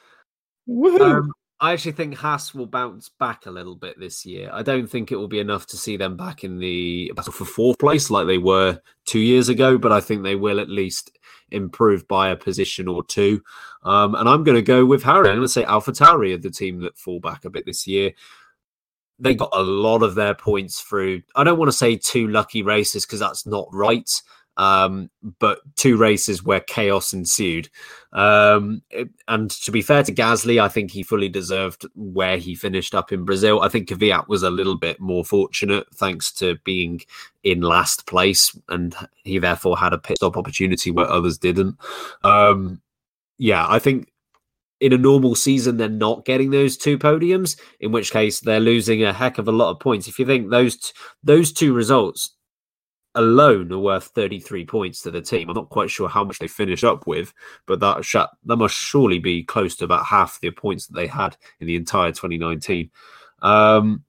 Um, 1.00 1.32
I 1.58 1.72
actually 1.72 1.90
think 1.90 2.14
Haas 2.14 2.54
will 2.54 2.66
bounce 2.66 3.08
back 3.08 3.46
a 3.46 3.50
little 3.50 3.74
bit 3.74 3.98
this 3.98 4.24
year. 4.24 4.48
I 4.52 4.62
don't 4.62 4.86
think 4.86 5.10
it 5.10 5.16
will 5.16 5.26
be 5.26 5.40
enough 5.40 5.66
to 5.66 5.76
see 5.76 5.96
them 5.96 6.16
back 6.16 6.44
in 6.44 6.60
the 6.60 7.10
battle 7.16 7.32
for 7.32 7.44
fourth 7.44 7.80
place 7.80 8.08
like 8.08 8.28
they 8.28 8.38
were 8.38 8.80
two 9.06 9.18
years 9.18 9.48
ago, 9.48 9.76
but 9.76 9.90
I 9.90 10.00
think 10.00 10.22
they 10.22 10.36
will 10.36 10.60
at 10.60 10.68
least 10.68 11.18
improve 11.50 12.06
by 12.06 12.28
a 12.28 12.36
position 12.36 12.86
or 12.86 13.04
two. 13.04 13.42
Um, 13.82 14.14
and 14.14 14.28
I'm 14.28 14.44
going 14.44 14.54
to 14.54 14.62
go 14.62 14.86
with 14.86 15.02
Harry. 15.02 15.28
I'm 15.28 15.38
going 15.38 15.40
to 15.40 15.48
say 15.48 15.64
AlphaTauri 15.64 16.32
are 16.32 16.38
the 16.38 16.50
team 16.50 16.82
that 16.82 16.96
fall 16.96 17.18
back 17.18 17.44
a 17.44 17.50
bit 17.50 17.66
this 17.66 17.88
year. 17.88 18.12
They 19.18 19.34
got 19.34 19.50
a 19.52 19.62
lot 19.62 20.04
of 20.04 20.14
their 20.14 20.34
points 20.34 20.80
through. 20.80 21.22
I 21.34 21.42
don't 21.42 21.58
want 21.58 21.72
to 21.72 21.76
say 21.76 21.96
two 21.96 22.28
lucky 22.28 22.62
races 22.62 23.04
because 23.04 23.18
that's 23.18 23.46
not 23.46 23.66
right 23.72 24.08
um, 24.56 25.10
but 25.38 25.60
two 25.76 25.96
races 25.96 26.42
where 26.42 26.60
chaos 26.60 27.12
ensued. 27.12 27.68
Um, 28.12 28.82
and 29.28 29.50
to 29.50 29.70
be 29.70 29.82
fair 29.82 30.02
to 30.02 30.14
Gasly, 30.14 30.60
I 30.60 30.68
think 30.68 30.90
he 30.90 31.02
fully 31.02 31.28
deserved 31.28 31.86
where 31.94 32.38
he 32.38 32.54
finished 32.54 32.94
up 32.94 33.12
in 33.12 33.24
Brazil. 33.24 33.60
I 33.60 33.68
think 33.68 33.88
Kvyat 33.88 34.28
was 34.28 34.42
a 34.42 34.50
little 34.50 34.76
bit 34.76 35.00
more 35.00 35.24
fortunate 35.24 35.86
thanks 35.94 36.32
to 36.34 36.56
being 36.64 37.02
in 37.42 37.60
last 37.60 38.06
place, 38.06 38.56
and 38.68 38.94
he 39.24 39.38
therefore 39.38 39.76
had 39.76 39.92
a 39.92 39.98
pit 39.98 40.16
stop 40.16 40.36
opportunity 40.36 40.90
where 40.90 41.10
others 41.10 41.38
didn't. 41.38 41.76
Um, 42.24 42.80
yeah, 43.38 43.66
I 43.68 43.78
think 43.78 44.10
in 44.80 44.92
a 44.92 44.98
normal 44.98 45.34
season 45.34 45.76
they're 45.76 45.88
not 45.88 46.24
getting 46.24 46.50
those 46.50 46.76
two 46.76 46.98
podiums 46.98 47.58
in 47.80 47.92
which 47.92 48.10
case 48.10 48.40
they're 48.40 48.60
losing 48.60 49.02
a 49.02 49.12
heck 49.12 49.38
of 49.38 49.48
a 49.48 49.52
lot 49.52 49.70
of 49.70 49.80
points 49.80 50.06
if 50.06 50.18
you 50.18 50.26
think 50.26 50.50
those 50.50 50.76
t- 50.76 50.92
those 51.24 51.50
two 51.50 51.72
results 51.72 52.35
alone 53.16 53.72
are 53.72 53.78
worth 53.78 54.04
33 54.04 54.64
points 54.66 55.02
to 55.02 55.10
the 55.10 55.20
team. 55.20 55.48
I'm 55.48 55.54
not 55.54 55.70
quite 55.70 55.90
sure 55.90 56.08
how 56.08 56.22
much 56.22 56.38
they 56.38 56.46
finish 56.46 56.84
up 56.84 57.06
with, 57.06 57.34
but 57.66 57.80
that 57.80 58.04
sh- 58.04 58.16
that 58.44 58.56
must 58.56 58.76
surely 58.76 59.18
be 59.18 59.42
close 59.42 59.74
to 59.76 59.84
about 59.84 60.06
half 60.06 60.40
the 60.40 60.50
points 60.50 60.86
that 60.86 60.94
they 60.94 61.06
had 61.06 61.36
in 61.60 61.66
the 61.66 61.76
entire 61.76 62.12
2019. 62.12 62.90
Um, 63.42 64.04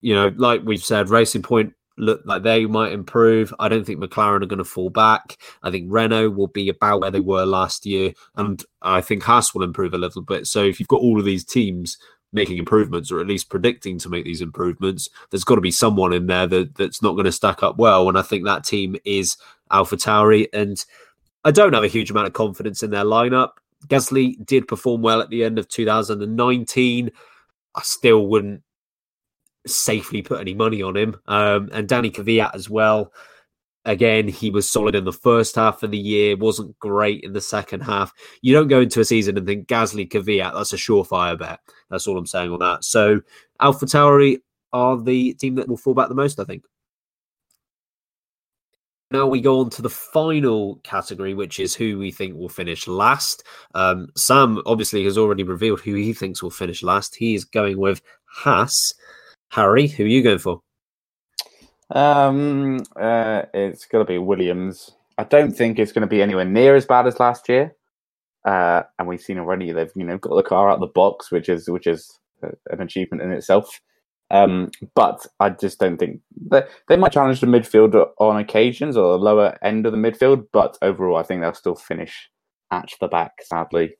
you 0.00 0.14
know, 0.14 0.32
like 0.36 0.62
we've 0.64 0.82
said, 0.82 1.10
Racing 1.10 1.42
Point 1.42 1.72
look 1.98 2.22
like 2.24 2.42
they 2.42 2.66
might 2.66 2.92
improve. 2.92 3.54
I 3.58 3.68
don't 3.68 3.84
think 3.84 4.00
McLaren 4.00 4.42
are 4.42 4.46
going 4.46 4.58
to 4.58 4.64
fall 4.64 4.90
back. 4.90 5.38
I 5.62 5.70
think 5.70 5.86
Renault 5.90 6.30
will 6.30 6.48
be 6.48 6.68
about 6.68 7.00
where 7.00 7.10
they 7.10 7.20
were 7.20 7.44
last 7.44 7.86
year, 7.86 8.12
and 8.36 8.62
I 8.80 9.00
think 9.00 9.22
Haas 9.22 9.54
will 9.54 9.62
improve 9.62 9.94
a 9.94 9.98
little 9.98 10.22
bit. 10.22 10.46
So 10.46 10.62
if 10.62 10.78
you've 10.78 10.88
got 10.88 11.00
all 11.00 11.18
of 11.18 11.24
these 11.24 11.44
teams 11.44 11.98
making 12.32 12.58
improvements 12.58 13.12
or 13.12 13.20
at 13.20 13.26
least 13.26 13.50
predicting 13.50 13.98
to 13.98 14.08
make 14.08 14.24
these 14.24 14.40
improvements, 14.40 15.08
there's 15.30 15.44
got 15.44 15.56
to 15.56 15.60
be 15.60 15.70
someone 15.70 16.12
in 16.12 16.26
there 16.26 16.46
that, 16.46 16.74
that's 16.74 17.02
not 17.02 17.12
going 17.12 17.26
to 17.26 17.32
stack 17.32 17.62
up 17.62 17.76
well. 17.76 18.08
And 18.08 18.18
I 18.18 18.22
think 18.22 18.44
that 18.44 18.64
team 18.64 18.96
is 19.04 19.36
AlphaTauri. 19.70 20.48
And 20.52 20.82
I 21.44 21.50
don't 21.50 21.74
have 21.74 21.84
a 21.84 21.88
huge 21.88 22.10
amount 22.10 22.28
of 22.28 22.32
confidence 22.32 22.82
in 22.82 22.90
their 22.90 23.04
lineup. 23.04 23.50
Gasly 23.88 24.44
did 24.44 24.68
perform 24.68 25.02
well 25.02 25.20
at 25.20 25.30
the 25.30 25.44
end 25.44 25.58
of 25.58 25.68
2019. 25.68 27.10
I 27.74 27.82
still 27.82 28.26
wouldn't 28.26 28.62
safely 29.66 30.22
put 30.22 30.40
any 30.40 30.54
money 30.54 30.82
on 30.82 30.96
him. 30.96 31.16
Um, 31.26 31.68
and 31.72 31.88
Danny 31.88 32.10
Kvyat 32.10 32.54
as 32.54 32.70
well. 32.70 33.12
Again, 33.84 34.28
he 34.28 34.50
was 34.50 34.70
solid 34.70 34.94
in 34.94 35.04
the 35.04 35.12
first 35.12 35.56
half 35.56 35.82
of 35.82 35.90
the 35.90 35.98
year, 35.98 36.36
wasn't 36.36 36.78
great 36.78 37.24
in 37.24 37.32
the 37.32 37.40
second 37.40 37.80
half. 37.80 38.12
You 38.40 38.54
don't 38.54 38.68
go 38.68 38.80
into 38.80 39.00
a 39.00 39.04
season 39.04 39.36
and 39.36 39.46
think 39.46 39.66
Gasly 39.66 40.08
Kvyat, 40.08 40.54
that's 40.54 40.72
a 40.72 40.76
surefire 40.76 41.38
bet. 41.38 41.58
That's 41.90 42.06
all 42.06 42.16
I'm 42.16 42.26
saying 42.26 42.52
on 42.52 42.60
that. 42.60 42.84
So 42.84 43.20
Alpha 43.60 43.86
Tauri 43.86 44.38
are 44.72 45.00
the 45.00 45.34
team 45.34 45.56
that 45.56 45.68
will 45.68 45.76
fall 45.76 45.94
back 45.94 46.08
the 46.08 46.14
most, 46.14 46.38
I 46.38 46.44
think. 46.44 46.62
Now 49.10 49.26
we 49.26 49.42
go 49.42 49.60
on 49.60 49.68
to 49.70 49.82
the 49.82 49.90
final 49.90 50.76
category, 50.84 51.34
which 51.34 51.60
is 51.60 51.74
who 51.74 51.98
we 51.98 52.10
think 52.10 52.34
will 52.34 52.48
finish 52.48 52.88
last. 52.88 53.44
Um, 53.74 54.08
Sam 54.16 54.62
obviously 54.64 55.04
has 55.04 55.18
already 55.18 55.42
revealed 55.42 55.80
who 55.80 55.94
he 55.94 56.14
thinks 56.14 56.42
will 56.42 56.50
finish 56.50 56.82
last. 56.82 57.16
He 57.16 57.34
is 57.34 57.44
going 57.44 57.76
with 57.76 58.00
Haas. 58.24 58.94
Harry, 59.50 59.86
who 59.86 60.04
are 60.04 60.08
you 60.08 60.22
going 60.22 60.38
for? 60.38 60.62
Um, 61.92 62.80
uh, 62.96 63.42
it's 63.52 63.86
going 63.86 64.04
to 64.04 64.10
be 64.10 64.18
Williams. 64.18 64.92
I 65.18 65.24
don't 65.24 65.52
think 65.52 65.78
it's 65.78 65.92
going 65.92 66.02
to 66.02 66.08
be 66.08 66.22
anywhere 66.22 66.44
near 66.44 66.74
as 66.74 66.86
bad 66.86 67.06
as 67.06 67.20
last 67.20 67.48
year. 67.48 67.76
Uh, 68.44 68.82
and 68.98 69.06
we've 69.06 69.20
seen 69.20 69.38
already 69.38 69.70
they've 69.70 69.92
you 69.94 70.04
know 70.04 70.18
got 70.18 70.34
the 70.34 70.42
car 70.42 70.68
out 70.68 70.74
of 70.74 70.80
the 70.80 70.86
box, 70.86 71.30
which 71.30 71.48
is 71.48 71.68
which 71.68 71.86
is 71.86 72.18
an 72.42 72.80
achievement 72.80 73.22
in 73.22 73.30
itself. 73.30 73.80
Um, 74.30 74.70
but 74.94 75.26
I 75.38 75.50
just 75.50 75.78
don't 75.78 75.98
think 75.98 76.22
they, 76.34 76.62
they 76.88 76.96
might 76.96 77.12
challenge 77.12 77.40
the 77.40 77.46
midfield 77.46 77.94
on 78.18 78.40
occasions 78.40 78.96
or 78.96 79.12
the 79.12 79.22
lower 79.22 79.58
end 79.62 79.84
of 79.86 79.92
the 79.92 79.98
midfield. 79.98 80.46
But 80.52 80.78
overall, 80.82 81.16
I 81.16 81.22
think 81.22 81.42
they'll 81.42 81.54
still 81.54 81.76
finish 81.76 82.30
at 82.70 82.90
the 83.00 83.08
back. 83.08 83.32
Sadly, 83.42 83.96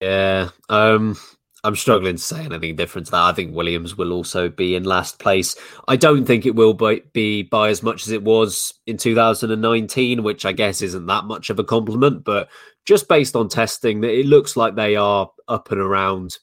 yeah. 0.00 0.48
Um, 0.68 1.16
I'm 1.62 1.76
struggling 1.76 2.16
to 2.16 2.22
say 2.22 2.44
anything 2.44 2.76
different 2.76 3.06
to 3.06 3.10
that. 3.12 3.22
I 3.22 3.32
think 3.32 3.54
Williams 3.54 3.96
will 3.96 4.12
also 4.12 4.48
be 4.48 4.74
in 4.74 4.84
last 4.84 5.18
place. 5.18 5.54
I 5.88 5.96
don't 5.96 6.24
think 6.24 6.46
it 6.46 6.54
will 6.54 6.74
be 6.74 7.42
by 7.42 7.68
as 7.68 7.82
much 7.82 8.06
as 8.06 8.12
it 8.12 8.22
was 8.22 8.74
in 8.86 8.96
2019, 8.96 10.22
which 10.22 10.46
I 10.46 10.52
guess 10.52 10.80
isn't 10.80 11.06
that 11.06 11.24
much 11.24 11.50
of 11.50 11.58
a 11.58 11.64
compliment. 11.64 12.24
But 12.24 12.48
just 12.86 13.08
based 13.08 13.36
on 13.36 13.48
testing, 13.48 14.02
it 14.04 14.26
looks 14.26 14.56
like 14.56 14.74
they 14.74 14.96
are 14.96 15.30
up 15.48 15.70
and 15.70 15.80
around 15.80 16.38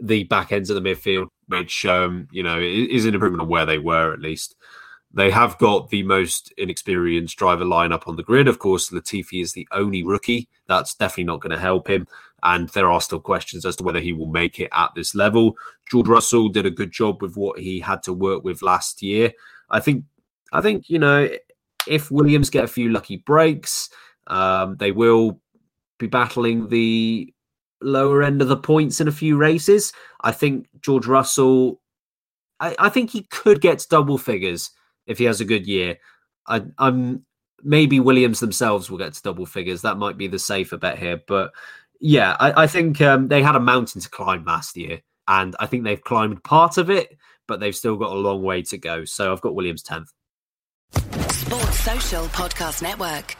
the 0.00 0.24
back 0.24 0.50
ends 0.50 0.70
of 0.70 0.82
the 0.82 0.88
midfield, 0.88 1.28
which 1.46 1.86
um, 1.86 2.26
you 2.32 2.42
know 2.42 2.58
is 2.58 3.06
an 3.06 3.14
improvement 3.14 3.42
on 3.42 3.48
where 3.48 3.66
they 3.66 3.78
were 3.78 4.12
at 4.12 4.20
least. 4.20 4.56
They 5.12 5.30
have 5.30 5.56
got 5.58 5.90
the 5.90 6.02
most 6.02 6.52
inexperienced 6.58 7.38
driver 7.38 7.64
lineup 7.64 8.08
on 8.08 8.16
the 8.16 8.24
grid. 8.24 8.48
Of 8.48 8.58
course, 8.58 8.90
Latifi 8.90 9.42
is 9.42 9.52
the 9.52 9.68
only 9.70 10.02
rookie. 10.02 10.48
That's 10.66 10.96
definitely 10.96 11.24
not 11.24 11.40
going 11.40 11.52
to 11.52 11.60
help 11.60 11.88
him. 11.88 12.08
And 12.44 12.68
there 12.70 12.90
are 12.90 13.00
still 13.00 13.20
questions 13.20 13.64
as 13.64 13.76
to 13.76 13.84
whether 13.84 14.00
he 14.00 14.12
will 14.12 14.26
make 14.26 14.60
it 14.60 14.68
at 14.72 14.90
this 14.94 15.14
level. 15.14 15.56
George 15.90 16.08
Russell 16.08 16.50
did 16.50 16.66
a 16.66 16.70
good 16.70 16.92
job 16.92 17.22
with 17.22 17.36
what 17.36 17.58
he 17.58 17.80
had 17.80 18.02
to 18.04 18.12
work 18.12 18.44
with 18.44 18.62
last 18.62 19.02
year. 19.02 19.32
I 19.70 19.80
think, 19.80 20.04
I 20.52 20.60
think 20.60 20.90
you 20.90 20.98
know, 20.98 21.28
if 21.88 22.10
Williams 22.10 22.50
get 22.50 22.64
a 22.64 22.68
few 22.68 22.90
lucky 22.90 23.16
breaks, 23.16 23.88
um, 24.26 24.76
they 24.76 24.92
will 24.92 25.40
be 25.98 26.06
battling 26.06 26.68
the 26.68 27.32
lower 27.80 28.22
end 28.22 28.42
of 28.42 28.48
the 28.48 28.56
points 28.56 29.00
in 29.00 29.08
a 29.08 29.12
few 29.12 29.36
races. 29.36 29.92
I 30.22 30.32
think 30.32 30.68
George 30.80 31.06
Russell, 31.06 31.80
I, 32.60 32.74
I 32.78 32.88
think 32.88 33.10
he 33.10 33.22
could 33.22 33.60
get 33.60 33.78
to 33.80 33.88
double 33.88 34.18
figures 34.18 34.70
if 35.06 35.18
he 35.18 35.24
has 35.24 35.40
a 35.40 35.44
good 35.44 35.66
year. 35.66 35.98
I, 36.46 36.62
am 36.78 37.24
maybe 37.62 38.00
Williams 38.00 38.40
themselves 38.40 38.90
will 38.90 38.98
get 38.98 39.14
to 39.14 39.22
double 39.22 39.46
figures. 39.46 39.82
That 39.82 39.98
might 39.98 40.18
be 40.18 40.28
the 40.28 40.38
safer 40.38 40.76
bet 40.76 40.98
here. 40.98 41.20
But 41.26 41.52
yeah, 42.04 42.36
I, 42.38 42.64
I 42.64 42.66
think 42.66 43.00
um, 43.00 43.28
they 43.28 43.42
had 43.42 43.56
a 43.56 43.60
mountain 43.60 44.02
to 44.02 44.10
climb 44.10 44.44
last 44.44 44.76
year, 44.76 45.00
and 45.26 45.56
I 45.58 45.64
think 45.64 45.84
they've 45.84 46.02
climbed 46.02 46.44
part 46.44 46.76
of 46.76 46.90
it, 46.90 47.16
but 47.48 47.60
they've 47.60 47.74
still 47.74 47.96
got 47.96 48.12
a 48.12 48.14
long 48.14 48.42
way 48.42 48.60
to 48.60 48.76
go. 48.76 49.06
So 49.06 49.32
I've 49.32 49.40
got 49.40 49.54
Williams 49.54 49.82
10th. 49.82 50.08
Sports 51.32 51.80
Social 51.80 52.26
Podcast 52.26 52.82
Network. 52.82 53.36